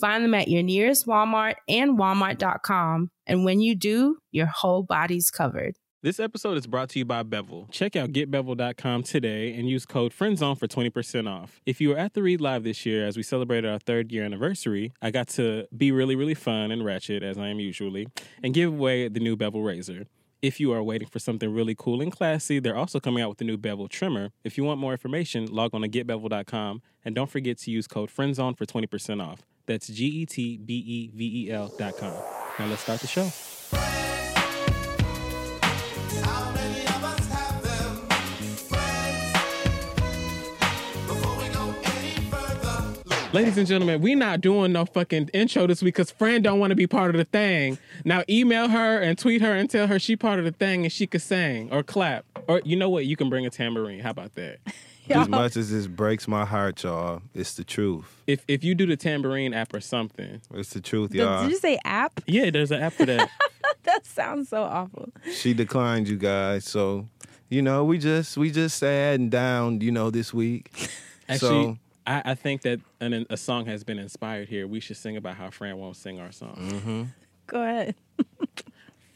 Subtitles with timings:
[0.00, 3.10] Find them at your nearest Walmart and walmart.com.
[3.26, 5.76] And when you do, your whole body's covered.
[6.02, 7.66] This episode is brought to you by Bevel.
[7.72, 11.60] Check out getbevel.com today and use code FRIENDZONE for 20% off.
[11.64, 14.22] If you were at the Read Live this year as we celebrated our third year
[14.22, 18.06] anniversary, I got to be really, really fun and ratchet, as I am usually,
[18.42, 20.04] and give away the new Bevel razor.
[20.42, 23.38] If you are waiting for something really cool and classy, they're also coming out with
[23.38, 24.30] the new bevel trimmer.
[24.44, 28.10] If you want more information, log on to getbevel.com and don't forget to use code
[28.10, 29.40] FRIENDZONE for 20% off.
[29.66, 32.14] That's G E T B E V E L.com.
[32.58, 33.30] Now let's start the show.
[43.32, 46.70] Ladies and gentlemen, we not doing no fucking intro this week because Fran don't want
[46.70, 47.76] to be part of the thing.
[48.02, 50.92] Now email her and tweet her and tell her she part of the thing and
[50.92, 52.24] she could sing or clap.
[52.48, 53.04] Or you know what?
[53.04, 54.00] You can bring a tambourine.
[54.00, 54.60] How about that?
[55.10, 58.22] As much as this breaks my heart, y'all, it's the truth.
[58.26, 60.40] If if you do the tambourine app or something.
[60.54, 61.42] It's the truth, Did, y'all.
[61.42, 62.20] did you say app?
[62.26, 63.30] Yeah, there's an app for that.
[63.82, 65.12] That sounds so awful.
[65.32, 67.08] She declined you guys, so
[67.48, 70.72] you know we just we just sad and down, you know, this week.
[71.28, 74.66] Actually, so I, I think that an, a song has been inspired here.
[74.66, 76.56] We should sing about how Fran won't sing our song.
[76.58, 77.02] Mm-hmm.
[77.46, 77.94] Go ahead.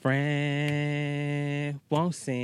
[0.01, 2.35] Fran won't sing.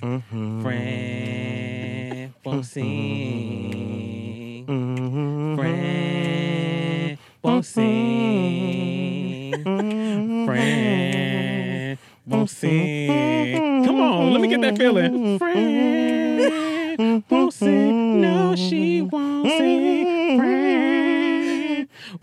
[0.00, 0.62] mm-hmm.
[0.62, 2.62] Fran won't mm-hmm.
[2.62, 4.64] sing.
[4.66, 5.56] Mm-hmm.
[5.56, 7.70] Fran won't mm-hmm.
[7.70, 9.52] sing.
[9.62, 10.46] Mm-hmm.
[10.46, 13.84] Fran won't sing.
[13.84, 15.38] Come on, let me get that feeling.
[15.38, 18.22] Fran won't sing.
[18.22, 20.38] No, she won't sing.
[20.38, 21.11] Fran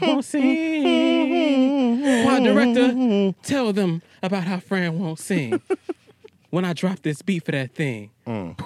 [0.01, 2.01] won't sing.
[2.25, 5.61] Why, director, tell them about how Fran won't sing.
[6.51, 8.09] When I drop this beat for that thing.
[8.25, 8.59] Mm.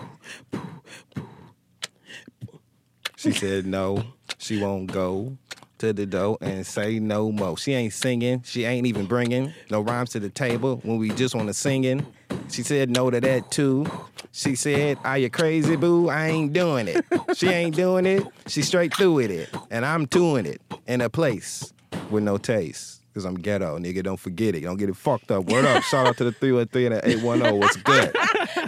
[3.18, 4.04] She said no,
[4.38, 5.38] she won't go
[5.80, 7.58] to the door and say no more.
[7.58, 8.42] She ain't singing.
[8.44, 12.06] She ain't even bringing no rhymes to the table when we just want to singing.
[12.50, 13.86] She said no to that too.
[14.32, 16.10] She said, "Are you crazy, boo?
[16.10, 17.04] I ain't doing it."
[17.36, 18.24] She ain't doing it.
[18.48, 21.74] She straight through with it, and I'm doing it in a place
[22.10, 23.00] with no taste.
[23.14, 24.02] Cause I'm ghetto, nigga.
[24.04, 24.62] Don't forget it.
[24.62, 25.46] Don't get it fucked up.
[25.46, 25.84] Word up.
[25.84, 27.60] Shout out to the 313 and the 810.
[27.60, 28.12] What's good?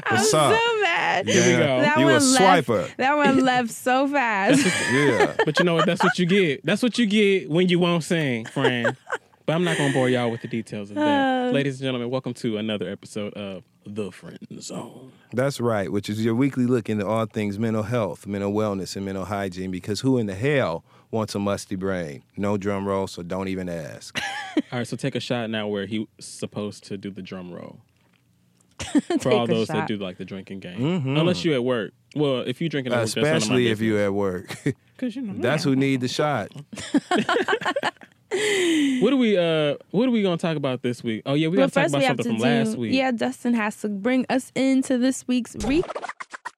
[0.07, 0.53] What's up?
[0.53, 1.27] So bad.
[1.27, 1.81] Here we go.
[1.81, 2.95] That You a one left- swiper.
[2.97, 4.63] That one left so fast.
[4.93, 5.33] Yeah.
[5.45, 5.87] But you know what?
[5.87, 6.63] That's what you get.
[6.63, 8.95] That's what you get when you won't sing, Fran.
[9.45, 11.49] But I'm not gonna bore y'all with the details of that.
[11.49, 11.51] Uh.
[11.51, 15.11] Ladies and gentlemen, welcome to another episode of The Friend Zone.
[15.33, 19.05] That's right, which is your weekly look into all things mental health, mental wellness, and
[19.05, 19.69] mental hygiene.
[19.69, 22.23] Because who in the hell wants a musty brain?
[22.35, 24.19] No drum roll, so don't even ask.
[24.71, 27.81] All right, so take a shot now where he's supposed to do the drum roll.
[29.19, 30.79] For all Take a those that do like the drinking game.
[30.79, 31.19] Mhm.
[31.19, 31.93] Unless you're at work.
[32.15, 34.55] Well, if you're drinking at work, Especially if you're at work.
[34.95, 36.53] Because you know That's who need the shot.
[38.31, 41.21] What are we uh what are we gonna talk about this week?
[41.25, 42.43] Oh yeah, we But gotta talk about something from do.
[42.43, 42.93] last week.
[42.93, 45.83] Yeah, Dustin has to bring us into this week's re-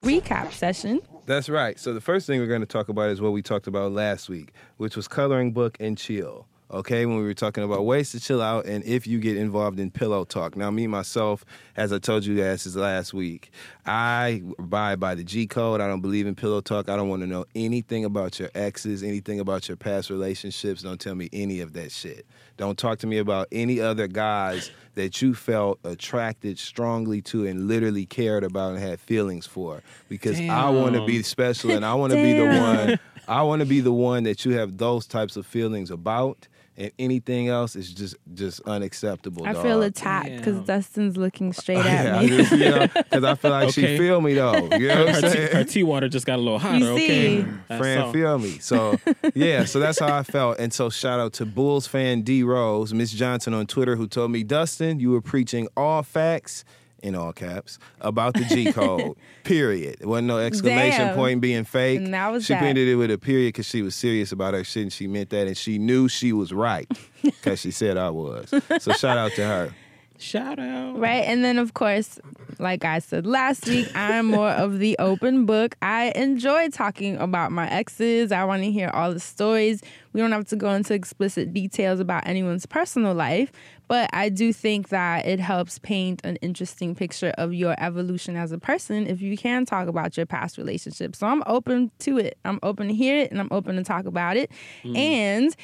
[0.03, 1.01] recap session.
[1.25, 1.77] That's right.
[1.79, 4.29] So the first thing we're going to talk about is what we talked about last
[4.29, 6.47] week, which was coloring book and chill.
[6.69, 9.79] Okay, when we were talking about ways to chill out and if you get involved
[9.79, 10.57] in pillow talk.
[10.57, 11.45] Now, me myself,
[11.77, 13.51] as I told you guys this last week,
[13.85, 15.79] I abide by the G code.
[15.79, 16.89] I don't believe in pillow talk.
[16.89, 20.81] I don't want to know anything about your exes, anything about your past relationships.
[20.81, 22.25] Don't tell me any of that shit.
[22.57, 27.69] Don't talk to me about any other guys that you felt attracted strongly to and
[27.69, 29.83] literally cared about and had feelings for.
[30.09, 32.99] Because I want to be special and I want to be the one.
[33.29, 36.47] I want to be the one that you have those types of feelings about
[36.77, 39.45] and anything else is just just unacceptable.
[39.45, 39.63] I dog.
[39.63, 42.27] feel attacked because Dustin's looking straight at I me.
[42.29, 44.53] just, you know, because I feel like she feel me though.
[44.77, 46.77] You know what her, I'm tea, her tea water just got a little hotter.
[46.85, 47.47] You Okay, see?
[47.67, 48.13] That's Fran all.
[48.13, 48.59] feel me.
[48.59, 48.95] So
[49.35, 50.59] yeah, so that's how I felt.
[50.59, 54.31] And so shout out to Bulls fan D Rose, Miss Johnson on Twitter, who told
[54.31, 56.63] me, Dustin, you were preaching all facts
[57.07, 59.15] in all caps about the G code.
[59.43, 59.97] period.
[59.99, 61.15] There wasn't no exclamation Damn.
[61.15, 61.99] point being fake.
[61.99, 62.63] And that was she that.
[62.63, 65.29] ended it with a period because she was serious about her shit and she meant
[65.31, 66.87] that and she knew she was right
[67.23, 68.53] because she said I was.
[68.79, 69.73] So shout out to her.
[70.17, 70.97] Shout out.
[70.97, 71.23] Right.
[71.25, 72.19] And then, of course,
[72.59, 75.75] like I said last week, I'm more of the open book.
[75.81, 78.31] I enjoy talking about my exes.
[78.31, 79.83] I want to hear all the stories.
[80.13, 83.51] We don't have to go into explicit details about anyone's personal life,
[83.87, 88.51] but I do think that it helps paint an interesting picture of your evolution as
[88.51, 91.19] a person if you can talk about your past relationships.
[91.19, 92.39] So I'm open to it.
[92.43, 94.49] I'm open to hear it and I'm open to talk about it.
[94.83, 94.97] Mm.
[94.97, 95.55] And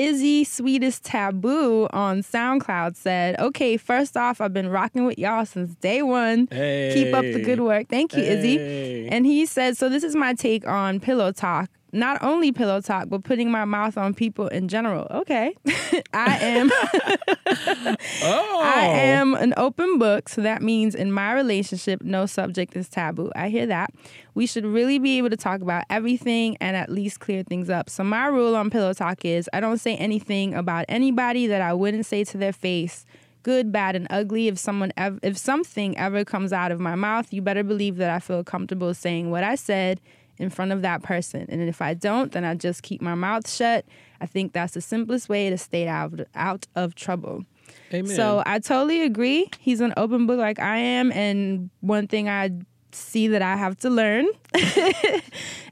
[0.00, 5.74] Izzy Sweetest Taboo on SoundCloud said, Okay, first off, I've been rocking with y'all since
[5.76, 6.46] day one.
[6.46, 7.88] Keep up the good work.
[7.88, 8.38] Thank you, Hey.
[8.38, 9.08] Izzy.
[9.08, 11.68] And he said, So this is my take on pillow talk.
[11.92, 15.06] Not only pillow talk, but putting my mouth on people in general.
[15.10, 15.54] Okay.
[16.12, 16.70] I am
[18.22, 22.88] Oh, I am an open book, so that means in my relationship, no subject is
[22.88, 23.30] taboo.
[23.34, 23.90] I hear that.
[24.34, 27.90] We should really be able to talk about everything and at least clear things up.
[27.90, 31.72] So, my rule on Pillow Talk is I don't say anything about anybody that I
[31.74, 33.04] wouldn't say to their face.
[33.42, 34.48] Good, bad, and ugly.
[34.48, 38.10] If someone, ev- if something ever comes out of my mouth, you better believe that
[38.10, 40.00] I feel comfortable saying what I said
[40.40, 41.46] in front of that person.
[41.48, 43.84] And if I don't, then I just keep my mouth shut.
[44.20, 47.44] I think that's the simplest way to stay out out of trouble.
[47.92, 48.16] Amen.
[48.16, 49.48] So I totally agree.
[49.60, 52.50] He's an open book like I am, and one thing I
[52.92, 54.26] see that I have to learn,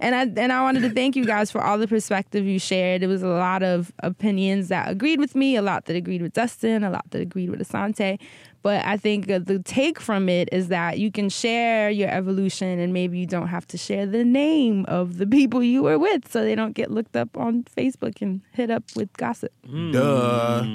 [0.01, 3.03] and I and I wanted to thank you guys for all the perspective you shared.
[3.03, 6.35] It was a lot of opinions that agreed with me, a lot that agreed with
[6.35, 8.19] Dustin, a lot that agreed with Assante.
[8.63, 12.79] But I think uh, the take from it is that you can share your evolution,
[12.79, 16.31] and maybe you don't have to share the name of the people you were with,
[16.31, 19.53] so they don't get looked up on Facebook and hit up with gossip.
[19.93, 20.67] Duh.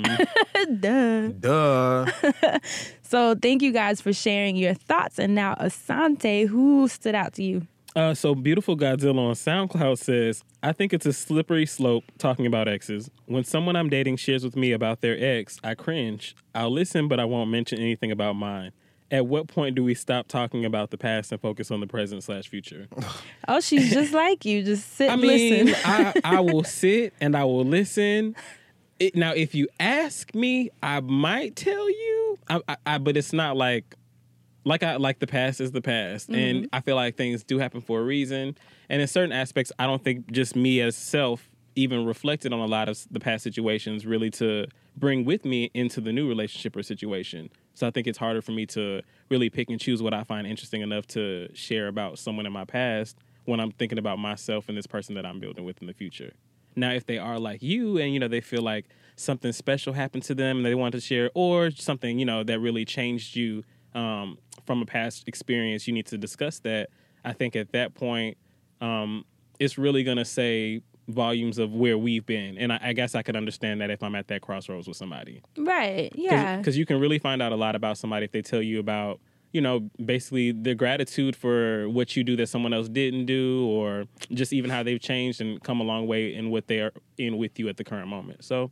[0.79, 1.27] Duh.
[1.29, 2.05] Duh.
[3.13, 5.19] So thank you guys for sharing your thoughts.
[5.19, 7.67] And now Assante, who stood out to you?
[7.95, 12.67] Uh, so beautiful Godzilla on SoundCloud says, "I think it's a slippery slope talking about
[12.67, 13.09] exes.
[13.25, 16.35] When someone I'm dating shares with me about their ex, I cringe.
[16.55, 18.71] I'll listen, but I won't mention anything about mine.
[19.11, 22.23] At what point do we stop talking about the past and focus on the present
[22.23, 22.87] slash future?
[23.47, 24.63] Oh, she's just like you.
[24.63, 25.81] Just sit I and mean, listen.
[25.85, 28.35] I, I will sit and I will listen.
[28.99, 33.33] It, now, if you ask me, I might tell you, I, I, I, but it's
[33.33, 33.95] not like
[34.65, 36.75] like I like the past is the past, and mm-hmm.
[36.75, 38.57] I feel like things do happen for a reason.
[38.89, 42.65] And in certain aspects, I don't think just me as self even reflected on a
[42.65, 46.83] lot of the past situations really to bring with me into the new relationship or
[46.83, 47.49] situation.
[47.73, 50.45] So I think it's harder for me to really pick and choose what I find
[50.45, 54.77] interesting enough to share about someone in my past when I'm thinking about myself and
[54.77, 56.33] this person that I'm building with in the future.
[56.75, 58.85] Now, if they are like you and you know they feel like
[59.15, 62.59] something special happened to them and they want to share, or something you know that
[62.59, 63.63] really changed you
[63.95, 66.89] um, from a past experience, you need to discuss that.
[67.25, 68.37] I think at that point,
[68.81, 69.25] um,
[69.59, 73.35] it's really gonna say volumes of where we've been, and I, I guess I could
[73.35, 76.11] understand that if I'm at that crossroads with somebody right.
[76.15, 76.57] Yeah.
[76.57, 79.19] because you can really find out a lot about somebody if they tell you about
[79.53, 84.05] you know basically their gratitude for what you do that someone else didn't do or
[84.31, 87.57] just even how they've changed and come a long way in what they're in with
[87.59, 88.71] you at the current moment so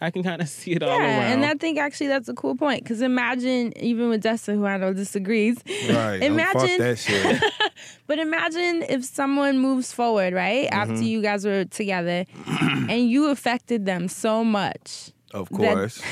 [0.00, 2.34] i can kind of see it all around yeah, and I think actually that's a
[2.34, 6.18] cool point because imagine even with Dustin, who I know disagrees, Right.
[6.20, 7.42] Don't fuck Imagine- that shit.
[8.06, 10.92] but imagine if someone moves forward right Mm-hmm.
[10.92, 12.24] after you guys were together,
[12.88, 16.02] and you affected them so much Of That- course.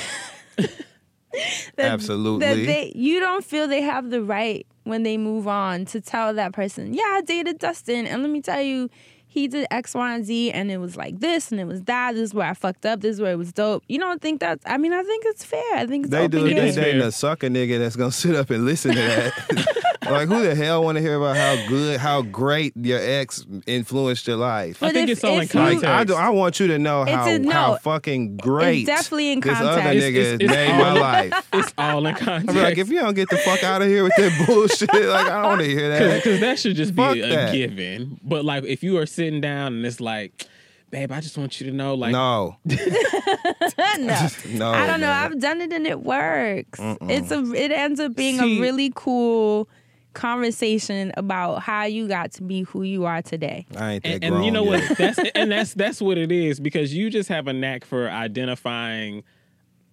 [0.57, 2.45] that, Absolutely.
[2.47, 6.33] that they you don't feel they have the right when they move on to tell
[6.33, 8.89] that person, yeah, I dated Dustin, and let me tell you,
[9.31, 12.15] he did X, Y, and Z, and it was like this, and it was that.
[12.15, 13.01] This is where I fucked up.
[13.01, 13.83] This is where it was dope.
[13.87, 14.63] You don't think that's?
[14.65, 15.61] I mean, I think it's fair.
[15.75, 16.43] I think it's They open do.
[16.45, 16.73] They game.
[16.73, 19.75] dating a sucker nigga that's gonna sit up and listen to that.
[20.05, 24.27] like, who the hell want to hear about how good, how great your ex influenced
[24.27, 24.81] your life?
[24.83, 26.79] i think if- it's all in if you- context I, do, I want you to
[26.79, 30.49] know how, a- no, how fucking great definitely in this other nigga It's- it's- it's
[30.51, 31.47] made all my life.
[31.53, 34.03] it's all in I'm context like, if you don't get the fuck out of here
[34.03, 36.15] with that bullshit, like I don't want to hear that.
[36.23, 37.53] because that should just be a that.
[37.53, 40.45] given but like if you are sitting down and it's like
[40.91, 42.75] babe i just want you to know like no, no.
[44.49, 44.71] no.
[44.71, 45.07] I don't know.
[45.07, 45.31] man.
[45.31, 46.79] I've done it and it works.
[46.81, 47.43] It's a.
[47.53, 49.69] It ends up being See- a really cool
[50.13, 53.65] conversation about how you got to be who you are today.
[53.75, 54.89] I ain't that and, grown and you know yet.
[54.89, 58.09] what that's and that's that's what it is because you just have a knack for
[58.09, 59.23] identifying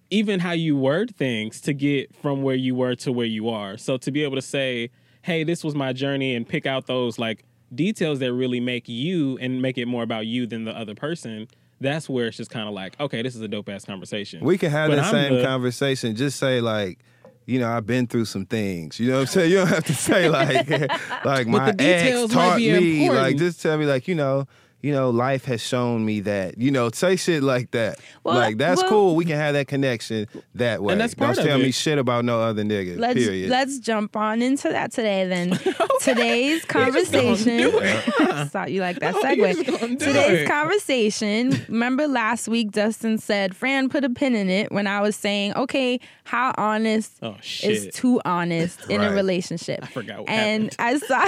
[0.09, 3.77] even how you word things to get from where you were to where you are
[3.77, 4.89] so to be able to say
[5.23, 7.43] hey this was my journey and pick out those like
[7.75, 11.45] details that really make you and make it more about you than the other person
[11.81, 14.57] that's where it's just kind of like okay this is a dope ass conversation We
[14.57, 16.15] can have But that I'm same the- conversation.
[16.15, 16.99] Just say like,
[17.47, 18.99] you know, I've been through some things.
[18.99, 19.51] You know what I'm saying?
[19.51, 20.69] You don't have to say like,
[21.25, 23.09] like my ex taught me.
[23.09, 24.47] Like, just tell me like, you know,
[24.87, 26.57] you know, life has shown me that.
[26.57, 27.99] You know, say shit like that.
[28.23, 29.15] Well, like that's well- cool.
[29.17, 30.93] We can have that connection that way.
[30.93, 32.97] And that's don't part of tell me shit about no other nigga.
[32.97, 33.49] Let's period.
[33.49, 35.59] let's jump on into that today then.
[36.01, 37.59] Today's conversation.
[38.19, 39.99] I Thought you like that No, segue.
[39.99, 40.47] Today's it.
[40.47, 41.65] conversation.
[41.67, 45.53] Remember last week Dustin said, Fran put a pin in it when I was saying,
[45.55, 49.79] okay, how honest oh is too honest in a relationship.
[49.83, 51.25] I forgot what and I saw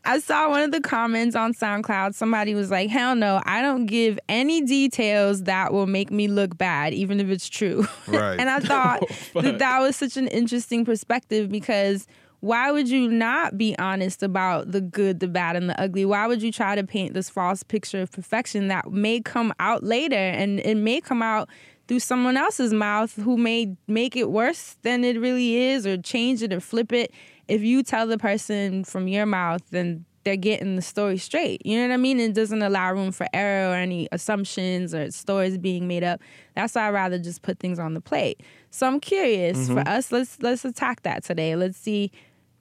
[0.04, 2.14] I saw one of the comments on SoundCloud.
[2.14, 6.56] Somebody was like, "Hell no, I don't give any details that will make me look
[6.56, 8.38] bad, even if it's true." Right.
[8.38, 9.42] and I oh, thought fuck.
[9.44, 12.06] that that was such an interesting perspective because
[12.40, 16.04] why would you not be honest about the good, the bad, and the ugly?
[16.04, 19.84] Why would you try to paint this false picture of perfection that may come out
[19.84, 21.48] later and it may come out
[21.86, 26.42] through someone else's mouth who may make it worse than it really is or change
[26.42, 27.12] it or flip it?
[27.46, 31.64] If you tell the person from your mouth, then they're getting the story straight.
[31.64, 32.20] You know what I mean?
[32.20, 36.20] It doesn't allow room for error or any assumptions or stories being made up.
[36.54, 38.40] That's why I rather just put things on the plate.
[38.70, 39.88] So I'm curious for mm-hmm.
[39.88, 40.12] us.
[40.12, 41.56] Let's let's attack that today.
[41.56, 42.10] Let's see.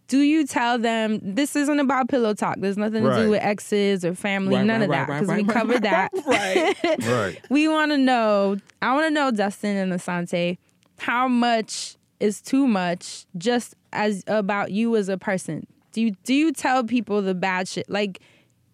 [0.07, 2.57] Do you tell them this isn't about pillow talk?
[2.59, 5.37] There's nothing to do with exes or family, Right, none right, of that right, because
[5.37, 6.11] we covered right, that.
[6.25, 7.41] right right.
[7.49, 8.57] we want to know.
[8.81, 10.57] I want to know, Dustin and Assante,
[10.99, 15.65] how much is too much just as about you as a person?
[15.91, 17.89] Do you do you tell people the bad shit?
[17.89, 18.19] Like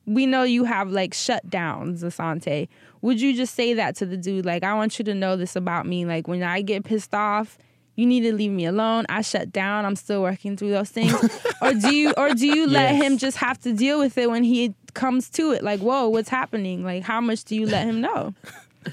[0.06, 2.68] we know you have like shutdowns, Assante.
[3.02, 4.46] Would you just say that to the dude?
[4.46, 6.06] Like, I want you to know this about me.
[6.06, 7.58] Like when I get pissed off,
[7.96, 9.06] you need to leave me alone.
[9.10, 9.86] I shut down.
[9.86, 11.14] I'm still working through those things.
[11.62, 13.04] or do you or do you let Yes.
[13.04, 15.64] him just have to deal with it when he comes to it?
[15.64, 16.84] Like, whoa, what's happening?
[16.84, 18.34] Like, how much do you let him know?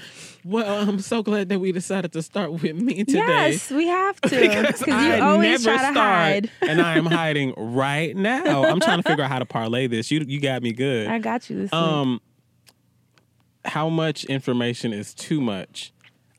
[0.43, 4.19] well i'm so glad that we decided to start with me today Yes, we have
[4.21, 4.29] to.
[4.39, 6.51] because you I always try to hide.
[6.61, 8.63] and I am hiding right now.
[8.65, 10.11] I'm trying to figure out how to parlay this.
[10.11, 11.07] You you got me good.
[11.07, 11.73] I got you this week.
[11.73, 12.21] Um,
[13.63, 15.91] how much information is too much?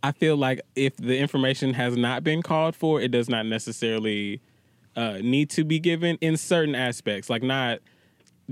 [0.02, 4.40] I feel like if the information has not been called for, it does not necessarily
[4.94, 7.28] uh, need to be given in certain aspects.
[7.28, 7.80] Like not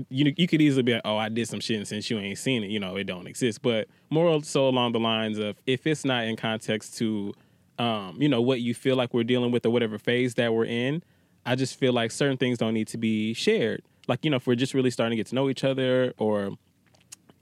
[0.09, 2.37] you you could easily be like, oh, I did some shit, and since you ain't
[2.37, 3.61] seen it, you know, it don't exist.
[3.61, 7.33] But more so along the lines of if it's not in context to,
[7.79, 10.65] um, you know, what you feel like we're dealing with or whatever phase that we're
[10.65, 11.03] in,
[11.45, 13.81] I just feel like certain things don't need to be shared.
[14.07, 16.51] Like you know, if we're just really starting to get to know each other or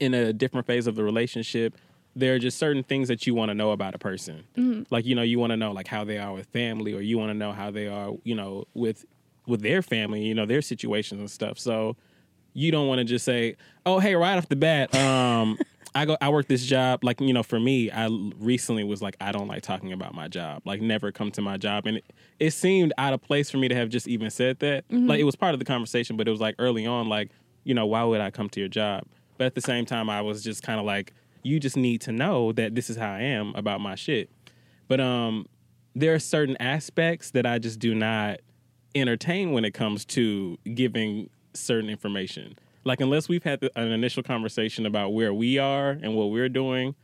[0.00, 1.74] in a different phase of the relationship,
[2.16, 4.44] there are just certain things that you want to know about a person.
[4.90, 7.18] Like you know, you want to know like how they are with family, or you
[7.18, 9.04] want to know how they are, you know, with
[9.46, 11.58] with their family, you know, their situations and stuff.
[11.58, 11.96] So
[12.54, 15.58] you don't want to just say, "Oh, hey, right off the bat, um,
[15.94, 18.08] I go, I work this job." Like you know, for me, I
[18.38, 20.62] recently was like, I don't like talking about my job.
[20.64, 22.04] Like, never come to my job, and it,
[22.38, 24.84] it seemed out of place for me to have just even said that.
[25.08, 27.30] Like, it was part of the conversation, but it was like early on, like,
[27.64, 29.04] you know, why would I come to your job?
[29.36, 32.12] But at the same time, I was just kind of like, you just need to
[32.12, 34.30] know that this is how I am about my shit.
[34.88, 35.46] But um,
[35.94, 38.40] there are certain aspects that I just do not
[38.94, 42.56] entertain when it comes to giving certain information.
[42.84, 46.94] Like unless we've had an initial conversation about where we are and what we're doing,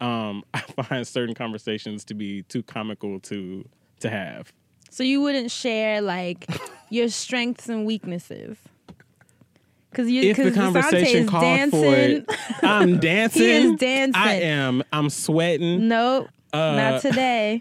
[0.00, 3.66] um, I find certain conversations to be too comical to
[4.00, 4.52] to have.
[4.90, 6.46] so you wouldn't share like
[6.90, 8.56] your strengths and weaknesses.
[9.92, 11.82] Cause you, If the cause Assante conversation called dancing.
[11.82, 12.24] for it,
[12.62, 13.42] I'm dancing.
[13.42, 14.14] He is dancing.
[14.22, 14.84] I am.
[14.92, 15.88] I'm sweating.
[15.88, 17.60] Nope, Uh, not today.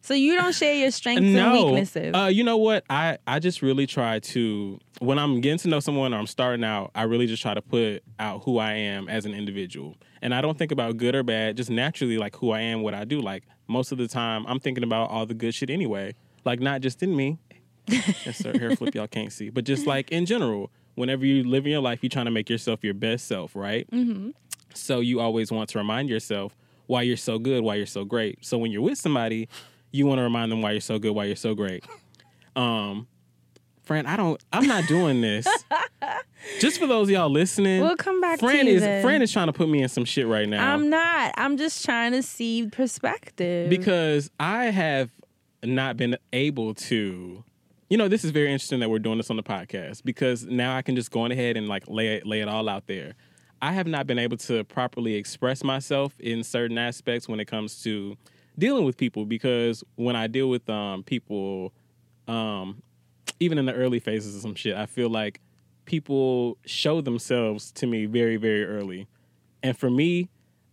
[0.00, 2.14] So you don't share your strengths and weaknesses.
[2.14, 2.84] Uh, you know what?
[2.88, 6.64] I I just really try to when I'm getting to know someone or I'm starting
[6.64, 9.96] out, I really just try to put out who I am as an individual.
[10.22, 12.94] And I don't think about good or bad, just naturally like who I am, what
[12.94, 13.20] I do.
[13.20, 16.14] Like most of the time I'm thinking about all the good shit anyway.
[16.44, 17.38] Like not just in me.
[17.86, 18.56] yes, sir.
[18.58, 19.50] Hair flip y'all can't see.
[19.50, 22.50] But just like in general, whenever you live in your life, you're trying to make
[22.50, 23.88] yourself your best self, right?
[23.90, 24.30] Mm-hmm.
[24.74, 28.44] So you always want to remind yourself why you're so good, why you're so great.
[28.44, 29.48] So when you're with somebody,
[29.90, 31.84] you want to remind them why you're so good, why you're so great.
[32.56, 33.06] Um,
[33.82, 34.42] Fran, I don't.
[34.52, 35.46] I'm not doing this.
[36.60, 39.02] Just for those of y'all listening, We'll come back to Fran is then.
[39.02, 41.34] Fran is trying to put me in some shit right now I'm not.
[41.36, 43.70] I'm just trying to see perspective.
[43.70, 45.10] because I have
[45.64, 47.44] not been able to
[47.90, 50.76] you know, this is very interesting that we're doing this on the podcast because now
[50.76, 53.14] I can just go on ahead and like lay lay it all out there.
[53.62, 57.82] I have not been able to properly express myself in certain aspects when it comes
[57.84, 58.16] to
[58.58, 61.72] dealing with people because when I deal with um, people,
[62.26, 62.82] um,
[63.40, 65.40] even in the early phases of some shit, I feel like
[65.84, 69.06] people show themselves to me very, very early.
[69.62, 70.28] And for me,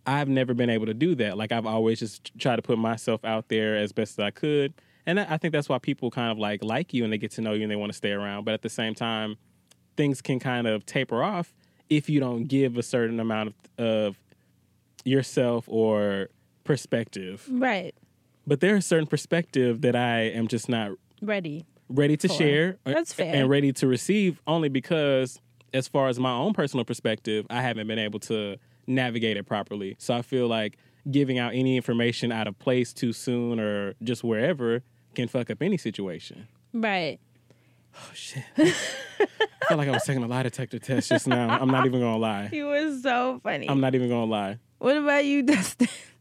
[0.06, 1.36] I've never been able to do that.
[1.36, 4.74] Like I've always just tried to put myself out there as best as I could.
[5.06, 7.40] And I think that's why people kind of like like you and they get to
[7.40, 8.44] know you and they want to stay around.
[8.44, 9.36] But at the same time,
[9.96, 11.54] things can kind of taper off
[11.88, 14.16] if you don't give a certain amount of, of
[15.04, 16.28] yourself or
[16.66, 17.46] perspective.
[17.50, 17.94] Right.
[18.46, 20.92] But there's a certain perspective that I am just not
[21.22, 21.64] Ready.
[21.88, 22.34] ready to For.
[22.34, 23.34] share That's fair.
[23.34, 25.40] and ready to receive only because
[25.74, 28.56] as far as my own personal perspective i haven't been able to
[28.86, 30.78] navigate it properly so i feel like
[31.10, 34.82] giving out any information out of place too soon or just wherever
[35.14, 37.18] can fuck up any situation Right.
[37.96, 38.72] oh shit i
[39.68, 42.16] felt like i was taking a lie detector test just now i'm not even gonna
[42.18, 43.68] lie You was so funny.
[43.68, 45.88] i'm not even gonna lie what about you, Dustin?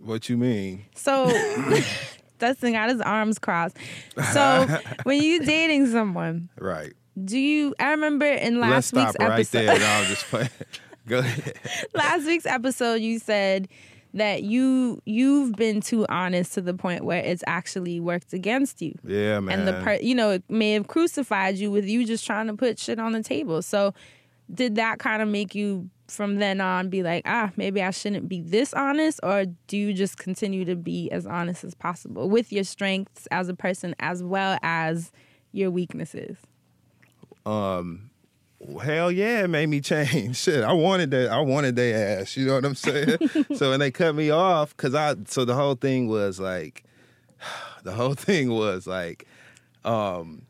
[0.00, 0.84] What you mean?
[0.94, 1.26] So
[2.38, 3.76] Dustin got his arms crossed.
[4.32, 4.66] So
[5.02, 6.92] when you dating someone, Right.
[7.24, 9.78] do you I remember in Let's last week's stop right episode there.
[9.78, 10.48] No, I'm just playing.
[11.08, 11.54] Go ahead.
[11.94, 13.66] last week's episode you said
[14.14, 18.94] that you you've been too honest to the point where it's actually worked against you.
[19.04, 19.58] Yeah, man.
[19.60, 22.54] and the per you know it may have crucified you with you just trying to
[22.54, 23.94] put shit on the table so
[24.52, 28.28] did that kind of make you from then on be like ah maybe i shouldn't
[28.28, 32.50] be this honest or do you just continue to be as honest as possible with
[32.52, 35.12] your strengths as a person as well as
[35.52, 36.38] your weaknesses
[37.46, 38.10] Um,
[38.82, 40.36] hell yeah, it made me change.
[40.36, 41.30] Shit, I wanted that.
[41.30, 42.36] I wanted their ass.
[42.36, 43.16] You know what I'm saying?
[43.54, 46.84] so when they cut me off, cause I so the whole thing was like,
[47.84, 49.26] the whole thing was like,
[49.84, 50.42] um,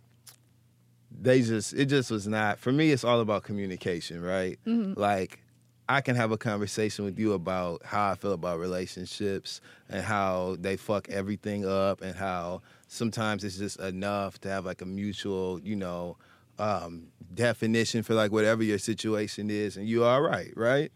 [1.21, 2.91] they just it just was not for me.
[2.91, 4.59] It's all about communication, right?
[4.67, 5.41] Like.
[5.89, 10.57] I can have a conversation with you about how I feel about relationships and how
[10.61, 15.59] they fuck everything up and how sometimes it's just enough to have like a mutual,
[15.61, 16.19] you know,
[16.59, 20.93] um, definition for like whatever your situation is, and you're all right, right?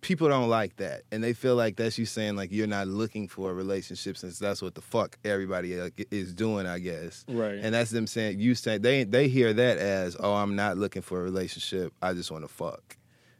[0.00, 3.28] People don't like that, and they feel like that's you saying like you're not looking
[3.28, 5.74] for a relationship since that's what the fuck everybody
[6.10, 7.24] is doing, I guess.
[7.28, 7.58] Right.
[7.62, 11.02] And that's them saying you say they they hear that as oh I'm not looking
[11.02, 12.97] for a relationship, I just want to fuck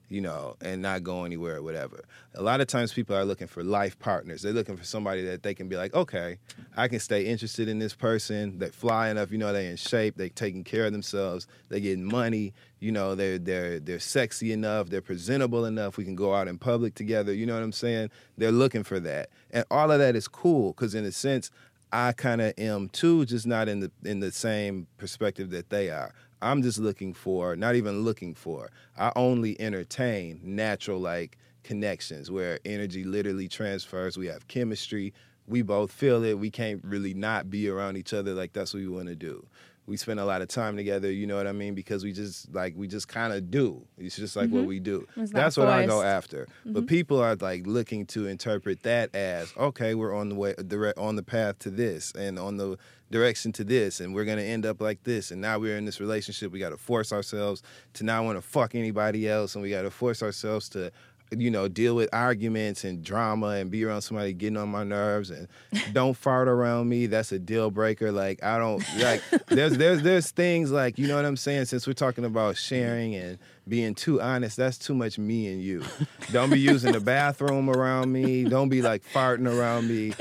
[0.08, 2.04] you know, and not go anywhere or whatever.
[2.34, 4.42] A lot of times people are looking for life partners.
[4.42, 6.38] They're looking for somebody that they can be like, okay,
[6.76, 8.58] I can stay interested in this person.
[8.58, 12.04] They fly enough, you know, they in shape, they taking care of themselves, they getting
[12.04, 15.96] money, you know, they're they're they're sexy enough, they're presentable enough.
[15.96, 17.32] We can go out in public together.
[17.32, 18.10] You know what I'm saying?
[18.36, 19.30] They're looking for that.
[19.50, 21.50] And all of that is cool because in a sense,
[21.92, 25.90] I kind of am too, just not in the in the same perspective that they
[25.90, 26.14] are.
[26.40, 28.70] I'm just looking for, not even looking for.
[28.96, 34.16] I only entertain natural like connections where energy literally transfers.
[34.16, 35.12] We have chemistry.
[35.46, 36.38] We both feel it.
[36.38, 38.34] We can't really not be around each other.
[38.34, 39.46] Like that's what we want to do.
[39.86, 41.10] We spend a lot of time together.
[41.10, 41.74] You know what I mean?
[41.74, 43.86] Because we just like we just kind of do.
[43.96, 45.08] It's just like what we do.
[45.16, 46.46] That's what I go after.
[46.66, 50.98] But people are like looking to interpret that as okay, we're on the way direct
[50.98, 52.76] on the path to this and on the
[53.10, 56.00] direction to this and we're gonna end up like this and now we're in this
[56.00, 56.52] relationship.
[56.52, 57.62] We gotta force ourselves
[57.94, 60.92] to not want to fuck anybody else and we gotta force ourselves to
[61.36, 65.30] you know, deal with arguments and drama and be around somebody getting on my nerves
[65.30, 65.48] and
[65.92, 67.06] don't fart around me.
[67.06, 68.10] That's a deal breaker.
[68.12, 71.66] Like I don't like there's there's there's things like, you know what I'm saying?
[71.66, 75.84] Since we're talking about sharing and being too honest, that's too much me and you.
[76.32, 78.44] Don't be using the bathroom around me.
[78.44, 80.14] Don't be like farting around me.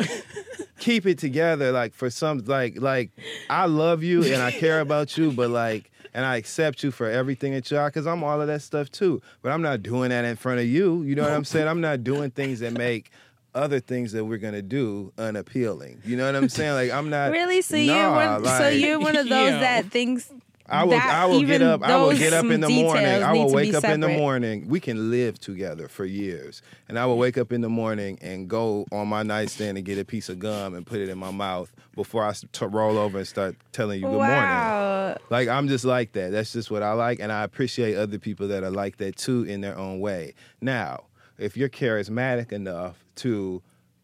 [0.79, 1.71] Keep it together.
[1.71, 3.11] Like for some like like
[3.49, 7.07] I love you and I care about you, but like and I accept you for
[7.07, 9.21] everything that you are because I'm all of that stuff too.
[9.43, 11.03] But I'm not doing that in front of you.
[11.03, 11.67] You know what I'm saying?
[11.67, 13.11] I'm not doing things that make
[13.53, 16.01] other things that we're gonna do unappealing.
[16.03, 16.73] You know what I'm saying?
[16.73, 19.59] Like I'm not really so Nah, you're one so you're one of those Yo.
[19.59, 20.33] that thinks
[20.69, 20.91] I will.
[20.91, 21.83] that I will get up.
[21.83, 23.05] I will get up in the morning.
[23.05, 24.67] I will wake up in the morning.
[24.67, 28.49] We can live together for years, and I will wake up in the morning and
[28.49, 31.31] go on my nightstand and get a piece of gum and put it in my
[31.31, 34.35] mouth before I t- roll over and start telling you good morning.
[34.35, 36.31] wow Like I'm just like that.
[36.31, 39.43] That's just what I like, and I appreciate other people that are like that too
[39.43, 40.33] in their own way.
[40.61, 41.05] Now,
[41.37, 43.61] if you're charismatic enough to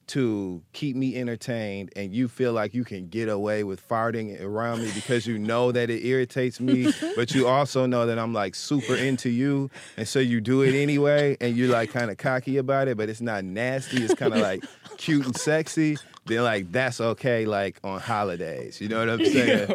[0.08, 4.82] to keep me entertained and you feel like you can get away with farting around
[4.82, 8.56] me because you know that it irritates me, but you also know that I'm like
[8.56, 12.58] super into you, and so you do it anyway, and you're like kind of cocky
[12.58, 14.04] about it, but it's not nasty.
[14.04, 14.64] It's kind of like
[14.98, 15.98] cute and sexy.
[16.26, 17.46] Then like that's okay.
[17.46, 19.70] Like on holidays, you know what I'm saying?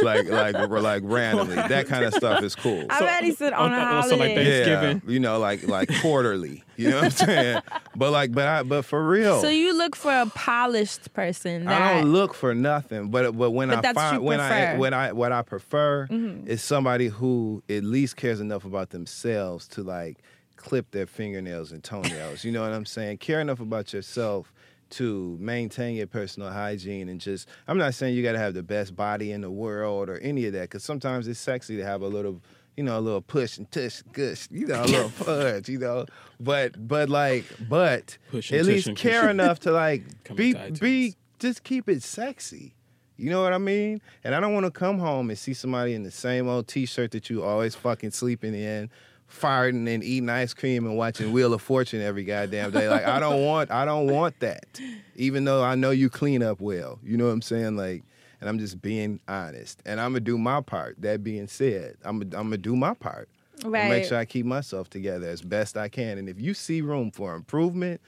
[0.00, 2.84] like like like randomly, that kind of stuff is cool.
[2.88, 4.08] I bet he said on a oh, holiday.
[4.08, 5.02] so like Thanksgiving.
[5.04, 6.62] Yeah, you know, like like quarterly.
[6.76, 7.62] You know what I'm saying?
[7.96, 9.40] But like, but I, but for real.
[9.40, 11.64] So you look for a polished person.
[11.64, 14.66] That, I don't look for nothing, but but when But I find when I prefer.
[14.70, 14.78] Mm-hmm.
[14.78, 16.06] when I what I prefer
[16.46, 20.18] is somebody who at least cares enough about themselves to like
[20.54, 22.44] clip their fingernails and toenails.
[22.44, 23.18] you know what I'm saying?
[23.18, 24.52] Care enough about yourself
[24.90, 28.62] to maintain your personal hygiene and just I'm not saying you got to have the
[28.62, 32.02] best body in the world or any of that cuz sometimes it's sexy to have
[32.02, 32.42] a little
[32.76, 36.06] you know, a little push and tush, gush, you know, a little fudge, you know.
[36.38, 39.30] But, but like, but Push at least care kush.
[39.30, 40.04] enough to like
[40.36, 42.76] be, be, just keep it sexy.
[43.16, 44.00] You know what I mean?
[44.22, 47.10] And I don't want to come home and see somebody in the same old T-shirt
[47.10, 48.90] that you always fucking sleeping in,
[49.30, 52.88] farting and eating ice cream and watching Wheel of Fortune every goddamn day.
[52.88, 54.80] Like I don't want, I don't want that.
[55.16, 57.76] Even though I know you clean up well, you know what I'm saying?
[57.76, 58.04] Like,
[58.40, 59.82] and I'm just being honest.
[59.84, 60.96] And I'm gonna do my part.
[61.02, 63.28] That being said, I'm gonna, I'm gonna do my part.
[63.64, 63.88] Right.
[63.88, 66.18] Make sure I keep myself together as best I can.
[66.18, 68.00] And if you see room for improvement,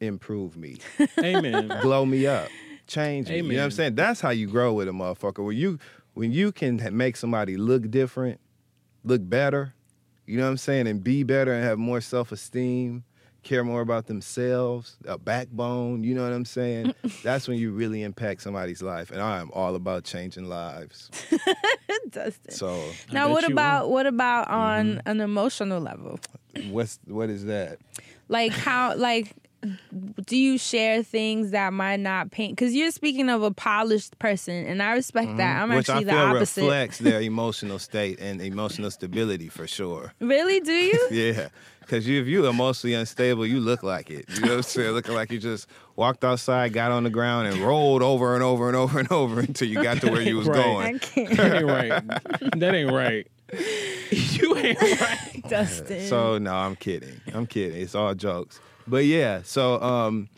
[0.00, 0.76] improve me
[1.18, 1.68] Amen.
[1.82, 2.48] Blow me up,
[2.86, 3.36] change me.
[3.36, 3.94] You know what I'm saying?
[3.96, 5.44] That's how you grow with a motherfucker.
[5.44, 5.78] When you
[6.14, 8.40] when you can make somebody look different,
[9.02, 9.74] look better,
[10.26, 13.04] you know what I'm saying, and be better and have more self esteem,
[13.42, 16.02] care more about themselves, a backbone.
[16.04, 16.94] You know what I'm saying?
[17.22, 19.10] That's when you really impact somebody's life.
[19.10, 21.10] And I am all about changing lives.
[22.10, 22.52] Dustin.
[22.54, 22.82] So
[23.12, 25.08] now, what you about what about on Mm-hmm.
[25.08, 26.18] an emotional level?
[26.70, 27.78] what's what is that?
[28.28, 29.34] Like how like
[30.26, 32.52] do you share things that might not paint?
[32.56, 35.62] Because you're speaking of a polished person, and I respect that.
[35.62, 35.76] I'm Mm-hmm.
[35.78, 36.60] Which I actually the feel opposite.
[36.62, 40.12] reflects their emotional state and emotional stability for sure.
[40.20, 40.60] Really?
[40.60, 41.08] Do you?
[41.10, 41.48] Yeah,
[41.80, 44.24] because you, if you emotionally unstable, you look like it.
[44.34, 44.90] You know what I'm saying?
[44.92, 48.68] Looking like you just walked outside, got on the ground, and rolled over and over
[48.68, 50.58] and over and over until you got to where you was Right.
[50.58, 50.98] I going.
[51.00, 52.58] can't, That ain't right.
[52.60, 53.26] That ain't right.
[54.10, 55.42] you ain't right.
[55.48, 56.08] Dustin.
[56.08, 57.20] So no, I'm kidding.
[57.34, 57.80] I'm kidding.
[57.80, 58.60] It's all jokes.
[58.86, 60.28] But yeah, so um,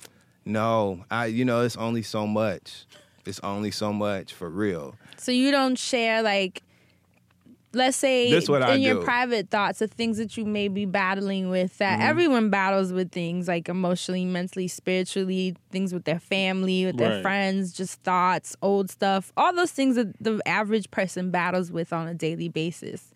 [0.45, 2.85] no, I you know it's only so much.
[3.25, 4.95] It's only so much for real.
[5.17, 6.63] So you don't share like
[7.73, 9.03] let's say what in I your do.
[9.03, 12.09] private thoughts of things that you may be battling with that Mm-hmm.
[12.09, 17.23] everyone battles with things like emotionally, mentally, spiritually, things with their family, with their Right.
[17.23, 22.07] friends, just thoughts, old stuff, all those things that the average person battles with on
[22.09, 23.11] a daily basis.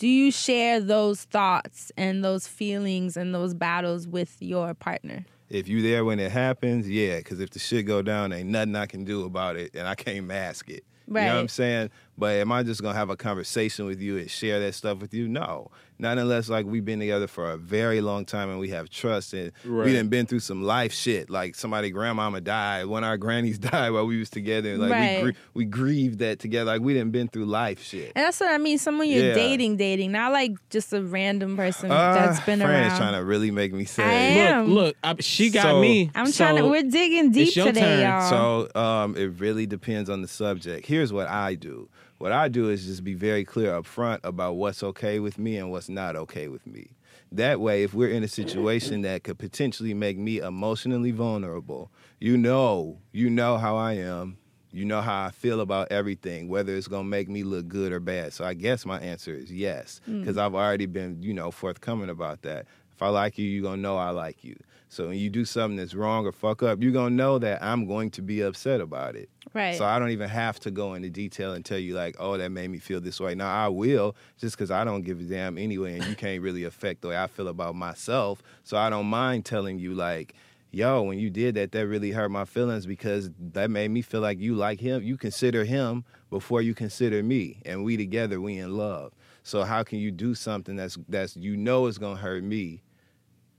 [0.00, 5.26] Do you share those thoughts and those feelings and those battles with your partner?
[5.50, 8.76] If you there when it happens, yeah, because if the shit go down, ain't nothing
[8.76, 10.84] I can do about it, and I can't mask it.
[11.06, 11.90] You know what I'm saying?
[12.20, 15.14] But am I just gonna have a conversation with you and share that stuff with
[15.14, 15.26] you?
[15.26, 18.90] No, not unless like we've been together for a very long time and we have
[18.90, 19.86] trust and Right.
[19.86, 21.30] we done been through some life shit.
[21.30, 24.76] Like somebody grandmama died, when our grannies died while we was together.
[24.76, 25.24] Like Right.
[25.24, 26.66] we gr- we grieved that together.
[26.70, 28.12] Like we didn't been through life shit.
[28.14, 28.76] And that's what I mean.
[28.76, 29.34] Someone you're Yeah.
[29.34, 32.92] dating, dating, not like just a random person Uh, that's been Fran around.
[32.92, 34.58] is trying to really make me say.
[34.60, 36.10] Look, look, I, she got So- me.
[36.14, 36.68] I'm trying to.
[36.68, 38.00] We're digging deep it's your today, turn.
[38.00, 38.28] y'all.
[38.74, 40.86] So um, it really depends on the subject.
[40.86, 41.88] Here's what I do.
[42.20, 45.56] What I do is just be very clear up front about what's okay with me
[45.56, 46.90] and what's not okay with me.
[47.32, 52.36] That way, if we're in a situation that could potentially make me emotionally vulnerable, you
[52.36, 54.36] know, you know how I am.
[54.70, 58.00] You know how I feel about everything, whether it's gonna make me look good or
[58.00, 58.34] bad.
[58.34, 60.44] So I guess my answer is yes, because mm.
[60.44, 62.66] I've already been, you know, forthcoming about that.
[62.92, 64.56] If I like you, you're gonna know I like you.
[64.90, 67.86] So when you do something that's wrong or fuck up, you're gonna know that I'm
[67.86, 69.30] going to be upset about it.
[69.54, 69.78] Right.
[69.78, 72.50] So I don't even have to go into detail and tell you like, oh, that
[72.50, 73.36] made me feel this way.
[73.36, 76.64] Now I will, just because I don't give a damn anyway, and you can't really
[76.64, 78.42] affect the way I feel about myself.
[78.64, 80.34] So I don't mind telling you like,
[80.72, 84.20] yo, when you did that, that really hurt my feelings because that made me feel
[84.20, 85.04] like you like him.
[85.04, 89.12] You consider him before you consider me, and we together, we in love.
[89.44, 92.82] So how can you do something that's that's you know is gonna hurt me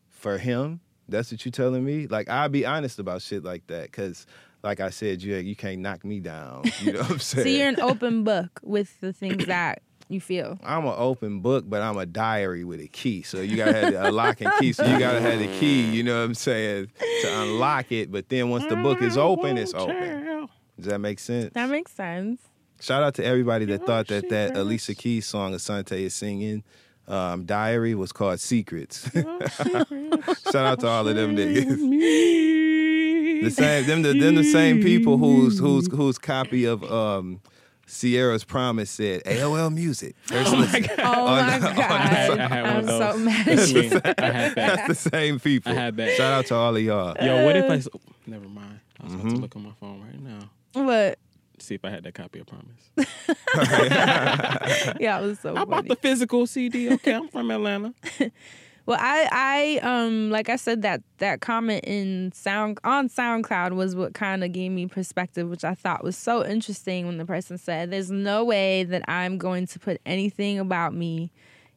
[0.10, 0.82] for him?
[1.12, 2.08] That's what you telling me?
[2.08, 4.26] Like I'll be honest about shit like that, because
[4.64, 6.64] like I said, you you can't knock me down.
[6.80, 7.44] You know what I'm saying?
[7.46, 10.60] so you're an open book with the things that you feel.
[10.64, 13.22] I'm an open book, but I'm a diary with a key.
[13.24, 14.74] So you gotta have a lock and key.
[14.74, 15.90] So you gotta have the key.
[15.90, 18.12] You know what I'm saying to unlock it.
[18.12, 20.48] But then once the book is open, it's open.
[20.78, 21.54] Does that make sense?
[21.54, 22.42] That makes sense.
[22.80, 26.64] Shout out to everybody that thought that that Alicia Keys song Assante is singing,
[27.08, 29.10] um, Diary, was called Secrets.
[29.14, 31.78] Shout out to all of them niggas.
[33.44, 37.42] The same, them, the, them the same people whose whose whose copy of um,
[37.88, 40.16] Ciara's Promise said AOL Music.
[40.24, 40.86] First listen.
[41.00, 41.74] Oh my god, I
[42.06, 43.82] had- I had one I'm so mad I at you.
[43.90, 44.56] had that.
[44.56, 45.72] That's the same people.
[45.72, 46.16] I had that.
[46.16, 47.16] Shout out to all of y'all.
[47.20, 47.82] Yo, what if I?
[48.28, 48.80] Never mind.
[49.00, 50.50] I was about to look on my phone right now.
[51.62, 52.90] But See if I had that copy of Promise.
[55.00, 55.90] yeah, it was so How about funny.
[55.90, 56.92] the physical CD?
[56.94, 57.94] Okay, I'm from Atlanta.
[58.88, 63.96] Well, I, I, um, like I said, that that comment in sound on SoundCloud was
[63.96, 67.06] what kind of gave me perspective, which I thought was so interesting.
[67.06, 71.32] When the person said, "There's no way that I'm going to put anything about me,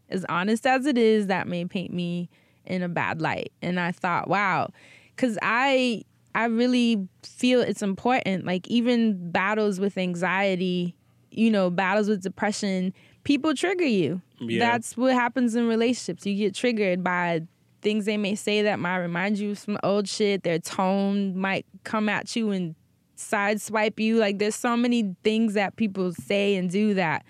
[0.09, 2.31] as honest as it is, that may paint me
[2.65, 4.71] in a bad light." And I thought, wow,
[5.15, 8.45] because I, I really feel it's important.
[8.45, 10.97] Like even battles with anxiety,
[11.31, 12.93] you know, battles with depression,
[13.25, 14.21] people trigger you.
[14.41, 14.59] Yeah.
[14.59, 16.27] That's what happens in relationships.
[16.27, 17.43] You get triggered by
[17.83, 20.43] things they may say that might remind you of some old shit.
[20.43, 22.75] Their tone might come at you and
[23.17, 24.17] sideswipe you.
[24.17, 27.25] Like there's so many things that people say and do that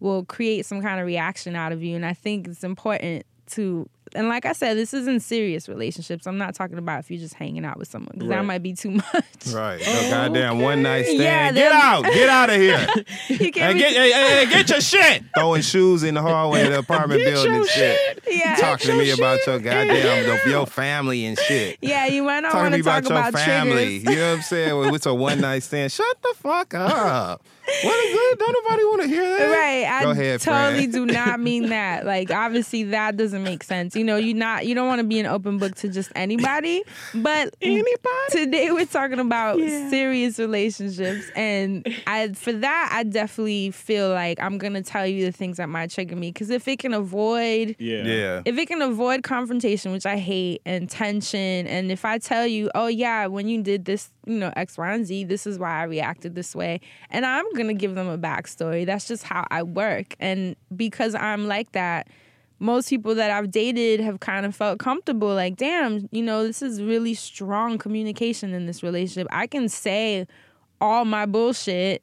[0.00, 1.94] will create some kind of reaction out of you.
[1.94, 6.26] And I think it's important to and like I said, this is in serious relationships.
[6.26, 8.74] I'm not talking about if you're just hanging out with someone because that might be
[8.74, 9.24] too much.
[9.52, 9.82] Right.
[9.86, 11.20] Oh, no goddamn one night stand.
[11.20, 12.04] Yeah, get out.
[12.04, 12.86] Get out of here.
[13.28, 15.22] you can't hey, be get, hey, hey, hey, get your shit.
[15.34, 18.22] Throwing shoes in the hallway of the apartment building and shit.
[18.26, 18.56] yeah.
[18.56, 21.78] Talking to me about your goddamn your family and shit.
[21.80, 24.00] Yeah, you might not Talking want to me to talk about your about family.
[24.00, 24.04] triggers.
[24.04, 24.78] You know what I'm saying?
[24.78, 25.92] Well, it's a one night stand.
[25.92, 27.42] Shut the fuck up.
[27.82, 28.38] What is it?
[28.38, 29.50] Don't nobody want to hear that.
[29.52, 29.84] Right.
[29.86, 30.92] I Go ahead, totally friend.
[30.92, 32.06] do not mean that.
[32.06, 33.94] Like obviously that doesn't make sense.
[33.94, 36.82] You know, you not you don't want to be an open book to just anybody.
[37.14, 37.88] But Anybody?
[38.30, 44.58] today we're talking about serious relationships and I for that I definitely feel like I'm
[44.58, 47.76] going to tell you the things that might trigger me cuz if it can avoid
[47.78, 48.02] Yeah.
[48.04, 48.42] Yeah.
[48.44, 52.70] if it can avoid confrontation, which I hate, and tension, and if I tell you,
[52.74, 55.80] oh yeah, when you did this, you know, X, Y, and Z, this is why
[55.80, 58.86] I reacted this way, and I'm gonna give them a backstory.
[58.86, 62.08] That's just how I work, and because I'm like that,
[62.60, 65.34] most people that I've dated have kind of felt comfortable.
[65.34, 69.28] Like, damn, you know, this is really strong communication in this relationship.
[69.30, 70.26] I can say
[70.80, 72.02] all my bullshit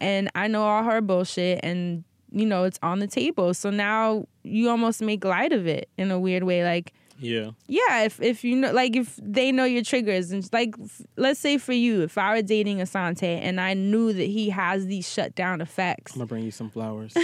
[0.00, 3.54] and I know all her bullshit and you know it's on the table.
[3.54, 7.50] So now you almost make light of it in a weird way like Yeah.
[7.66, 10.74] yeah, if if you know like if they know your triggers and like
[11.16, 14.86] let's say for you if I were dating Assante and I knew that he has
[14.86, 17.14] these shutdown effects, I'm gonna bring you some flowers.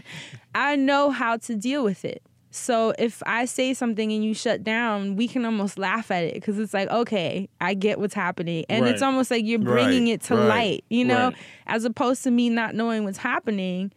[0.54, 2.22] I know how to deal with it.
[2.50, 6.34] So if I say something and you shut down, we can almost laugh at it
[6.34, 8.64] because it's like, okay, I get what's happening.
[8.70, 11.36] And it's almost like you're bringing Right, it to right, light, you know, right.
[11.66, 13.92] as opposed to me not knowing what's happening.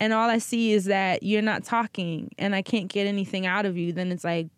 [0.00, 3.64] And all I see is that you're not talking and I can't get anything out
[3.64, 3.92] of you.
[3.92, 4.48] Then it's like,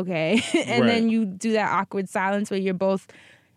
[0.00, 0.42] okay.
[0.66, 3.06] and then you do that awkward silence where you're both.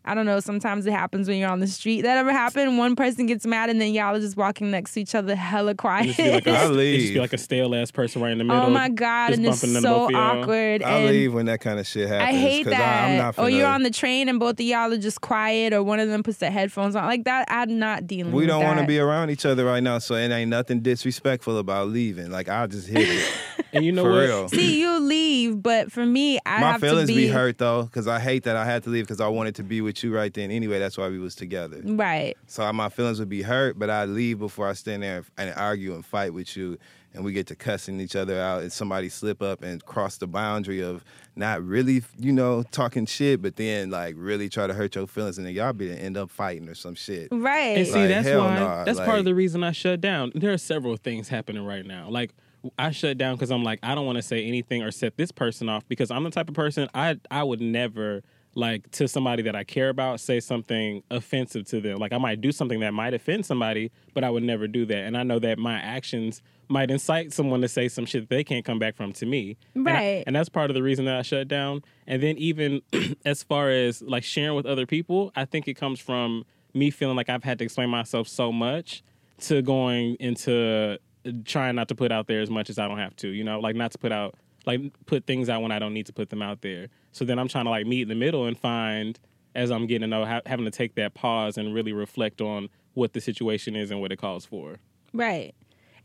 [0.06, 0.40] I don't know.
[0.40, 2.02] Sometimes it happens when you're on the street.
[2.02, 2.78] That ever happen?
[2.78, 5.76] One person gets mad and then y'all are just walking next to each other, hella
[5.76, 6.06] quiet.
[6.08, 7.14] Just be like a, I it just leave.
[7.14, 8.64] be like a stale ass person right in the oh middle.
[8.64, 10.42] Oh my god, just and it's so both of y'all.
[10.42, 10.84] awkward.
[10.84, 12.30] I and leave when that kind of shit happens.
[12.30, 13.06] I hate that.
[13.06, 15.74] I, am not or you're on the train and both of y'all are just quiet,
[15.74, 17.06] or one of them puts their headphones on.
[17.06, 18.32] Like that, I'm not dealing.
[18.32, 18.56] With that.
[18.56, 21.58] We don't want to be around each other right now, so it ain't nothing disrespectful
[21.58, 22.32] about leaving.
[22.32, 23.32] Like I'll just hit it
[23.74, 24.20] And you know for what?
[24.20, 24.50] real.
[24.50, 27.84] See, you leave, but for me, I My have feelings to be, be, hurt though,
[27.84, 30.14] because I hate that I had to leave because I wanted to be with you
[30.14, 30.52] right then.
[30.52, 31.82] Anyway, that's why we was together.
[31.84, 32.36] Right.
[32.48, 35.94] So my feelings would be hurt, but I leave before I stand there and argue
[35.94, 36.78] and fight with you,
[37.14, 40.28] and we get to cussing each other out, and somebody slip up and cross the
[40.28, 41.04] boundary of
[41.36, 45.38] not really, you know, talking shit, but then like really try to hurt your feelings,
[45.38, 47.30] and then y'all be to end up fighting or some shit.
[47.32, 47.78] Right.
[47.78, 48.60] And see, Like, that's why.
[48.60, 50.32] nah, that's part of the reason I shut down.
[50.36, 52.10] There are several things happening right now.
[52.10, 52.34] Like
[52.78, 55.32] I shut down because I'm like I don't want to say anything or set this
[55.32, 58.22] person off because I'm the type of person I I would never
[58.56, 61.98] like to somebody that I care about say something offensive to them.
[62.00, 64.98] Like I might do something that might offend somebody, but I would never do that.
[65.06, 68.44] And I know that my actions might incite someone to say some shit that they
[68.44, 69.56] can't come back from to me.
[69.76, 70.24] And I- Right.
[70.28, 71.84] and that's part of the reason that I shut down.
[72.08, 72.82] And then even
[73.26, 76.44] as far as like sharing with other people, I think it comes from
[76.74, 79.04] me feeling like I've had to explain myself so much
[79.42, 80.98] to going into
[81.46, 83.60] trying not to put out there as much as I don't have to, you know,
[83.60, 86.30] like not to put out like put things out when I don't need to put
[86.30, 86.88] them out there.
[87.12, 89.20] So then I'm trying to like meet in the middle and find
[89.56, 92.70] as I'm getting to know ha- having to take that pause and really reflect on
[92.94, 94.78] what the situation is and what it calls for.
[95.14, 95.56] Right.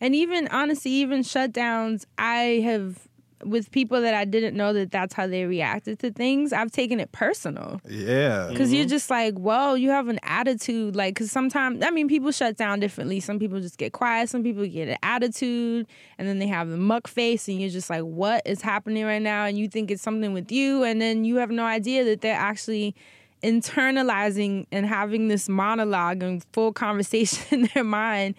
[0.00, 3.08] And even honestly, even shutdowns, I have
[3.44, 6.52] with people that I didn't know that that's how they reacted to things.
[6.52, 7.80] I've taken it personal.
[7.88, 8.48] Yeah.
[8.50, 8.76] Because Mm-hmm.
[8.76, 10.96] you're just like, well, you have an attitude.
[10.96, 13.20] Like, because sometimes, I mean, people shut down differently.
[13.20, 14.28] Some people just get quiet.
[14.28, 15.86] Some people get an attitude.
[16.18, 17.46] And then they have the muck face.
[17.48, 19.44] And you're just like, what is happening right now?
[19.44, 20.82] And you think it's something with you.
[20.84, 22.94] And then you have no idea that they're actually
[23.42, 28.34] internalizing and having this monologue and full conversation in their mind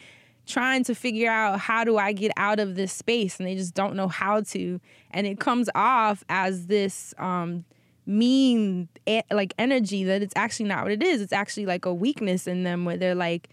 [0.46, 3.74] trying to figure out how do I get out of this space and they just
[3.74, 4.80] don't know how to
[5.12, 7.66] and it comes off as this um
[8.06, 8.88] mean
[9.32, 11.22] like energy that it's actually not what it is.
[11.22, 13.50] It's actually like a weakness in them where they're like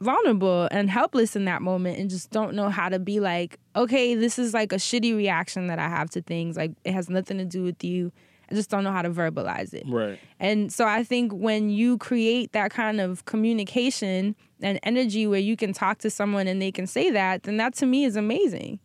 [0.00, 4.14] vulnerable and helpless in that moment and just don't know how to be like, okay,
[4.14, 6.56] this is like a shitty reaction that I have to things.
[6.56, 8.12] Like it has nothing to do with you.
[8.50, 9.84] I just don't know how to verbalize it.
[9.86, 10.18] Right.
[10.38, 15.56] And so I think when you create that kind of communication and energy where you
[15.56, 18.80] can talk to someone and they can say that, then that to me is amazing.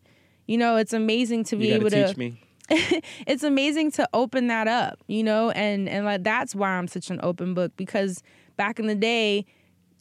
[0.47, 2.41] You know, it's amazing to be able to teach me.
[2.69, 7.09] it's amazing to open that up, you know, and and like that's why I'm such
[7.09, 8.23] an open book because
[8.57, 9.45] back in the day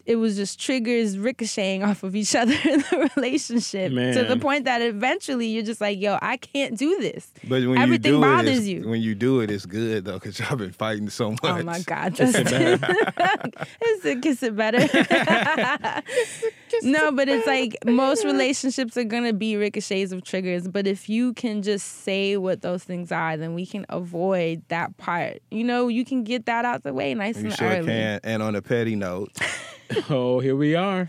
[0.06, 4.64] it was just triggers ricocheting off of each other in the relationship to the point
[4.66, 7.32] that eventually you're just like, yo, I can't do this.
[7.48, 8.88] But when Everything you do bothers it, it's- you.
[8.88, 11.38] when you do it, it's good though, because y'all been fighting so much.
[11.44, 12.44] Oh my God, Justin.
[13.80, 14.78] it's a kiss it better.
[16.82, 20.68] no, but it's like most relationships are gonna be ricochets of triggers.
[20.68, 24.96] But if you can just say what those things are, then we can avoid that
[24.96, 25.40] part.
[25.50, 27.86] You know, you can get that out the way nice You and sure early.
[27.86, 28.20] can.
[28.24, 29.32] And on a petty note,
[30.10, 31.08] Oh, here we are.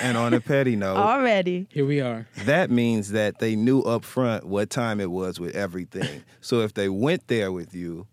[0.00, 1.66] and on a petty note, Already.
[1.70, 2.26] Here we are.
[2.44, 6.22] that means that they knew up front what time it was with everything.
[6.40, 8.06] so if they went there with you,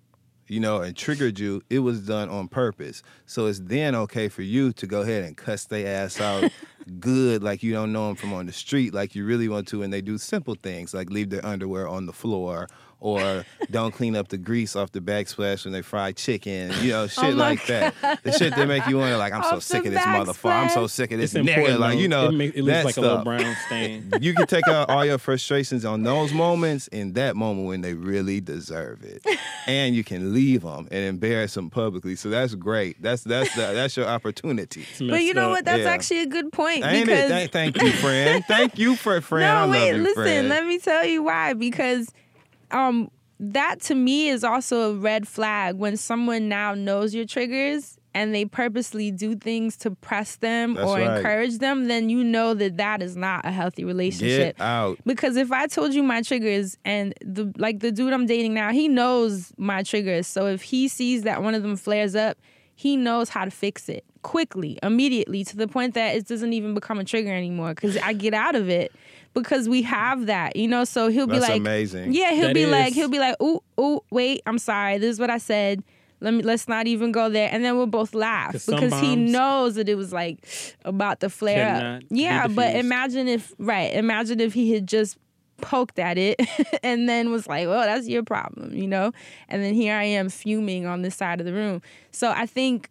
[0.47, 3.03] you know, and triggered you, it was done on purpose.
[3.25, 6.51] So it's then okay for you to go ahead and cuss their ass out
[6.99, 9.81] good, like you don't know them from on the street, like you really want to,
[9.81, 12.67] and they do simple things like leave their underwear on the floor.
[13.03, 17.01] Or don't clean up the grease off the backsplash when they fry chicken, you know,
[17.03, 17.95] oh shit Oh my like that.
[18.23, 20.51] The shit that make you want to like, I'm so Off sick of this motherfucker.
[20.53, 21.55] I'm so sick of this It's nigga.
[21.55, 21.79] important.
[21.79, 24.11] Like, you know, it, ma- it leaves that like a little brown stain.
[24.21, 27.95] you can take out all your frustrations on those moments in that moment when they
[27.95, 29.25] really deserve it,
[29.65, 32.15] and you can leave them and embarrass them publicly.
[32.15, 33.01] So that's great.
[33.01, 34.85] That's that's the, that's your opportunity.
[34.99, 35.49] But you know up.
[35.49, 35.65] what?
[35.65, 35.89] That's Yeah.
[35.89, 37.51] actually a good point Ain't because it?
[37.51, 38.45] Thank, thank you, friend.
[38.47, 39.45] Thank you for friend.
[39.45, 40.21] I no, love wait, you, listen.
[40.23, 40.49] friend.
[40.49, 41.53] Let me tell you why.
[41.53, 42.11] Because
[42.73, 47.97] um, that to me is also a red flag when someone now knows your triggers
[48.13, 51.17] and they purposely do things to press them That's or right.
[51.17, 51.87] encourage them.
[51.87, 54.57] Then you know that that is not a healthy relationship.
[54.57, 54.99] Get out.
[55.05, 58.71] Because if I told you my triggers and the like the dude I'm dating now,
[58.71, 60.27] he knows my triggers.
[60.27, 62.37] So if he sees that one of them flares up,
[62.75, 66.73] he knows how to fix it quickly, immediately, to the point that it doesn't even
[66.73, 67.73] become a trigger anymore.
[67.73, 68.91] Because I get out of it
[69.33, 70.83] because we have that, you know.
[70.83, 72.13] So he'll be like, amazing.
[72.13, 75.19] yeah, he'll That be like, he'll be like, ooh, ooh, wait, I'm sorry, this is
[75.19, 75.83] what I said.
[76.23, 79.15] Let me let's not even go there, and then we'll both laugh 'Cause because he
[79.15, 80.37] knows that it was like
[80.85, 81.65] about to flare
[81.97, 82.03] up.
[82.11, 85.17] Yeah, but imagine if right, imagine if he had just
[85.61, 86.39] poked at it
[86.83, 89.11] and then was like, "Well, that's your problem," you know.
[89.49, 91.81] And then here I am fuming on this side of the room.
[92.11, 92.89] So I think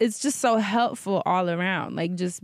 [0.00, 2.40] it's just so helpful all around, like just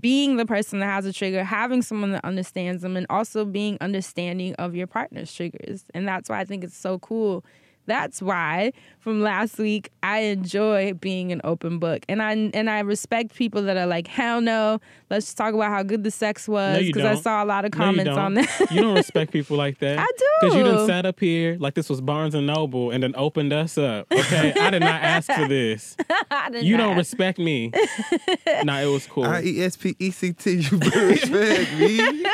[0.00, 3.78] being the person that has a trigger, having someone that understands them, and also being
[3.80, 5.84] understanding of your partner's triggers.
[5.94, 7.44] And that's why I think it's so cool.
[7.88, 12.80] That's why from last week I enjoy being an open book, and I and I
[12.80, 14.78] respect people that are like, hell no,
[15.10, 17.64] let's just talk about how good the sex was you because I saw a lot
[17.64, 18.18] of No, you comments don't.
[18.18, 18.66] on that.
[18.70, 19.98] you don't respect people like that.
[19.98, 20.24] I do.
[20.40, 20.72] Because you do.
[20.72, 24.06] done sat up here like this was Barnes and Noble and then opened us up.
[24.12, 25.96] Okay, I did not ask for this.
[26.30, 26.84] I did You not.
[26.88, 27.72] don't respect me.
[28.64, 29.24] nah, it was cool.
[29.24, 30.50] I E S P E C T.
[30.58, 32.24] You respect me.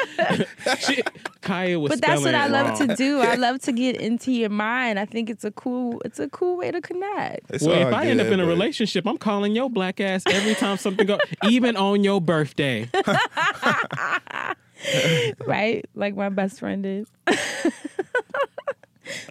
[0.81, 1.09] Shit,
[1.40, 2.88] Kaya was but that's what I it love wrong.
[2.88, 3.21] to do.
[3.21, 4.99] I love to get into your mind.
[4.99, 7.51] I think it's a cool it's a cool way to connect.
[7.51, 10.23] It's Well, all if I end up in a relationship, I'm calling your black ass
[10.27, 12.89] every time something goes, even on your birthday.
[15.47, 15.85] right?
[15.95, 17.07] Like my best friend did.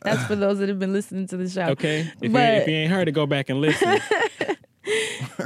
[0.03, 1.69] That's for those that have been listening to the show.
[1.69, 3.99] Okay, if, you, if you ain't heard it, go back and listen.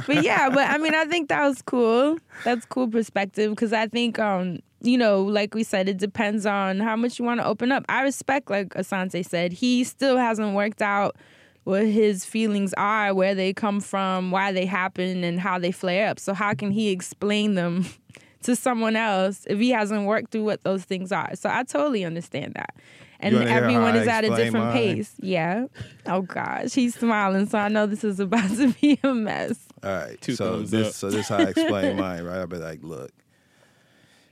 [0.06, 2.18] But yeah, but I mean, I think that was cool.
[2.44, 6.80] That's cool perspective because I think, um, you know, like we said, it depends on
[6.80, 7.84] how much you want to open up.
[7.88, 11.16] I respect, like Asante said, he still hasn't worked out
[11.64, 16.08] what his feelings are, where they come from, why they happen, and how they flare
[16.08, 16.18] up.
[16.18, 17.86] So how can he explain them
[18.42, 21.34] to someone else if he hasn't worked through what those things are?
[21.34, 22.74] So I totally understand that.
[23.20, 24.72] And wanna hear how everyone is at a different mine?
[24.72, 25.14] pace.
[25.18, 25.66] Yeah.
[26.06, 29.58] Oh gosh, he's smiling, so I know this is about to be a mess.
[29.82, 30.20] All right.
[30.20, 30.94] Two so this up.
[30.94, 32.38] so this how I explain mine, right?
[32.38, 33.10] I'll be like, look,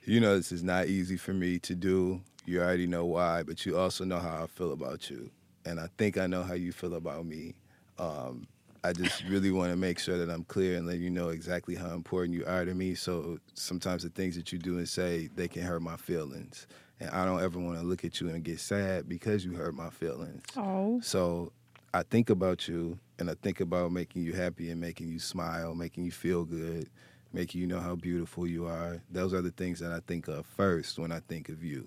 [0.07, 2.21] you know this is not easy for me to do.
[2.45, 5.31] You already know why, but you also know how I feel about you.
[5.65, 7.55] And I think I know how you feel about me.
[7.99, 8.47] Um,
[8.85, 11.75] I just really want to make sure that I'm clear and let you know exactly
[11.75, 12.95] how important you are to me.
[12.95, 16.69] So sometimes the things that you do and say, they can hurt my feelings.
[17.01, 19.75] And I don't ever want to look at you and get sad because you hurt
[19.75, 20.45] my feelings.
[20.57, 21.01] Oh.
[21.03, 21.51] So
[21.93, 25.75] I think about you and I think about making you happy and making you smile,
[25.75, 26.89] making you feel good,
[27.37, 29.03] making you know how beautiful you are.
[29.11, 31.87] Those are the things that I think of first when I think of you.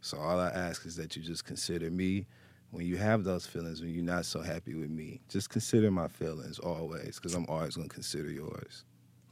[0.00, 2.26] So all I ask is that you just consider me
[2.72, 6.08] when you have those feelings, when you're not so happy with me, just consider my
[6.08, 8.84] feelings always, because I'm always gonna consider yours.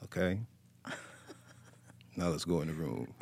[0.05, 0.39] Okay.
[2.19, 3.09] Now let's go in the room.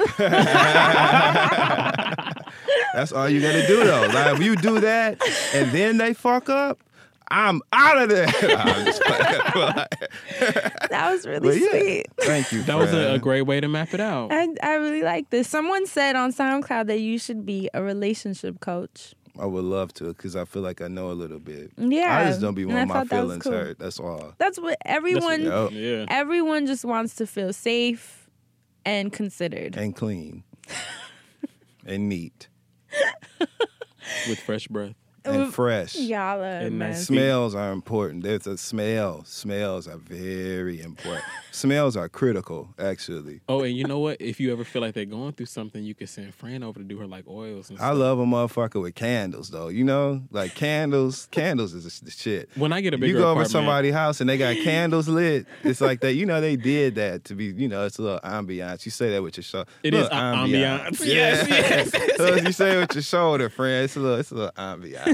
[2.95, 4.07] That's all you gotta do though.
[4.15, 5.21] Like if you do that
[5.53, 6.79] and then they fuck up,
[7.29, 8.27] I'm out of there.
[8.59, 9.87] I'm just playing.
[10.91, 12.07] That was really yeah, sweet.
[12.21, 12.63] thank you.
[12.63, 14.33] That was a, a great way to map it out.
[14.33, 15.49] I, I really like this.
[15.49, 19.15] Someone said on SoundCloud that you should be a relationship coach.
[19.39, 21.73] I would love to because I feel like I know a little bit.
[21.77, 23.53] Yeah, I just don't be and I wanting my thought that was feelings cool.
[23.53, 23.79] hurt.
[23.81, 24.35] That's all.
[24.39, 25.71] That's what everyone Yep.
[25.73, 26.05] Yeah.
[26.09, 28.29] everyone just wants to feel safe
[28.85, 29.77] and considered.
[29.77, 30.45] And clean.
[31.87, 32.49] and neat.
[34.29, 34.95] With fresh breath.
[35.25, 35.97] And fresh.
[35.97, 36.91] Y'all are And man.
[36.91, 38.23] nice Smells are important.
[38.25, 39.25] There's a smell.
[39.25, 41.25] Smells are very important.
[41.51, 43.41] Smells are critical, actually.
[43.49, 44.21] Oh, and you know what?
[44.21, 46.85] If you ever feel like they're going through something, you can send Fran over to
[46.85, 47.89] do her like oils and stuff.
[47.91, 49.69] I love a motherfucker with candles, though.
[49.69, 51.27] You know, like candles.
[51.31, 52.51] candles is the shit.
[52.57, 55.47] When I get a bigger You go over somebody's house and they got candles lit.
[55.63, 56.15] It's like that.
[56.15, 57.47] You know, they did that to be.
[57.47, 58.85] You know, it's a little ambiance.
[58.85, 59.71] You say that with your shoulder.
[59.83, 61.05] It is a- ambiance.
[61.05, 63.85] Yes, yes, yes, so you say it with your shoulder, friend.
[63.85, 64.19] It's a little.
[64.19, 65.14] It's a little ambiance.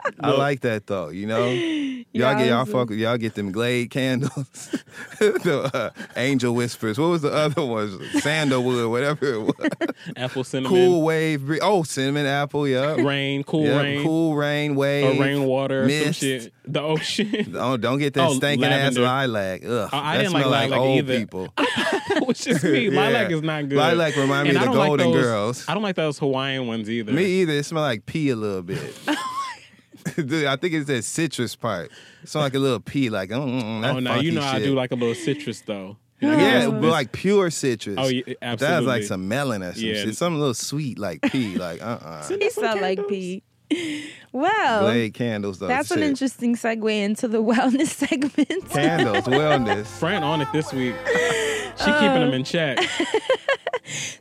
[0.19, 1.09] I like that though.
[1.09, 2.89] You know, y'all Y'all get y'all fuck.
[2.91, 4.75] Y'all get them Glade candles,
[5.19, 6.97] the uh, Angel Whispers.
[6.97, 7.99] What was the other ones?
[8.21, 9.69] Sandalwood, whatever it was.
[10.17, 11.45] apple cinnamon, Cool wave.
[11.45, 12.67] bree- Oh, cinnamon apple.
[12.67, 12.95] Yeah.
[12.95, 15.19] rain, cool Yep, rain, Cool rain or wave.
[15.19, 16.19] rainwater, or some mist.
[16.19, 16.53] shit.
[16.65, 17.55] The ocean.
[17.57, 19.01] Oh, don't get that Oh, stinking ass lavender.
[19.01, 19.65] lilac.
[19.65, 21.19] Ugh, I- I didn't like lilac old either.
[21.19, 21.53] people.
[22.25, 22.63] Which is.
[22.63, 23.35] Lilac Yeah.
[23.37, 23.77] is not good.
[23.77, 25.65] Lilac remind me And of the don't like Golden those- Girls.
[25.67, 27.11] I don't like those Hawaiian ones either.
[27.11, 27.53] Me either.
[27.53, 28.93] It smell like pee a little bit.
[30.27, 31.91] Dude, I think it's that citrus part.
[32.23, 33.09] It smell like a little pee.
[33.09, 35.61] Like, mm, mm, that oh no, you funky know I do like a little citrus
[35.61, 35.97] though.
[36.19, 37.95] You Yeah, but like pure citrus.
[37.97, 38.85] Oh, yeah, But That's absolutely.
[38.87, 39.93] like some melon or some Yeah.
[39.95, 40.15] shit.
[40.15, 41.55] Something a little sweet like pee.
[41.57, 43.43] Like, uh uh He sound like Pete.
[44.33, 45.67] Well, Glade candles, though.
[45.67, 48.69] that's an interesting segue into the wellness segment.
[48.69, 49.85] Candles, wellness.
[49.87, 50.95] Fran on it this week.
[51.85, 52.79] She keeping them in check.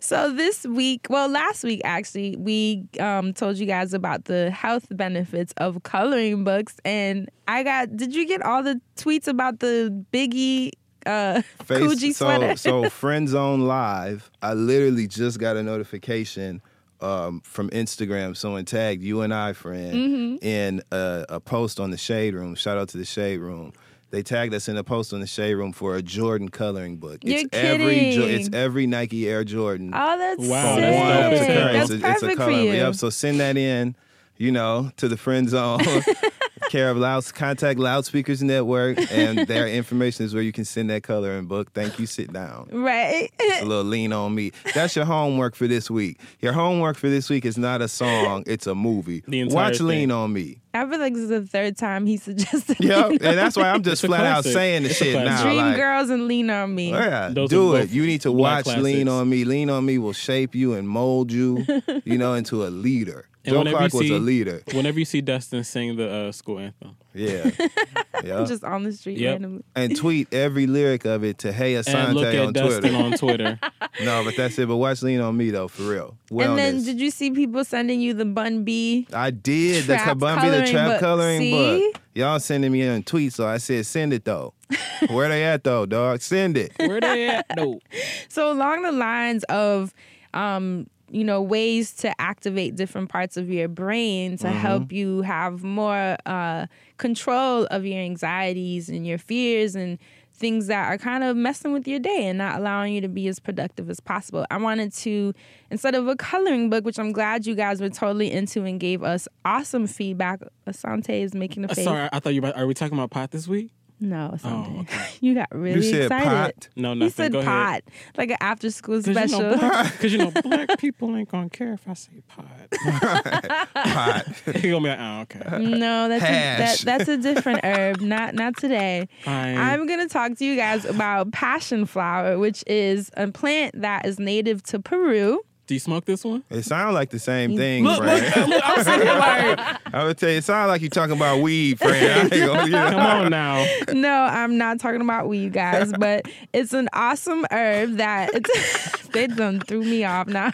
[0.00, 4.86] So this week, well, last week actually, we um, told you guys about the health
[4.90, 7.96] benefits of coloring books, and I got.
[7.96, 10.70] Did you get all the tweets about the Biggie
[11.06, 12.56] uh, Coogi so, sweater?
[12.56, 16.62] so Friend Zone Live, I literally just got a notification
[17.00, 18.36] um, from Instagram.
[18.36, 20.44] Someone tagged you and I, friend, Mm-hmm.
[20.44, 22.54] in a, a post on the Shade Room.
[22.56, 23.72] Shout out to the Shade Room.
[24.10, 27.18] They tagged us in a post on the Shade Room for a Jordan coloring book.
[27.22, 28.40] You're it's every Jo- kidding.
[28.40, 29.92] it's every Nike Air Jordan.
[29.94, 30.80] oh, that's Wow, sick.
[30.80, 32.50] that's one up to That's It's a- perfect it's a for color.
[32.52, 32.72] you.
[32.72, 32.94] Yep.
[32.96, 33.94] So send that in,
[34.36, 35.80] you know, to the friend zone.
[36.70, 41.02] Care of Louds, contact Loudspeakers Network, and their information is where you can send that
[41.02, 41.72] coloring book.
[41.72, 42.06] Thank you.
[42.06, 42.68] Sit down.
[42.70, 43.28] Right.
[43.60, 44.52] a little lean on me.
[44.72, 46.20] That's your homework for this week.
[46.38, 49.24] Your homework for this week is not a song; it's a movie.
[49.26, 49.86] The entire Watch thing.
[49.88, 50.60] Lean on Me.
[50.72, 52.76] I feel like this is the third time he suggested.
[52.78, 55.42] Yep, Lean and that's why I'm just a flat out saying the It's shit now.
[55.42, 56.94] Dream like, Girls and Lean on Me.
[56.94, 57.90] Oh, yeah, Those do it.
[57.90, 59.42] You need to black watch Lean on Me.
[59.42, 61.66] Lean on Me will shape you and mold you,
[62.04, 63.26] you know, into a leader.
[63.44, 64.62] And Joe whenever Clark you was see- a leader.
[64.72, 67.50] Whenever you see Dustin sing the uh, school anthem, Yeah,
[68.22, 68.44] yeah.
[68.44, 69.32] Just on the street Yep.
[69.32, 69.64] randomly.
[69.74, 72.96] and tweet every lyric of it to Hey and Asante look at on Dustin Twitter.
[72.96, 73.60] on Twitter.
[74.04, 74.68] no, but that's it.
[74.68, 76.16] But watch Lean on Me though, for real.
[76.30, 76.48] Wellness.
[76.48, 79.06] And then did you see people sending you the Bun B?
[79.12, 81.00] I did the Trap Kabumbi, the trap book.
[81.00, 81.52] coloring See?
[81.92, 82.02] book.
[82.14, 84.52] Y'all sending me in tweets, so I said send it though.
[85.08, 86.20] Where they at though, dog?
[86.20, 86.72] Send it.
[86.78, 87.46] Where they at?
[87.56, 87.80] No.
[88.28, 89.94] So along the lines of
[90.34, 95.62] um you know ways to activate different parts of your brain to help you have
[95.64, 96.66] more uh
[96.98, 99.98] control of your anxieties and your fears and
[100.32, 103.28] things that are kind of messing with your day and not allowing you to be
[103.28, 104.46] as productive as possible.
[104.50, 105.34] I wanted to
[105.70, 109.02] instead of a coloring book, which I'm glad you guys were totally into and gave
[109.02, 110.40] us awesome feedback.
[110.66, 111.84] Asante is making a Uh, face.
[111.84, 112.40] Sorry, I thought you.
[112.40, 113.70] Were, are we talking about pot this week?
[114.02, 114.76] No, Asante.
[114.76, 115.06] Oh, okay.
[115.20, 116.26] You got really you said excited.
[116.26, 116.68] pot.
[116.74, 117.10] No, He nothing.
[117.12, 117.82] said Go pot, ahead.
[118.16, 119.50] like an after school Because special.
[119.50, 119.68] you, know,
[120.00, 122.46] 'cause you know, black people ain't gonna care if I say pot.
[123.74, 124.26] Pot.
[124.56, 125.58] He gonna be like, oh, okay.
[125.64, 128.00] No, that's a, that, that's a different herb.
[128.00, 129.08] Not not today.
[129.24, 129.58] Fine.
[129.58, 134.18] I'm gonna talk to you guys about passion flower, which is a plant that is
[134.18, 135.42] native to Peru.
[135.70, 136.42] Do you smoke this one?
[136.50, 138.50] It sounds like the same thing, Look, look, Fran.
[138.50, 141.42] look, I'm sitting here like, I would tell you, it sounds like you're talking about
[141.42, 141.92] weed, Fran.
[141.92, 142.90] I ain't you know.
[142.90, 143.64] come on now.
[143.92, 149.28] No, I'm not talking about weed, guys, but it's an awesome herb that it's, they
[149.28, 150.50] done threw me off now.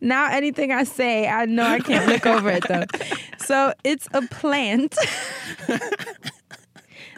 [0.00, 2.86] now anything I say, I know I can't look over it though.
[3.38, 4.98] So it's a plant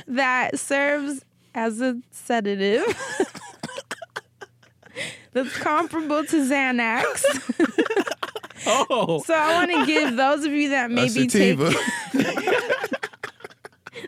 [0.07, 1.25] that serves
[1.55, 2.85] as a sedative.
[5.33, 7.25] That's comparable to Xanax.
[8.67, 11.57] Oh, So I want to give those of you that A maybe take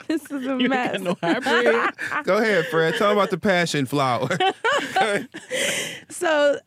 [0.09, 1.01] this is a you mess.
[1.01, 1.95] no hybrid.
[2.25, 2.95] Go ahead, Fred.
[2.97, 4.29] Tell them about the passion flower.
[6.11, 6.59] So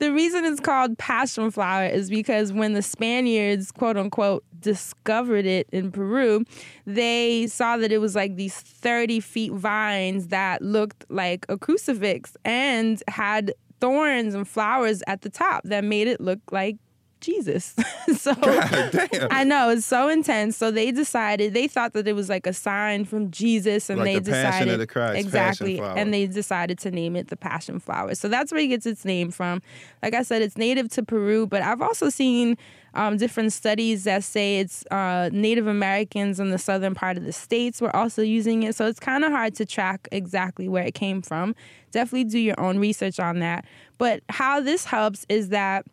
[0.00, 5.68] the reason it's called passion flower is because when the Spaniards, quote unquote, discovered it
[5.72, 6.44] in Peru,
[6.86, 12.36] they saw that it was like these 30 feet vines that looked like a crucifix
[12.44, 16.76] and had thorns and flowers at the top that made it look like
[17.20, 17.74] Jesus.
[18.16, 18.34] so.
[18.42, 20.56] I know it's so intense.
[20.56, 24.06] So they decided they thought that it was like a sign from Jesus, and Like
[24.06, 27.36] they the Passion decided of the Christ, exactly, and they decided to name it the
[27.36, 28.14] passion flower.
[28.14, 29.62] So that's where it gets its name from.
[30.02, 32.56] Like I said, it's native to Peru, but I've also seen
[32.94, 37.32] um, different studies that say it's uh, Native Americans in the southern part of the
[37.32, 38.74] states were also using it.
[38.74, 41.54] So it's kind of hard to track exactly where it came from.
[41.92, 43.64] Definitely do your own research on that.
[43.98, 45.86] But how this helps is that